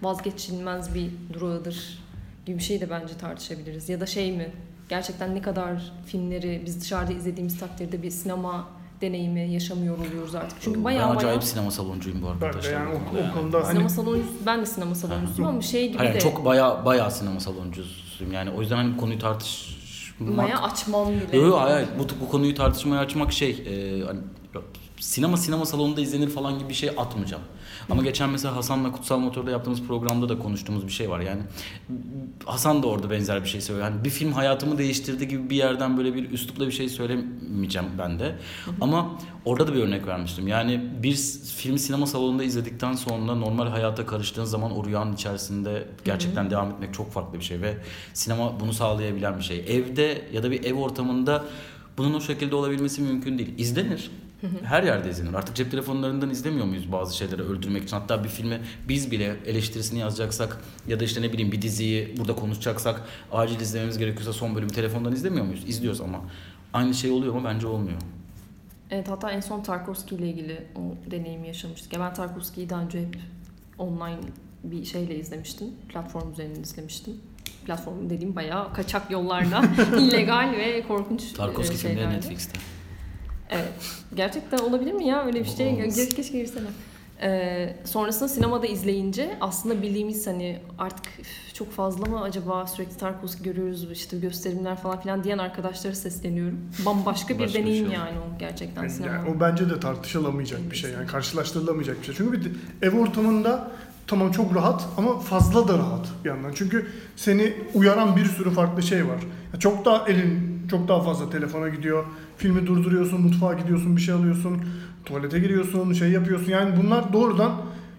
vazgeçilmez 0.01 0.95
bir 0.95 1.10
durağıdır 1.34 1.99
gibi 2.45 2.58
bir 2.58 2.64
şey 2.64 2.82
de 2.82 2.89
bence 2.89 3.18
tartışabiliriz. 3.18 3.89
Ya 3.89 3.99
da 3.99 4.06
şey 4.06 4.32
mi? 4.32 4.51
Gerçekten 4.89 5.36
ne 5.36 5.41
kadar 5.41 5.93
filmleri 6.06 6.64
biz 6.66 6.82
dışarıda 6.82 7.14
izlediğimiz 7.14 7.60
takdirde 7.60 8.03
bir 8.03 8.12
sinema 8.12 8.68
deneyimi 9.01 9.51
yaşamıyor 9.51 9.97
oluyoruz 9.97 10.35
artık. 10.35 10.57
Çünkü 10.61 10.83
bayağı 10.83 11.01
ben 11.01 11.07
bayağı 11.07 11.17
acayip 11.17 11.43
sinema 11.43 11.71
saloncuyum 11.71 12.21
bu 12.21 12.27
Ben 12.27 12.41
de 12.41 12.45
arkadaşlar. 12.45 12.73
yani 12.73 12.89
bu 12.91 12.95
o, 12.95 13.09
konuda 13.09 13.21
yani. 13.21 13.31
o 13.31 13.39
konuda 13.39 13.57
hani 13.57 13.67
sinema 13.67 13.89
salonu 13.89 14.17
ben 14.45 14.61
de 14.61 14.65
sinema 14.65 14.95
salonusuyum 14.95 15.49
ama 15.49 15.61
şey 15.61 15.87
gibi 15.87 15.97
Hayır, 15.97 16.13
de 16.13 16.19
çok 16.19 16.45
baya 16.45 16.85
baya 16.85 17.11
sinema 17.11 17.39
saloncusuyum 17.39 18.33
yani 18.33 18.49
o 18.49 18.61
yüzden 18.61 18.75
hani 18.75 18.93
bu 18.93 18.97
konuyu 18.97 19.19
tartışmak 19.19 20.35
maya 20.35 20.61
açmam 20.61 21.07
bile. 21.09 21.37
Yok 21.37 21.59
hayır. 21.59 21.87
bu, 21.99 22.25
bu 22.25 22.29
konuyu 22.29 22.55
tartışmaya 22.55 22.99
açmak 22.99 23.33
şey 23.33 23.49
e, 23.51 24.03
hani, 24.05 24.19
sinema 24.99 25.37
sinema 25.37 25.65
salonunda 25.65 26.01
izlenir 26.01 26.29
falan 26.29 26.59
gibi 26.59 26.69
bir 26.69 26.73
şey 26.73 26.89
atmayacağım. 26.97 27.43
Ama 27.89 28.03
geçen 28.03 28.29
mesela 28.29 28.55
Hasan'la 28.55 28.91
Kutsal 28.91 29.19
Motor'da 29.19 29.51
yaptığımız 29.51 29.83
programda 29.83 30.29
da 30.29 30.39
konuştuğumuz 30.39 30.88
bir 30.88 30.91
şey 30.91 31.09
var. 31.09 31.19
Yani 31.19 31.41
Hasan 32.45 32.83
da 32.83 32.88
orada 32.88 33.09
benzer 33.09 33.43
bir 33.43 33.49
şey 33.49 33.61
söylüyor. 33.61 33.88
Yani 33.88 34.03
bir 34.03 34.09
film 34.09 34.31
hayatımı 34.31 34.77
değiştirdi 34.77 35.27
gibi 35.27 35.49
bir 35.49 35.55
yerden 35.55 35.97
böyle 35.97 36.15
bir 36.15 36.31
üslupla 36.31 36.67
bir 36.67 36.71
şey 36.71 36.89
söylemeyeceğim 36.89 37.88
ben 37.97 38.19
de. 38.19 38.36
Ama 38.81 39.19
orada 39.45 39.67
da 39.67 39.73
bir 39.73 39.79
örnek 39.79 40.07
vermiştim. 40.07 40.47
Yani 40.47 40.81
bir 41.03 41.15
filmi 41.55 41.79
sinema 41.79 42.05
salonunda 42.05 42.43
izledikten 42.43 42.93
sonra 42.93 43.36
normal 43.36 43.67
hayata 43.67 44.05
karıştığın 44.05 44.45
zaman 44.45 44.77
o 44.77 44.86
rüyanın 44.86 45.13
içerisinde 45.13 45.88
gerçekten 46.05 46.49
devam 46.49 46.71
etmek 46.71 46.93
çok 46.93 47.11
farklı 47.11 47.39
bir 47.39 47.43
şey 47.43 47.61
ve 47.61 47.77
sinema 48.13 48.59
bunu 48.59 48.73
sağlayabilen 48.73 49.38
bir 49.38 49.43
şey. 49.43 49.65
Evde 49.67 50.21
ya 50.33 50.43
da 50.43 50.51
bir 50.51 50.63
ev 50.63 50.73
ortamında 50.73 51.43
bunun 51.97 52.13
o 52.13 52.21
şekilde 52.21 52.55
olabilmesi 52.55 53.01
mümkün 53.01 53.38
değil. 53.38 53.53
İzlenir. 53.57 54.11
Her 54.63 54.83
yerde 54.83 55.09
izlenir. 55.09 55.33
Artık 55.33 55.55
cep 55.55 55.71
telefonlarından 55.71 56.29
izlemiyor 56.29 56.65
muyuz 56.65 56.91
bazı 56.91 57.17
şeyleri 57.17 57.41
öldürmek 57.41 57.83
için? 57.83 57.97
Hatta 57.97 58.23
bir 58.23 58.29
filme 58.29 58.61
biz 58.87 59.11
bile 59.11 59.35
eleştirisini 59.45 59.99
yazacaksak 59.99 60.57
ya 60.87 60.99
da 60.99 61.03
işte 61.03 61.21
ne 61.21 61.33
bileyim 61.33 61.51
bir 61.51 61.61
diziyi 61.61 62.15
burada 62.17 62.35
konuşacaksak 62.35 63.01
acil 63.31 63.59
izlememiz 63.59 63.97
gerekiyorsa 63.97 64.33
son 64.33 64.55
bölümü 64.55 64.71
telefondan 64.71 65.13
izlemiyor 65.13 65.45
muyuz? 65.45 65.63
İzliyoruz 65.67 66.01
ama 66.01 66.21
aynı 66.73 66.93
şey 66.93 67.11
oluyor 67.11 67.33
mu? 67.33 67.41
Bence 67.45 67.67
olmuyor. 67.67 67.97
Evet 68.91 69.09
hatta 69.09 69.31
en 69.31 69.39
son 69.39 69.63
Tarkovski 69.63 70.15
ile 70.15 70.27
ilgili 70.27 70.67
o 70.75 71.11
deneyimi 71.11 71.47
yaşamıştık. 71.47 71.93
Ya 71.93 71.99
ben 71.99 72.13
Tarkovski'yi 72.13 72.69
daha 72.69 72.81
önce 72.81 72.99
hep 73.01 73.17
online 73.77 74.19
bir 74.63 74.85
şeyle 74.85 75.15
izlemiştim. 75.19 75.67
Platform 75.89 76.31
üzerinden 76.31 76.61
izlemiştim. 76.61 77.13
Platform 77.65 78.09
dediğim 78.09 78.35
bayağı 78.35 78.73
kaçak 78.73 79.11
yollarla 79.11 79.63
illegal 79.99 80.51
ve 80.57 80.83
korkunç 80.87 81.33
Tarkovski 81.33 81.73
e, 81.73 81.77
filmleri 81.77 81.97
şeylerle. 81.97 82.15
Netflix'te. 82.17 82.59
Evet. 83.49 83.73
Gerçekten 84.15 84.57
olabilir 84.57 84.93
mi 84.93 85.07
ya 85.07 85.25
öyle 85.25 85.39
bir 85.39 85.49
şey? 85.49 85.67
Ge- 85.71 86.15
Keşke 86.15 86.37
girsene. 86.39 86.67
Ee, 87.21 87.75
sonrasında 87.85 88.29
sinemada 88.29 88.65
izleyince 88.67 89.37
aslında 89.41 89.81
bildiğimiz 89.81 90.27
hani 90.27 90.59
artık 90.77 91.05
çok 91.53 91.71
fazla 91.71 92.05
mı 92.05 92.21
acaba 92.21 92.67
sürekli 92.67 92.97
Tarkovski 92.97 93.43
görüyoruz 93.43 93.91
işte 93.91 94.19
gösterimler 94.19 94.75
falan 94.77 95.01
filan 95.01 95.23
diyen 95.23 95.37
arkadaşlara 95.37 95.95
sesleniyorum. 95.95 96.59
Bambaşka 96.85 97.33
bir 97.33 97.43
Başka 97.43 97.59
bir 97.59 97.63
deneyim 97.65 97.85
şey. 97.85 97.95
yani 97.95 98.11
o 98.19 98.39
gerçekten 98.39 98.81
Yani 98.81 98.91
sinema. 98.91 99.23
o 99.37 99.39
bence 99.39 99.69
de 99.69 99.79
tartışılamayacak 99.79 100.71
bir 100.71 100.75
şey 100.75 100.91
yani 100.91 101.07
karşılaştırılamayacak 101.07 101.99
bir 101.99 102.05
şey. 102.05 102.15
Çünkü 102.15 102.33
bir 102.33 102.45
de 102.45 102.49
ev 102.81 102.99
ortamında 102.99 103.71
tamam 104.07 104.31
çok 104.31 104.55
rahat 104.55 104.85
ama 104.97 105.19
fazla 105.19 105.67
da 105.67 105.77
rahat 105.77 106.07
bir 106.23 106.29
yandan. 106.29 106.51
Çünkü 106.55 106.87
seni 107.15 107.53
uyaran 107.73 108.15
bir 108.15 108.25
sürü 108.25 108.51
farklı 108.51 108.83
şey 108.83 109.07
var. 109.07 109.19
Ya 109.53 109.59
çok 109.59 109.85
daha 109.85 110.07
elin 110.07 110.67
çok 110.71 110.87
daha 110.87 111.01
fazla 111.01 111.29
telefona 111.29 111.69
gidiyor. 111.69 112.05
Filmi 112.38 112.67
durduruyorsun, 112.67 113.21
mutfağa 113.21 113.53
gidiyorsun, 113.53 113.97
bir 113.97 114.01
şey 114.01 114.15
alıyorsun, 114.15 114.61
tuvalete 115.05 115.39
giriyorsun, 115.39 115.93
şey 115.93 116.09
yapıyorsun. 116.09 116.51
Yani 116.51 116.73
bunlar 116.83 117.13
doğrudan 117.13 117.51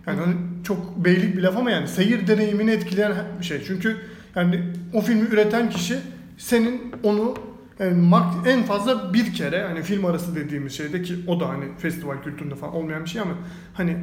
yani 0.07 0.21
hani 0.21 0.35
çok 0.65 1.05
beylik 1.05 1.37
bir 1.37 1.43
laf 1.43 1.57
ama 1.57 1.71
yani 1.71 1.89
seyir 1.89 2.27
deneyimini 2.27 2.71
etkileyen 2.71 3.13
bir 3.41 3.45
şey. 3.45 3.63
Çünkü 3.67 3.97
yani 4.35 4.63
o 4.93 5.01
filmi 5.01 5.29
üreten 5.29 5.71
kişi 5.71 5.99
senin 6.39 6.83
onu 7.03 7.35
Yani 7.81 8.13
en 8.47 8.63
fazla 8.63 9.15
bir 9.15 9.35
kere 9.35 9.67
hani 9.67 9.83
film 9.83 10.05
arası 10.05 10.37
dediğimiz 10.37 10.73
şeyde 10.73 11.03
ki 11.03 11.15
o 11.27 11.41
da 11.41 11.49
hani 11.49 11.65
festival 11.79 12.23
kültüründe 12.23 12.55
falan 12.55 12.75
olmayan 12.75 13.05
bir 13.05 13.11
şey 13.11 13.21
ama 13.21 13.33
hani 13.75 13.97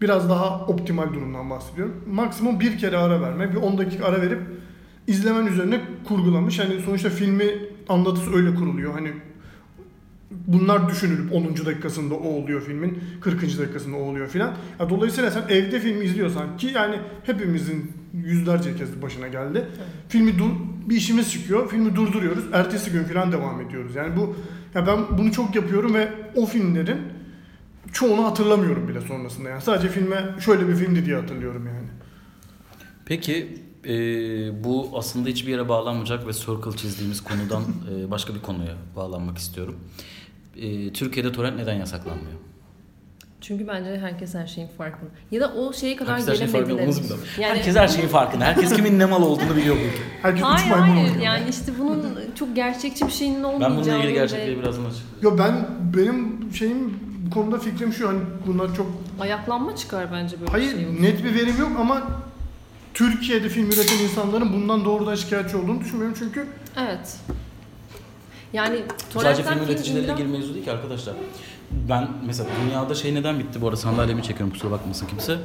biraz 0.00 0.30
daha 0.30 0.66
optimal 0.66 1.14
durumdan 1.14 1.50
bahsediyorum. 1.50 1.94
Maksimum 2.06 2.60
bir 2.60 2.78
kere 2.78 2.96
ara 2.96 3.20
verme, 3.20 3.50
bir 3.52 3.56
10 3.56 3.78
dakika 3.78 4.06
ara 4.06 4.22
verip 4.22 4.38
izlemen 5.06 5.46
üzerine 5.46 5.80
kurgulamış. 6.08 6.58
Hani 6.58 6.80
sonuçta 6.80 7.10
filmi 7.10 7.44
anlatısı 7.88 8.34
öyle 8.34 8.54
kuruluyor. 8.54 8.92
Hani 8.92 9.12
bunlar 10.46 10.88
düşünülüp 10.88 11.32
10. 11.32 11.56
dakikasında 11.66 12.14
o 12.14 12.28
oluyor 12.28 12.62
filmin, 12.62 12.98
40. 13.20 13.42
dakikasında 13.42 13.96
o 13.96 14.00
oluyor 14.00 14.28
filan. 14.28 14.54
Ya 14.80 14.90
dolayısıyla 14.90 15.30
sen 15.30 15.42
evde 15.48 15.80
film 15.80 16.02
izliyorsan 16.02 16.56
ki 16.56 16.70
yani 16.74 16.96
hepimizin 17.24 17.92
yüzlerce 18.14 18.76
kez 18.76 19.02
başına 19.02 19.28
geldi. 19.28 19.64
Filmi 20.08 20.38
dur 20.38 20.50
bir 20.88 20.96
işimiz 20.96 21.32
çıkıyor. 21.32 21.70
Filmi 21.70 21.96
durduruyoruz. 21.96 22.44
Ertesi 22.52 22.90
gün 22.90 23.04
filan 23.04 23.32
devam 23.32 23.60
ediyoruz. 23.60 23.94
Yani 23.94 24.16
bu 24.16 24.36
ya 24.74 24.86
ben 24.86 25.18
bunu 25.18 25.32
çok 25.32 25.54
yapıyorum 25.54 25.94
ve 25.94 26.08
o 26.34 26.46
filmlerin 26.46 26.98
çoğunu 27.92 28.24
hatırlamıyorum 28.24 28.88
bile 28.88 29.00
sonrasında. 29.00 29.48
Yani 29.48 29.62
sadece 29.62 29.88
filme 29.88 30.24
şöyle 30.40 30.68
bir 30.68 30.74
filmdi 30.74 31.06
diye 31.06 31.16
hatırlıyorum 31.16 31.66
yani. 31.66 31.88
Peki 33.04 33.61
e, 33.86 34.64
bu 34.64 34.90
aslında 34.94 35.28
hiçbir 35.28 35.52
yere 35.52 35.68
bağlanmayacak 35.68 36.26
ve 36.26 36.32
circle 36.32 36.76
çizdiğimiz 36.76 37.20
konudan 37.20 37.62
e, 37.96 38.10
başka 38.10 38.34
bir 38.34 38.42
konuya 38.42 38.74
bağlanmak 38.96 39.38
istiyorum. 39.38 39.76
E, 40.56 40.92
Türkiye'de 40.92 41.32
torrent 41.32 41.56
neden 41.56 41.74
yasaklanmıyor? 41.74 42.38
Çünkü 43.40 43.68
bence 43.68 43.98
herkes 43.98 44.34
her 44.34 44.46
şeyin 44.46 44.68
farkında. 44.68 45.10
Ya 45.30 45.40
da 45.40 45.52
o 45.54 45.72
şeye 45.72 45.96
kadar 45.96 46.12
Herkes 46.12 46.28
her 46.28 46.34
şeyin 46.34 46.50
farkında 46.52 46.74
gelemediler. 46.74 47.16
Yani, 47.40 47.58
Herkes 47.58 47.76
her 47.76 47.88
şeyin 47.88 48.08
farkında. 48.08 48.44
Herkes 48.44 48.76
kimin 48.76 48.98
ne 48.98 49.04
mal 49.04 49.22
olduğunu 49.22 49.56
biliyor 49.56 49.76
bu 49.76 49.80
ülke. 49.80 50.02
Herkes 50.22 50.42
üç 50.42 50.46
Hayır 50.46 50.70
maymun 50.70 50.96
hayır 50.96 51.20
yani 51.20 51.50
işte 51.50 51.72
bunun 51.78 52.04
çok 52.34 52.56
gerçekçi 52.56 53.06
bir 53.06 53.10
şeyin 53.10 53.42
olmayacağını 53.42 53.76
Ben 53.76 53.76
bununla 53.76 53.96
ilgili 53.96 54.08
ve 54.08 54.12
gerçekliği 54.12 54.58
birazdan 54.58 54.84
açıklayayım. 54.84 55.22
Yo 55.22 55.38
ben 55.38 55.66
benim 55.96 56.52
şeyim 56.54 56.94
bu 57.26 57.30
konuda 57.30 57.58
fikrim 57.58 57.92
şu 57.92 58.08
hani 58.08 58.20
bunlar 58.46 58.74
çok 58.74 58.86
ayaklanma 59.20 59.76
çıkar 59.76 60.12
bence 60.12 60.40
böyle 60.40 60.50
hayır 60.52 60.72
bir 60.72 60.76
şey. 60.76 60.86
olursa. 60.86 61.02
net 61.02 61.24
bir 61.24 61.34
verim 61.34 61.54
yok 61.60 61.70
ama 61.80 62.02
Türkiye'de 62.94 63.48
film 63.48 63.66
üreten 63.70 63.98
insanların 63.98 64.52
bundan 64.52 64.84
doğrudan 64.84 65.14
şikayetçi 65.14 65.56
olduğunu 65.56 65.80
düşünmüyorum 65.80 66.16
çünkü 66.18 66.46
Evet. 66.76 67.16
Yani 68.52 68.82
Sadece 69.14 69.42
film 69.42 69.58
üreticileriyle 69.64 70.12
indiren- 70.12 70.14
ilgili 70.14 70.28
mevzu 70.38 70.54
değil 70.54 70.64
ki 70.64 70.72
arkadaşlar. 70.72 71.14
Ben 71.88 72.08
mesela 72.26 72.48
dünyada 72.64 72.94
şey 72.94 73.14
neden 73.14 73.38
bitti 73.38 73.60
bu 73.60 73.66
arada 73.66 73.76
sandalyemi 73.76 74.22
çekiyorum 74.22 74.50
kusura 74.52 74.70
bakmasın 74.70 75.06
kimse. 75.06 75.38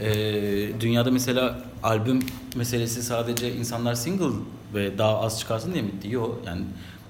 Ee, 0.00 0.80
dünyada 0.80 1.10
mesela 1.10 1.58
albüm 1.82 2.20
meselesi 2.56 3.02
sadece 3.02 3.54
insanlar 3.54 3.94
single 3.94 4.36
ve 4.74 4.98
daha 4.98 5.20
az 5.20 5.40
çıkarsın 5.40 5.72
diye 5.74 5.82
mi 5.82 5.92
bitti? 5.92 6.10
Yok 6.10 6.40
yani 6.46 6.62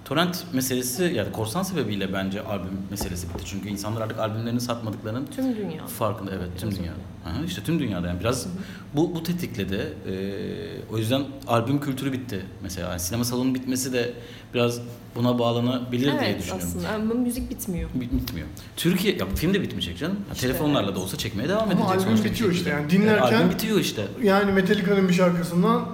torrent 0.05 0.45
meselesi 0.53 1.05
yani 1.17 1.33
korsan 1.33 1.63
sebebiyle 1.63 2.13
bence 2.13 2.41
albüm 2.43 2.79
meselesi 2.91 3.29
bitti. 3.29 3.43
Çünkü 3.45 3.69
insanlar 3.69 4.01
artık 4.01 4.19
albümlerini 4.19 4.61
satmadıklarının 4.61 5.27
Tüm 5.27 5.57
dünya. 5.57 5.87
farkında 5.87 6.31
evet 6.31 6.49
tüm 6.59 6.71
dünya. 6.77 6.93
Aha, 7.27 7.45
işte 7.47 7.63
tüm 7.63 7.79
dünyada 7.79 8.07
yani 8.09 8.21
biraz 8.21 8.47
bu 8.95 9.15
bu 9.15 9.23
tetikledi. 9.23 9.93
Ee, 10.09 10.93
o 10.93 10.99
yüzden 10.99 11.23
albüm 11.47 11.81
kültürü 11.81 12.13
bitti 12.13 12.47
mesela. 12.63 12.91
Yani 12.91 13.01
sinema 13.01 13.25
salonunun 13.25 13.55
bitmesi 13.55 13.93
de 13.93 14.13
biraz 14.55 14.81
buna 15.17 15.39
bağlanabilir 15.39 16.05
diye 16.05 16.15
Evet 16.25 16.39
düşünüyorum. 16.39 16.69
aslında 16.69 16.89
ama 16.89 17.15
müzik 17.15 17.51
bitmiyor. 17.51 17.91
Bit- 17.95 18.13
Bitmiyor. 18.13 18.47
Türkiye 18.77 19.17
ya 19.17 19.27
film 19.27 19.55
de 19.55 19.63
bitmeyecek 19.63 19.99
canım. 19.99 20.17
Ya 20.29 20.35
İşte 20.35 20.47
telefonlarla 20.47 20.87
evet. 20.87 20.97
da 20.97 21.01
olsa 21.01 21.17
çekmeye 21.19 21.49
devam 21.49 21.63
Ama 21.63 21.73
edecek 21.73 21.89
albüm 21.89 22.01
sonuçta 22.03 22.25
bir 22.25 22.31
bitiyor 22.31 22.53
işte 22.53 22.71
yani 22.71 22.91
dinlerken- 22.91 23.35
albüm 23.37 23.51
bitiyor 23.51 23.79
işte. 23.81 24.05
yani 24.23 24.53
Metallica'nın 24.53 25.09
bir 25.09 25.15
şarkısından 25.15 25.87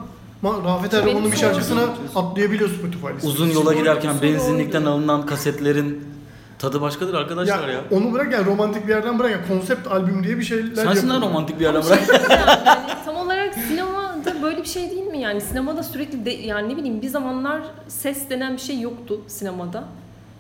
Rafet 0.45 0.93
Benim 0.93 1.09
Erroman'ın 1.09 1.33
bir 1.33 1.37
şarkısına 1.37 1.81
atlayabiliyor 2.15 2.71
Spotify 2.71 3.07
listesine. 3.07 3.31
Uzun 3.31 3.51
yola 3.51 3.75
giderken 3.75 4.15
benzinlikten 4.23 4.85
alınan 4.85 5.27
kasetlerin 5.27 6.05
tadı 6.59 6.81
başkadır 6.81 7.15
arkadaşlar 7.15 7.69
ya. 7.69 7.81
Onu 7.91 8.13
bırak 8.13 8.33
yani 8.33 8.47
romantik 8.47 8.85
bir 8.85 8.93
yerden 8.93 9.19
bırak 9.19 9.31
yani 9.31 9.49
konsept 9.49 9.87
albüm 9.87 10.25
diye 10.25 10.39
bir 10.39 10.43
şeyler 10.43 10.75
Sensin 10.75 11.09
lan 11.09 11.23
romantik 11.23 11.59
bir 11.59 11.65
yerden 11.65 11.83
bırak. 11.85 11.99
şey 11.99 12.15
yani, 12.15 12.33
yani 12.67 13.05
tam 13.05 13.17
olarak 13.17 13.55
sinemada 13.55 14.43
böyle 14.43 14.63
bir 14.63 14.69
şey 14.69 14.91
değil 14.91 15.07
mi 15.07 15.19
yani 15.19 15.41
sinemada 15.41 15.83
sürekli 15.83 16.25
de, 16.25 16.31
yani 16.31 16.69
ne 16.69 16.77
bileyim 16.77 17.03
bir 17.03 17.09
zamanlar 17.09 17.61
ses 17.89 18.31
denen 18.31 18.53
bir 18.53 18.61
şey 18.61 18.81
yoktu 18.81 19.21
sinemada. 19.27 19.85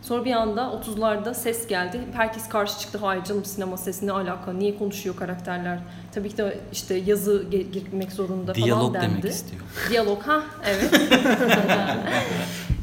Sonra 0.02 0.24
bir 0.24 0.32
anda 0.32 0.60
30'larda 0.86 1.34
ses 1.34 1.66
geldi. 1.66 2.00
Herkes 2.12 2.48
karşı 2.48 2.78
çıktı. 2.80 2.98
Hayır 3.02 3.24
canım 3.24 3.44
sinema 3.44 3.76
sesi 3.76 4.06
ne 4.06 4.12
alaka? 4.12 4.52
Niye 4.52 4.78
konuşuyor 4.78 5.16
karakterler? 5.16 5.78
Tabii 6.14 6.28
ki 6.28 6.36
de 6.36 6.58
işte 6.72 6.94
yazı 6.94 7.44
girmek 7.72 8.12
zorunda 8.12 8.54
Diyalog 8.54 8.78
falan 8.80 8.94
dendi. 8.94 9.12
demek 9.22 9.24
istiyor. 9.34 9.62
Diyalog 9.90 10.22
ha 10.22 10.42
evet. 10.66 11.00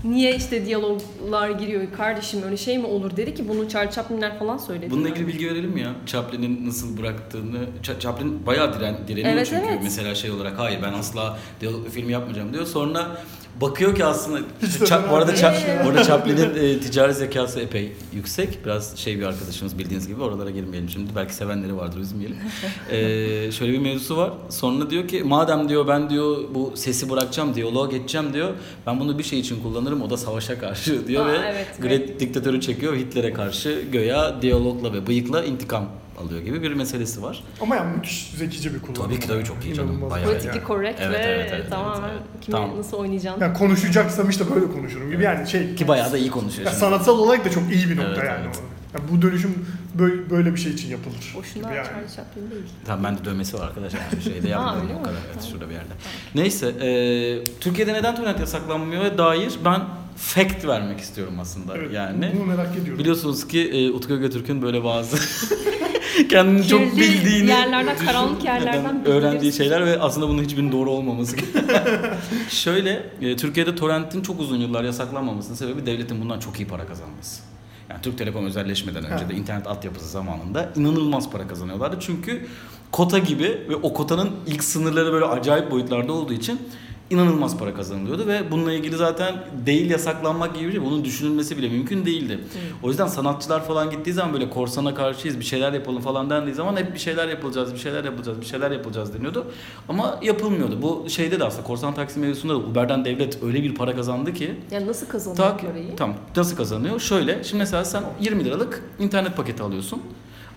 Niye 0.03 0.36
işte 0.36 0.65
diyaloglar 0.65 1.49
giriyor 1.49 1.84
kardeşim 1.97 2.43
öyle 2.43 2.57
şey 2.57 2.78
mi 2.78 2.86
olur 2.88 3.18
dedi 3.18 3.36
ki 3.36 3.49
bunu 3.49 3.70
Charlie 3.70 3.91
Chaplin'ler 3.91 4.39
falan 4.39 4.57
söyledi. 4.57 4.91
Bununla 4.91 5.07
yani. 5.07 5.18
ilgili 5.18 5.28
bilgi 5.34 5.47
verelim 5.49 5.70
mi 5.72 5.82
ya? 5.82 5.91
Chaplin'in 6.05 6.68
nasıl 6.68 6.97
bıraktığını. 6.97 7.57
Ç- 7.84 7.99
Chaplin 7.99 8.45
bayağı 8.45 8.74
diren, 8.80 8.97
direniyor 9.07 9.34
Evet, 9.34 9.47
çünkü 9.49 9.65
evet. 9.70 9.80
mesela 9.84 10.15
şey 10.15 10.32
olarak 10.32 10.59
hayır 10.59 10.80
ben 10.84 10.93
asla 10.93 11.38
diyaloglu 11.61 11.89
film 11.89 12.09
yapmayacağım 12.09 12.53
diyor. 12.53 12.65
Sonra 12.65 13.18
bakıyor 13.62 13.95
ki 13.95 14.05
aslında 14.05 14.38
Hiç 14.62 14.82
de 14.82 14.86
Ça- 14.86 15.10
bu 15.12 15.16
arada 15.16 15.32
fena 15.32 15.49
Ça- 15.53 15.53
değil. 15.68 15.78
bu 15.86 15.89
arada 15.89 16.03
Chaplin'in 16.03 16.55
e, 16.55 16.80
ticari 16.80 17.14
zekası 17.14 17.60
epey 17.60 17.91
yüksek. 18.14 18.66
Biraz 18.66 18.97
şey 18.97 19.20
bir 19.20 19.26
arkadaşımız 19.26 19.78
bildiğiniz 19.80 20.08
gibi 20.08 20.22
oralara 20.24 20.49
girmeyelim 20.49 20.89
şimdi. 20.89 21.12
Belki 21.16 21.34
sevenleri 21.36 21.78
vardır 21.78 21.99
üzmeyelim. 21.99 22.38
E, 22.91 23.51
şöyle 23.51 23.74
bir 23.74 23.80
mevzusu 23.80 24.18
var. 24.18 24.32
Sonra 24.49 24.89
diyor 24.89 25.08
ki 25.08 25.24
madem 25.24 25.70
diyor 25.70 25.88
ben 25.88 26.10
diyor 26.10 26.38
bu 26.55 26.74
sesi 26.76 27.10
bırakacağım, 27.10 27.55
diyaloğa 27.55 27.88
geçeceğim 27.88 28.34
diyor. 28.34 28.49
Ben 28.88 28.99
bunu 28.99 29.18
bir 29.20 29.24
şey 29.24 29.39
için 29.39 29.64
kullanırım 29.64 30.01
o 30.01 30.10
da 30.10 30.18
savaşa 30.18 30.60
karşı 30.60 31.08
diyor 31.08 31.26
Aa, 31.26 31.32
ve 31.34 31.38
evet, 31.51 31.68
Gret 31.82 32.20
diktatörü 32.20 32.62
çekiyor 32.62 32.95
Hitler'e 32.95 33.34
karşı 33.34 33.82
göya 33.91 34.41
diyalogla 34.41 34.93
ve 34.93 35.08
bıyıkla 35.08 35.43
intikam 35.43 35.86
alıyor 36.18 36.41
gibi 36.41 36.61
bir 36.61 36.74
meselesi 36.74 37.24
var. 37.24 37.43
Ama 37.61 37.76
yani 37.76 37.95
müthiş 37.97 38.30
zekice 38.38 38.74
bir 38.74 38.80
kullanım. 38.80 39.01
Tabii 39.03 39.20
ki 39.20 39.28
tabii 39.28 39.43
çok 39.43 39.65
iyi 39.65 39.74
canım. 39.74 40.09
Bayağı 40.09 40.28
Politically 40.30 40.57
yani. 40.57 40.68
correct 40.68 40.99
Evet, 41.01 41.20
ve 41.20 41.24
evet, 41.24 41.51
evet, 41.55 41.70
tamamen 41.70 42.09
evet, 42.09 42.22
kime 42.41 42.57
Tamam. 42.57 42.78
nasıl 42.78 42.97
oynayacağını. 42.97 43.43
Yani 43.43 43.57
konuşacaksam 43.57 44.30
işte 44.30 44.43
böyle 44.55 44.72
konuşurum 44.72 45.11
gibi 45.11 45.24
yani 45.24 45.47
şey. 45.47 45.76
Ki 45.76 45.88
bayağı 45.88 46.11
da 46.11 46.18
iyi 46.18 46.32
konuşuyor 46.32 46.68
Ya 46.68 46.74
sanatsal 46.74 47.20
olarak 47.20 47.45
da 47.45 47.49
çok 47.51 47.63
iyi 47.74 47.89
bir 47.89 47.97
nokta 47.97 48.11
Evet, 48.11 48.30
yani. 48.30 48.45
evet. 48.45 48.57
o. 48.57 48.78
Ya 48.93 48.99
bu 49.11 49.22
dönüşüm 49.22 49.65
böyle, 49.99 50.30
böyle 50.30 50.53
bir 50.55 50.59
şey 50.59 50.72
için 50.72 50.89
yapılır. 50.89 51.34
Boşuna 51.36 51.74
yani. 51.74 51.88
Charlie 51.88 52.09
Chaplin 52.15 52.51
değil. 52.51 52.63
Tamam 52.86 53.03
bende 53.03 53.26
dövmesi 53.26 53.57
var 53.57 53.63
arkadaşlar. 53.68 53.99
Yani 53.99 54.24
şeyde 54.24 54.47
yapmıyorum 54.57 54.91
o 54.99 55.03
kadar. 55.03 55.18
Evet 55.34 55.43
şurada 55.51 55.70
bir 55.70 55.74
yerde. 55.74 55.93
Neyse. 56.36 56.68
e, 56.68 57.43
Türkiye'de 57.59 57.93
neden 57.93 58.15
torrent 58.15 58.39
yasaklanmıyor 58.39 59.18
dair 59.18 59.53
ben 59.65 59.82
fact 60.18 60.65
vermek 60.68 60.99
istiyorum 60.99 61.34
aslında. 61.39 61.78
Evet, 61.78 61.93
yani. 61.93 62.32
Bunu 62.36 62.45
merak 62.45 62.76
ediyorum. 62.76 62.99
Biliyorsunuz 62.99 63.47
ki 63.47 63.70
e, 63.70 63.91
Utku 63.91 64.20
Götürk'ün 64.20 64.61
böyle 64.61 64.84
bazı 64.84 65.18
kendini 66.30 66.68
çok 66.68 66.97
bildiğini 66.97 67.49
yerlerden, 67.49 67.95
düşün- 67.95 68.05
karanlık 68.05 68.43
yerlerden 68.43 69.05
öğrendiği 69.05 69.53
şeyler 69.53 69.86
ve 69.86 69.99
aslında 69.99 70.28
bunun 70.28 70.43
hiçbirinin 70.43 70.72
doğru 70.72 70.91
olmaması. 70.91 71.38
Şöyle, 72.49 73.09
e, 73.22 73.36
Türkiye'de 73.36 73.76
torrentin 73.76 74.22
çok 74.22 74.39
uzun 74.39 74.57
yıllar 74.57 74.84
yasaklanmamasının 74.84 75.55
sebebi 75.55 75.86
devletin 75.86 76.22
bundan 76.22 76.39
çok 76.39 76.59
iyi 76.59 76.68
para 76.68 76.88
kazanması. 76.88 77.41
Yani 77.89 78.01
Türk 78.01 78.18
Telekom 78.18 78.45
özelleşmeden 78.45 79.05
önce 79.05 79.30
de 79.30 79.34
internet 79.34 79.68
altyapısı 79.68 80.07
zamanında 80.07 80.70
inanılmaz 80.76 81.32
para 81.32 81.47
kazanıyorlardı. 81.47 81.97
Çünkü 81.99 82.47
kota 82.91 83.18
gibi 83.18 83.61
ve 83.70 83.76
o 83.76 83.93
kotanın 83.93 84.32
ilk 84.47 84.63
sınırları 84.63 85.13
böyle 85.13 85.26
acayip 85.26 85.72
boyutlarda 85.72 86.13
olduğu 86.13 86.34
için 86.34 86.61
inanılmaz 87.10 87.58
para 87.58 87.74
kazanılıyordu 87.74 88.28
ve 88.28 88.51
bununla 88.51 88.74
ilgili 88.74 88.95
zaten 88.95 89.36
değil 89.66 89.89
yasaklanmak 89.89 90.55
gibi 90.55 90.68
bir 90.68 90.72
şey 90.72 90.82
bunun 90.82 91.05
düşünülmesi 91.05 91.58
bile 91.58 91.70
mümkün 91.70 92.05
değildi. 92.05 92.39
O 92.84 92.89
yüzden 92.89 93.08
sanatçılar 93.08 93.66
falan 93.68 93.91
gittiği 93.91 94.14
zaman 94.14 94.34
böyle 94.34 94.49
korsana 94.49 94.95
karşıyız 94.95 95.39
bir 95.39 95.45
şeyler 95.45 95.74
yapalım 95.74 96.01
falan 96.01 96.30
dendiği 96.30 96.55
zaman 96.55 96.78
hep 96.78 96.93
bir 96.93 96.99
şeyler 96.99 97.28
yapılacağız, 97.28 97.74
bir 97.74 97.80
şeyler 97.80 98.03
yapılacağız, 98.03 98.41
bir 98.41 98.45
şeyler 98.45 98.72
yapılacağız 98.72 99.14
deniyordu. 99.14 99.45
Ama 99.89 100.20
yapılmıyordu. 100.24 100.82
Bu 100.82 101.05
şeyde 101.10 101.39
de 101.39 101.43
aslında 101.43 101.64
korsan 101.64 101.93
taksi 101.93 102.20
mevzusunda 102.20 102.53
da 102.53 102.58
Uber'den 102.58 103.05
devlet 103.05 103.43
öyle 103.43 103.64
bir 103.64 103.76
para 103.76 103.95
kazandı 103.95 104.34
ki 104.34 104.55
Yani 104.72 104.88
nasıl 104.88 105.08
kazanıyor 105.08 105.49
Tak, 105.49 105.62
parayı? 105.62 105.95
tamam. 105.95 106.16
Nasıl 106.36 106.55
kazanıyor? 106.58 106.99
Şöyle, 106.99 107.43
şimdi 107.43 107.60
mesela 107.60 107.86
sen 107.86 108.03
20 108.22 108.45
liralık 108.45 108.84
internet 108.99 109.38
paketi 109.38 109.64
alıyorsun. 109.64 110.01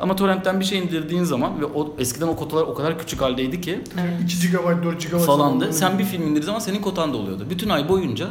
Ama 0.01 0.17
torrentten 0.17 0.61
bir 0.61 0.65
şey 0.65 0.79
indirdiğin 0.79 1.25
zaman 1.25 1.61
ve 1.61 1.65
o 1.65 1.95
eskiden 1.99 2.27
o 2.29 2.37
kotalar 2.37 2.63
o 2.63 2.75
kadar 2.75 2.99
küçük 2.99 3.21
haldeydi 3.21 3.61
ki 3.61 3.81
Evet. 4.01 4.33
2 4.33 4.51
GB, 4.51 4.85
4 4.85 5.11
GB 5.11 5.19
falandı. 5.19 5.73
Sen 5.73 5.99
bir 5.99 6.05
film 6.05 6.23
indirdiğin 6.23 6.47
zaman 6.47 6.59
senin 6.59 6.81
kotan 6.83 7.13
da 7.13 7.17
oluyordu. 7.17 7.47
Bütün 7.51 7.69
ay 7.69 7.89
boyunca 7.89 8.27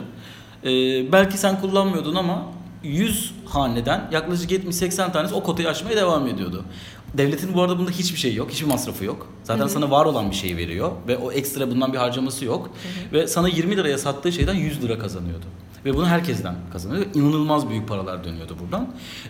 e, 0.64 0.68
belki 1.12 1.38
sen 1.38 1.62
kullanmıyordun 1.62 2.16
ama 2.16 2.46
100 2.84 3.34
haneden 3.46 4.10
yaklaşık 4.12 4.52
70-80 4.52 5.12
tanesi 5.12 5.34
o 5.36 5.44
kotayı 5.44 5.70
açmaya 5.70 5.96
devam 5.96 6.28
ediyordu. 6.28 6.66
Devletin 7.14 7.54
bu 7.54 7.62
arada 7.62 7.80
bunda 7.80 7.92
hiçbir 7.92 8.20
şey 8.20 8.34
yok. 8.36 8.52
Hiçbir 8.52 8.68
masrafı 8.68 9.06
yok. 9.06 9.28
Zaten 9.44 9.68
sana 9.68 9.92
var 9.92 10.06
olan 10.06 10.32
bir 10.32 10.36
şeyi 10.36 10.58
veriyor. 10.58 10.92
Ve 11.08 11.18
o 11.18 11.32
ekstra 11.32 11.72
bundan 11.72 11.94
bir 11.94 11.98
harcaması 11.98 12.46
yok. 12.46 12.70
Ve 13.14 13.28
sana 13.28 13.48
20 13.48 13.78
liraya 13.78 13.98
sattığı 13.98 14.32
şeyden 14.32 14.54
100 14.54 14.84
lira 14.84 15.00
kazanıyordu. 15.00 15.46
Ve 15.86 15.94
bunu 15.96 16.08
herkesten 16.08 16.56
kazanıyor. 16.74 17.06
İnanılmaz 17.14 17.70
büyük 17.70 17.88
paralar 17.88 18.24
dönüyordu 18.24 18.56
buradan. 18.62 18.88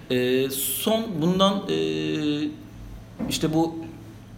E, 0.09 0.49
son 0.49 1.05
bundan 1.21 1.63
e, 1.69 1.75
işte 3.29 3.53
bu 3.53 3.75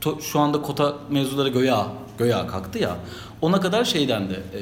to- 0.02 0.22
şu 0.22 0.40
anda 0.40 0.62
kota 0.62 0.96
mevzuları 1.10 1.50
göya 1.50 1.88
göya 2.18 2.48
kalktı 2.48 2.80
ya. 2.80 2.98
Ona 3.42 3.60
kadar 3.62 3.86
şeydendi. 3.86 4.34
E, 4.34 4.62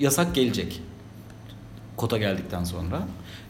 yasak 0.00 0.34
gelecek. 0.34 0.82
Kota 1.96 2.18
geldikten 2.18 2.64
sonra. 2.64 3.02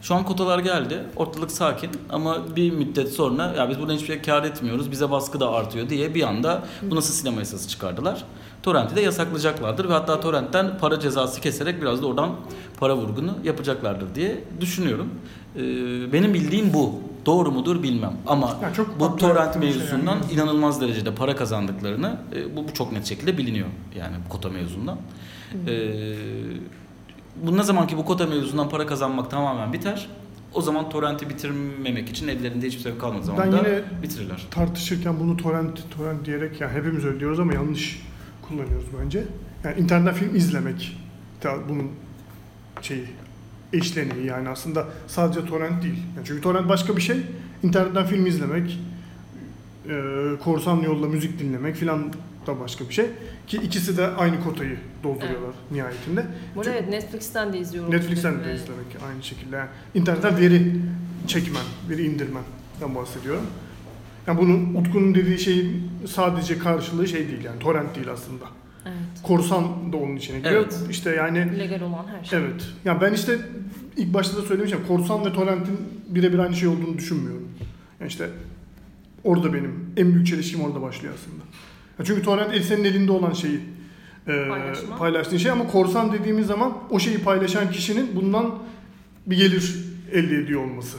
Şu 0.03 0.15
an 0.15 0.25
kotalar 0.25 0.59
geldi. 0.59 0.99
Ortalık 1.17 1.51
sakin 1.51 1.91
ama 2.11 2.57
bir 2.57 2.71
müddet 2.73 3.13
sonra 3.13 3.55
ya 3.57 3.69
biz 3.71 3.81
buradan 3.81 3.95
hiçbir 3.95 4.07
şey 4.07 4.23
kar 4.23 4.45
etmiyoruz. 4.45 4.91
Bize 4.91 5.11
baskı 5.11 5.41
da 5.41 5.51
artıyor 5.51 5.89
diye 5.89 6.15
bir 6.15 6.23
anda 6.23 6.65
bu 6.83 6.95
nasıl 6.97 7.15
sinema 7.15 7.39
yasası 7.39 7.69
çıkardılar. 7.69 8.25
Torrent'i 8.63 8.97
de 8.97 9.01
yasaklayacaklardır 9.01 9.89
ve 9.89 9.93
hatta 9.93 10.21
torrentten 10.21 10.79
para 10.79 11.01
cezası 11.01 11.41
keserek 11.41 11.83
biraz 11.83 12.03
da 12.03 12.07
oradan 12.07 12.31
para 12.81 12.97
vurgunu 12.97 13.35
yapacaklardır 13.45 14.15
diye 14.15 14.45
düşünüyorum. 14.61 15.09
Ee, 15.57 15.61
benim 16.13 16.35
bildiğim 16.35 16.75
bu. 16.75 16.95
Doğru 17.27 17.51
mudur 17.53 17.83
bilmem 17.83 18.13
ama 18.27 18.57
Yani 18.63 18.75
çok 18.75 19.01
bu 19.01 19.17
torrent 19.17 19.53
şey 19.53 19.63
mevzusundan 19.63 20.17
yani. 20.17 20.33
inanılmaz 20.33 20.81
derecede 20.81 21.15
para 21.15 21.37
kazandıklarını 21.37 22.17
e, 22.35 22.57
bu, 22.57 22.69
bu 22.69 22.75
çok 22.75 22.93
net 22.93 23.07
şekilde 23.07 23.39
biliniyor 23.39 23.67
yani 23.99 24.17
kota 24.29 24.49
mevzundan. 24.49 24.99
Ee, 25.67 26.15
bu 27.43 27.57
ne 27.57 27.63
zaman 27.63 27.87
ki 27.87 27.97
bu 27.97 28.05
kota 28.05 28.27
mevzundan 28.27 28.69
para 28.69 28.87
kazanmak 28.87 29.31
tamamen 29.31 29.73
biter 29.73 30.09
o 30.55 30.63
zaman 30.63 30.91
torrenti 30.91 31.31
bitirmemek 31.31 32.09
için 32.09 32.29
ellerinde 32.29 32.67
hiçbir 32.67 32.83
sebep 32.83 33.01
kalmadığı 33.01 33.25
zaman 33.25 33.47
Ben 33.47 33.53
da 33.53 33.57
yine 33.57 33.83
bitirirler. 34.03 34.47
tartışırken 34.51 35.21
bunu 35.21 35.37
torrent 35.37 35.91
torrent 35.97 36.25
diyerek 36.25 36.61
yani 36.61 36.73
hepimiz 36.73 37.05
öyle 37.05 37.21
diyoruz 37.21 37.41
ama 37.41 37.55
yanlış 37.55 38.03
kullanıyoruz 38.43 38.87
bence. 39.03 39.25
Yani 39.65 39.81
internetten 39.81 40.15
film 40.15 40.37
izlemek 40.37 40.99
bunun 41.69 41.91
şeyi 42.83 43.05
eşleniği 43.73 44.27
yani 44.27 44.49
aslında 44.49 44.87
sadece 45.07 45.47
torrent 45.47 45.83
değil. 45.83 45.99
Yani 46.17 46.27
çünkü 46.27 46.43
torrent 46.43 46.69
başka 46.69 46.97
bir 46.97 47.03
şey. 47.03 47.17
İnternetten 47.63 48.07
film 48.07 48.27
izlemek, 48.27 48.81
e, 49.89 50.03
korsan 50.45 50.77
yolla 50.77 51.07
müzik 51.09 51.39
dinlemek 51.39 51.77
filan 51.77 52.13
da 52.49 52.61
başka 52.61 52.89
bir 52.89 52.95
şey. 52.95 53.07
Ki 53.47 53.57
ikisi 53.57 53.97
de 53.97 54.07
aynı 54.07 54.45
kotayı 54.45 54.77
dolduruyorlar 55.03 55.55
nihayetinde. 55.71 56.27
Bu 56.55 56.65
evet 56.65 56.89
Netflix'ten 56.89 57.53
de 57.53 57.59
izliyorum. 57.59 57.91
Netflix'ten 57.91 58.35
de 58.35 58.45
Ve- 58.49 58.55
izlemek 58.55 58.87
aynı 59.11 59.23
şekilde. 59.23 59.57
Yani 59.57 59.69
internetten 59.95 60.37
veri 60.37 60.77
çekmen, 61.27 61.63
veri 61.91 62.03
indirmenden 62.07 62.95
bahsediyorum. 62.95 63.47
Yani 64.27 64.41
bunun 64.41 64.75
Utku'nun 64.75 65.15
dediği 65.15 65.39
şeyin 65.39 65.91
sadece 66.07 66.59
karşılığı 66.59 67.09
şey 67.09 67.29
değil 67.29 67.45
yani 67.45 67.59
torrent 67.59 67.95
değil 67.97 68.11
aslında. 68.13 68.45
Evet. 68.87 69.23
Korsan 69.23 69.93
da 69.93 69.97
onun 69.97 70.17
içine 70.17 70.39
giriyor. 70.39 70.63
Evet. 70.63 70.77
İşte 70.91 71.11
yani 71.11 71.59
Legal 71.59 71.81
olan 71.81 72.07
her 72.19 72.25
şey. 72.25 72.39
evet. 72.39 72.67
Yani 72.85 73.01
ben 73.01 73.13
işte 73.13 73.39
ilk 73.97 74.15
başta 74.15 74.37
da 74.37 74.43
söylemiştim. 74.43 74.81
Korsan 74.89 75.25
ve 75.25 75.33
torrentin 75.33 75.79
birebir 76.09 76.39
aynı 76.39 76.57
şey 76.57 76.69
olduğunu 76.69 76.99
düşünmüyorum. 76.99 77.49
Yani 78.01 78.09
işte 78.09 78.29
orada 79.25 79.53
benim 79.55 79.91
en 79.97 80.15
büyük 80.15 80.27
çelişkim 80.27 80.61
orada 80.61 80.83
başlıyor 80.83 81.15
aslında. 81.15 81.43
Çünkü 82.05 82.23
torrent 82.23 82.55
el 82.55 82.63
senin 82.63 82.85
elinde 82.85 83.13
olan 83.13 83.33
şeyi 83.33 83.61
e, 84.27 84.49
Paylaşma. 84.49 84.97
paylaştığın 84.97 85.37
şey 85.37 85.51
ama 85.51 85.67
korsan 85.67 86.13
dediğimiz 86.13 86.47
zaman 86.47 86.79
o 86.91 86.99
şeyi 86.99 87.19
paylaşan 87.19 87.71
kişinin 87.71 88.17
bundan 88.17 88.59
bir 89.27 89.37
gelir 89.37 89.75
elde 90.13 90.37
ediyor 90.37 90.65
olması 90.65 90.97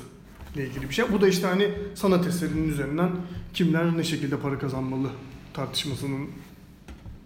ile 0.56 0.68
ilgili 0.68 0.90
bir 0.90 0.94
şey. 0.94 1.12
Bu 1.12 1.22
da 1.22 1.28
işte 1.28 1.48
hani 1.48 1.70
sanat 1.96 2.28
eserinin 2.28 2.70
üzerinden 2.70 3.12
kimler 3.54 3.98
ne 3.98 4.04
şekilde 4.04 4.38
para 4.38 4.60
kazanmalı 4.60 5.10
tartışmasının 5.54 6.30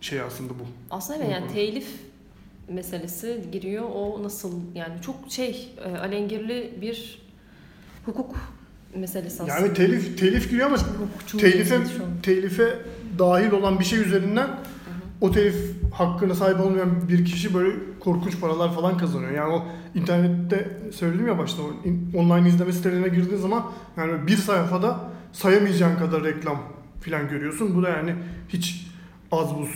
şey 0.01 0.21
aslında 0.21 0.49
bu. 0.49 0.63
Aslında 0.91 1.19
evet 1.19 1.31
yani 1.31 1.53
telif 1.53 1.87
meselesi 2.69 3.43
giriyor. 3.51 3.83
O 3.83 4.23
nasıl 4.23 4.51
yani 4.75 5.01
çok 5.01 5.15
şey 5.29 5.73
e, 5.85 5.97
alengirli 5.97 6.73
bir 6.81 7.21
hukuk 8.05 8.35
meselesi 8.95 9.43
aslında. 9.43 9.59
Yani 9.59 9.73
telif 9.73 10.17
telif 10.17 10.49
giriyor 10.49 10.67
ama 10.67 10.77
Hukukçu 10.77 11.37
telife 11.37 11.79
telife 12.23 12.79
dahil 13.19 13.51
olan 13.51 13.79
bir 13.79 13.85
şey 13.85 13.99
üzerinden 13.99 14.47
o 15.21 15.31
telif 15.31 15.55
hakkına 15.93 16.35
sahip 16.35 16.59
olmayan 16.59 17.09
bir 17.09 17.25
kişi 17.25 17.53
böyle 17.53 17.75
korkunç 17.99 18.39
paralar 18.39 18.75
falan 18.75 18.97
kazanıyor. 18.97 19.31
Yani 19.31 19.53
o 19.53 19.65
internette 19.95 20.77
söyledim 20.91 21.27
ya 21.27 21.37
başta 21.37 21.61
online 22.13 22.49
izleme 22.49 22.71
sitelerine 22.71 23.07
girdiğin 23.07 23.41
zaman 23.41 23.63
yani 23.97 24.27
bir 24.27 24.37
sayfada 24.37 24.99
sayamayacağın 25.31 25.95
kadar 25.95 26.23
reklam 26.23 26.61
falan 27.01 27.29
görüyorsun. 27.29 27.75
Bu 27.75 27.83
da 27.83 27.89
yani 27.89 28.15
hiç 28.49 28.87
az 29.31 29.55
buz 29.55 29.69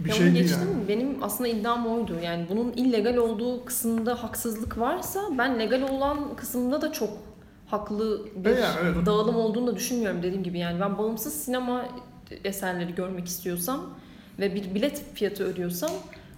bir 0.00 0.08
ya 0.08 0.14
şey 0.14 0.26
değil 0.26 0.36
geçtim 0.36 0.68
yani. 0.72 0.88
benim 0.88 1.22
aslında 1.22 1.48
iddiam 1.48 1.86
oydu. 1.86 2.16
Yani 2.24 2.46
bunun 2.50 2.72
illegal 2.72 3.16
olduğu 3.16 3.64
kısımda 3.64 4.22
haksızlık 4.22 4.78
varsa 4.78 5.20
ben 5.38 5.58
legal 5.58 5.82
olan 5.82 6.18
kısımda 6.36 6.82
da 6.82 6.92
çok 6.92 7.10
haklı 7.70 8.22
bir 8.36 8.50
yani 8.50 8.64
evet. 8.82 9.06
dağılım 9.06 9.36
olduğunu 9.36 9.66
da 9.66 9.76
düşünmüyorum 9.76 10.22
dediğim 10.22 10.42
gibi. 10.42 10.58
Yani 10.58 10.80
ben 10.80 10.98
bağımsız 10.98 11.34
sinema 11.34 11.84
eserleri 12.44 12.94
görmek 12.94 13.26
istiyorsam 13.26 13.80
ve 14.40 14.54
bir 14.54 14.74
bilet 14.74 15.02
fiyatı 15.14 15.44
ödüyorsam 15.44 15.90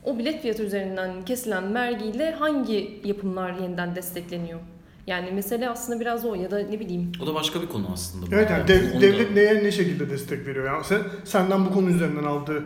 o 0.05 0.18
bilet 0.18 0.43
fiyatı 0.43 0.62
üzerinden 0.62 1.24
kesilen 1.24 1.74
vergiyle 1.74 2.31
hangi 2.39 3.01
yapımlar 3.05 3.53
yeniden 3.62 3.97
destekleniyor? 3.97 4.61
Yani 5.07 5.31
mesele 5.31 5.68
aslında 5.70 6.01
biraz 6.01 6.24
o 6.24 6.35
ya 6.35 6.51
da 6.51 6.59
ne 6.59 6.81
bileyim 6.81 7.12
O 7.22 7.26
da 7.26 7.35
başka 7.35 7.62
bir 7.62 7.66
konu 7.66 7.87
aslında. 7.93 8.26
bu. 8.26 8.35
Evet 8.35 8.51
yani 8.51 8.68
dev- 8.68 8.91
Onu 8.93 8.97
da- 8.97 9.01
devlet 9.01 9.35
neye 9.35 9.64
ne 9.64 9.72
şekilde 9.72 10.11
destek 10.11 10.47
veriyor? 10.47 10.64
Yani 10.66 10.85
sen, 10.85 10.99
senden 11.24 11.66
bu 11.66 11.72
konu 11.74 11.91
üzerinden 11.91 12.24
aldığı 12.24 12.64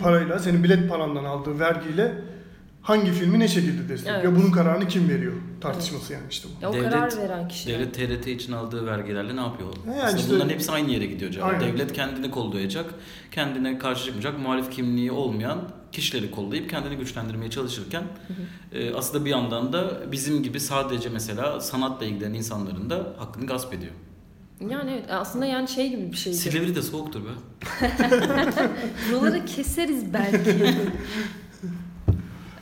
parayla, 0.00 0.38
senin 0.38 0.64
bilet 0.64 0.88
parandan 0.88 1.24
aldığı 1.24 1.58
vergiyle 1.58 2.12
hangi 2.82 3.12
filmi 3.12 3.38
ne 3.38 3.48
şekilde 3.48 3.88
destekliyor? 3.88 4.24
Evet. 4.24 4.36
Bunun 4.40 4.50
kararını 4.50 4.88
kim 4.88 5.08
veriyor? 5.08 5.32
Tartışması 5.60 6.12
yani 6.12 6.22
işte 6.30 6.48
bu. 6.58 6.62
ya 6.64 6.70
o 6.70 6.74
Devlet- 6.74 6.90
karar 6.90 7.16
veren 7.16 7.48
kişi. 7.48 7.68
Devlet 7.68 7.94
TRT 7.94 8.26
için 8.32 8.52
aldığı 8.52 8.86
vergilerle 8.86 9.36
ne 9.36 9.40
yapıyor? 9.40 9.68
Yani 9.86 10.02
Aslında 10.02 10.20
işte- 10.20 10.32
bunların 10.34 10.48
hepsi 10.50 10.72
aynı 10.72 10.90
yere 10.90 11.06
gidiyor 11.06 11.30
cevap. 11.30 11.48
Aynen. 11.52 11.60
Devlet 11.60 11.92
kendini 11.92 12.30
kollayacak, 12.30 12.94
kendine 13.32 13.78
karşı 13.78 14.04
çıkmayacak, 14.04 14.38
muhalif 14.38 14.70
kimliği 14.70 15.12
olmayan 15.12 15.58
kişileri 15.92 16.30
kollayıp 16.30 16.70
kendini 16.70 16.96
güçlendirmeye 16.96 17.50
çalışırken 17.50 18.04
e, 18.72 18.94
aslında 18.94 19.24
bir 19.24 19.30
yandan 19.30 19.72
da 19.72 20.12
bizim 20.12 20.42
gibi 20.42 20.60
sadece 20.60 21.08
mesela 21.08 21.60
sanatla 21.60 22.06
ilgilenen 22.06 22.34
insanların 22.34 22.90
da 22.90 23.14
hakkını 23.18 23.46
gasp 23.46 23.74
ediyor. 23.74 23.92
Yani 24.70 24.90
evet 24.90 25.04
aslında 25.10 25.46
yani 25.46 25.68
şey 25.68 25.90
gibi 25.90 26.12
bir 26.12 26.16
şey. 26.16 26.32
Silivri 26.32 26.74
de 26.76 26.82
soğuktur 26.82 27.20
be. 27.24 27.28
Buraları 29.12 29.44
keseriz 29.44 30.12
belki. 30.14 30.74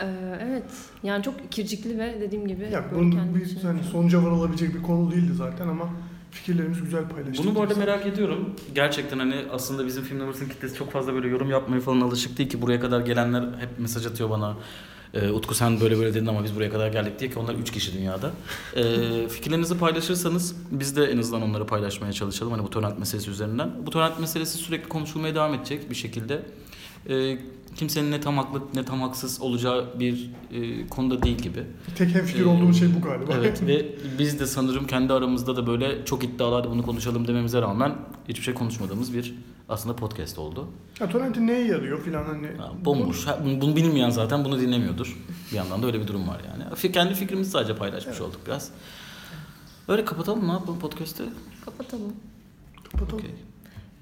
Ee, 0.01 0.39
evet. 0.43 0.65
Yani 1.03 1.23
çok 1.23 1.53
kircikli 1.53 1.99
ve 1.99 2.21
dediğim 2.21 2.49
gibi 2.49 2.69
Ya 2.73 2.85
bunun 2.95 3.35
bir 3.35 3.63
hani 3.63 3.85
sonuca 3.93 4.25
varılabilecek 4.25 4.75
bir 4.75 4.83
konu 4.83 5.11
değildi 5.13 5.33
zaten 5.35 5.69
ama 5.69 5.91
fikirlerimizi 6.31 6.81
güzel 6.81 7.09
paylaştık. 7.09 7.47
Bunu 7.47 7.55
bu 7.55 7.63
arada 7.63 7.75
merak 7.75 8.07
ediyorum. 8.07 8.55
Gerçekten 8.75 9.19
hani 9.19 9.35
aslında 9.53 9.87
bizim 9.87 10.05
Film 10.05 10.21
Lovers'ın 10.21 10.49
kitlesi 10.49 10.79
çok 10.79 10.93
fazla 10.93 11.15
böyle 11.15 11.29
yorum 11.29 11.51
yapmaya 11.51 11.81
falan 11.81 12.01
alışık 12.01 12.39
değil 12.39 12.49
ki. 12.49 12.63
Buraya 12.63 12.81
kadar 12.81 13.01
gelenler 13.01 13.43
hep 13.43 13.79
mesaj 13.79 14.07
atıyor 14.07 14.31
bana. 14.31 14.57
Ee, 15.15 15.31
Utku 15.31 15.55
sen 15.55 15.81
böyle 15.81 15.99
böyle 15.99 16.15
dedin 16.15 16.27
ama 16.27 16.45
biz 16.45 16.57
buraya 16.57 16.71
kadar 16.71 16.89
geldik 16.89 17.21
diye 17.21 17.31
ki 17.31 17.39
onlar 17.39 17.55
3 17.55 17.73
kişi 17.73 17.93
dünyada. 17.99 18.31
Ee, 18.77 19.29
fikirlerinizi 19.29 19.79
paylaşırsanız 19.79 20.57
biz 20.71 20.97
de 20.97 21.05
en 21.05 21.19
azından 21.19 21.43
onları 21.43 21.67
paylaşmaya 21.67 22.13
çalışalım. 22.13 22.53
Hani 22.53 22.63
bu 22.63 22.71
torrent 22.71 22.99
meselesi 22.99 23.31
üzerinden. 23.31 23.71
Bu 23.87 23.91
torrent 23.91 24.21
meselesi 24.21 24.59
sürekli 24.59 24.89
konuşulmaya 24.89 25.35
devam 25.35 25.55
edecek 25.55 25.91
bir 25.91 25.95
şekilde. 25.95 26.43
Ee, 27.09 27.39
kimsenin 27.77 28.11
ne 28.11 28.21
tam 28.21 28.39
haklı 28.39 28.63
ne 28.75 28.85
tam 28.85 29.01
haksız 29.01 29.41
olacağı 29.41 30.01
bir 30.01 30.31
e, 30.53 30.87
konuda 30.89 31.23
değil 31.23 31.39
gibi. 31.39 31.65
Tek 31.97 32.15
hemfikir 32.15 32.41
Ee, 32.41 32.47
olduğumuz 32.47 32.79
şey 32.79 32.89
bu 32.97 33.01
galiba. 33.09 33.33
Evet 33.35 33.63
ve 33.67 33.87
biz 34.19 34.41
de 34.41 34.47
sanırım 34.47 34.87
kendi 34.87 35.13
aramızda 35.13 35.57
da 35.57 35.67
böyle 35.67 36.05
çok 36.05 36.25
iddialarda 36.25 36.71
bunu 36.71 36.83
konuşalım 36.83 37.29
dememize 37.29 37.61
rağmen 37.63 37.95
hiçbir 38.29 38.43
şey 38.43 38.55
konuşmadığımız 38.55 39.15
bir 39.15 39.35
aslında 39.69 39.97
podcast 39.97 40.39
oldu. 40.39 40.69
ya 41.01 41.09
torrentin 41.09 41.47
neye 41.47 41.67
yarıyor 41.67 42.03
filan 42.05 42.25
hani. 42.25 42.47
Ha, 42.59 42.73
bomboş. 42.85 43.27
Ha, 43.27 43.39
bunu, 43.45 43.61
bunu 43.61 43.77
bilmeyen 43.77 44.11
zaten 44.11 44.45
bunu 44.45 44.61
dinlemiyordur. 44.61 45.17
Bir 45.53 45.57
yandan 45.57 45.83
da 45.83 45.87
öyle 45.87 46.01
bir 46.01 46.07
durum 46.07 46.29
var 46.29 46.41
yani. 46.51 46.93
Kendi 46.93 47.15
fikrimizi 47.15 47.51
sadece 47.51 47.77
paylaşmış 47.77 48.17
Evet. 48.19 48.21
olduk 48.29 48.41
biraz. 48.47 48.71
Öyle 49.89 50.05
kapatalım 50.05 50.45
mı 50.45 50.63
bu 50.67 50.79
podcast'ı? 50.79 51.25
Kapatalım. 51.65 52.13
Kapatalım. 52.93 53.19
Okey. 53.25 53.31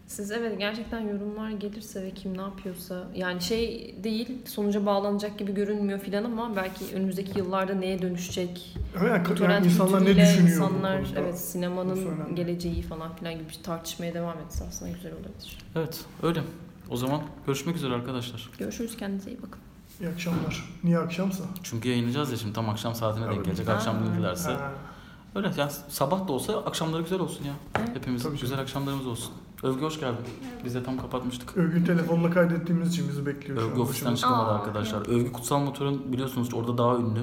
Siz 0.07 0.31
evet 0.31 0.59
gerçekten 0.59 1.01
yorumlar 1.01 1.51
gelirse 1.51 2.03
ve 2.03 2.11
kim 2.11 2.39
ne 2.39 2.43
yapıyorsa 2.43 3.05
yani 3.15 3.43
şey 3.43 3.95
değil 4.05 4.29
sonuca 4.47 4.87
bağlanacak 4.87 5.39
gibi 5.39 5.55
görünmüyor 5.55 6.01
filan 6.01 6.25
ama 6.25 6.57
belki 6.57 6.95
önümüzdeki 6.95 7.39
yıllarda 7.39 7.75
neye 7.75 8.03
dönüşecek? 8.03 8.77
Evet, 9.01 9.41
yani, 9.41 9.53
yani 9.53 9.67
insanlar 9.67 10.05
ne 10.05 10.17
düşünüyor? 10.17 10.49
insanlar 10.49 11.01
evet 11.17 11.41
sinemanın 11.41 12.35
geleceği 12.35 12.83
falan 12.83 13.17
filan 13.17 13.35
gibi 13.35 13.49
bir 13.49 13.59
tartışmaya 13.63 14.15
devam 14.15 14.39
etse 14.39 14.65
aslında 14.69 14.93
güzel 14.93 15.13
olabilir. 15.13 15.59
Evet 15.77 16.05
öyle. 16.23 16.43
O 16.91 16.97
zaman 16.97 17.23
görüşmek 17.47 17.77
üzere 17.77 17.95
arkadaşlar. 17.95 18.51
Görüşürüz 18.59 18.97
kendinize 18.97 19.31
iyi 19.31 19.39
bakın. 19.43 19.61
İyi 20.01 20.09
akşamlar. 20.09 20.65
Niye 20.85 20.99
akşamsa? 20.99 21.45
Çünkü 21.63 21.89
yayınlayacağız 21.89 22.31
ya 22.31 22.37
şimdi 22.37 22.53
tam 22.53 22.69
akşam 22.69 22.95
saatine 22.95 23.25
denk 23.25 23.35
Evet. 23.35 23.45
gelecek. 23.45 23.69
Ha. 23.69 23.73
Akşam 23.73 23.97
dinlerlerse. 24.05 24.51
Ha. 24.51 24.73
Öyle 25.35 25.51
ya 25.57 25.71
sabah 25.89 26.29
da 26.29 26.33
olsa 26.33 26.59
akşamları 26.59 27.03
güzel 27.03 27.21
olsun 27.21 27.45
ya. 27.45 27.53
Evet. 27.79 27.89
Hepimiz 27.95 28.23
Tabii 28.23 28.39
güzel 28.39 28.59
akşamlarımız 28.59 29.07
olsun. 29.07 29.33
Övgü 29.67 29.85
hoş 29.85 30.01
geldin. 30.01 30.25
Biz 30.64 30.75
de 30.75 30.83
tam 30.83 30.99
kapatmıştık. 30.99 31.57
Övgün 31.57 31.85
telefonla 31.85 32.31
kaydettiğimiz 32.31 32.93
için 32.93 33.09
bizi 33.09 33.27
bekliyor. 33.27 33.59
şu 33.61 33.64
Övgü 33.67 33.75
an 33.75 33.81
ofisten 33.81 34.14
çıkamadı 34.14 34.51
Aa, 34.51 34.55
arkadaşlar. 34.55 35.01
Övgü 35.09 35.33
Kutsal 35.33 35.59
Motor'un 35.59 36.12
biliyorsunuz 36.12 36.55
orada 36.55 36.79
daha 36.79 36.97
ünlü. 36.97 37.21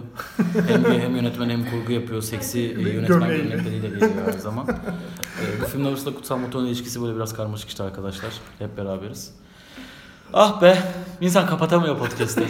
hem, 0.68 0.86
hem 1.02 1.16
yönetmen 1.16 1.50
hem 1.50 1.70
kurgu 1.70 1.91
yapıyor. 1.91 2.22
Seksi 2.22 2.60
e, 2.60 2.89
yönetmen 2.94 3.30
gömlekleriyle 3.30 3.88
geliyor 3.89 4.12
her 4.26 4.32
zaman. 4.39 4.68
e, 4.68 5.62
bu 5.62 5.66
filmle 5.66 5.88
arasında 5.89 6.16
Kutsal 6.16 6.38
Motor'un 6.38 6.66
ilişkisi 6.66 7.02
böyle 7.02 7.16
biraz 7.16 7.34
karmaşık 7.34 7.70
işte 7.70 7.84
arkadaşlar. 7.84 8.32
Hep 8.60 8.78
beraberiz. 8.78 9.34
Ah 10.34 10.62
be! 10.62 10.78
İnsan 11.22 11.48
kapatamıyor 11.48 11.98
podcast'i. 11.98 12.44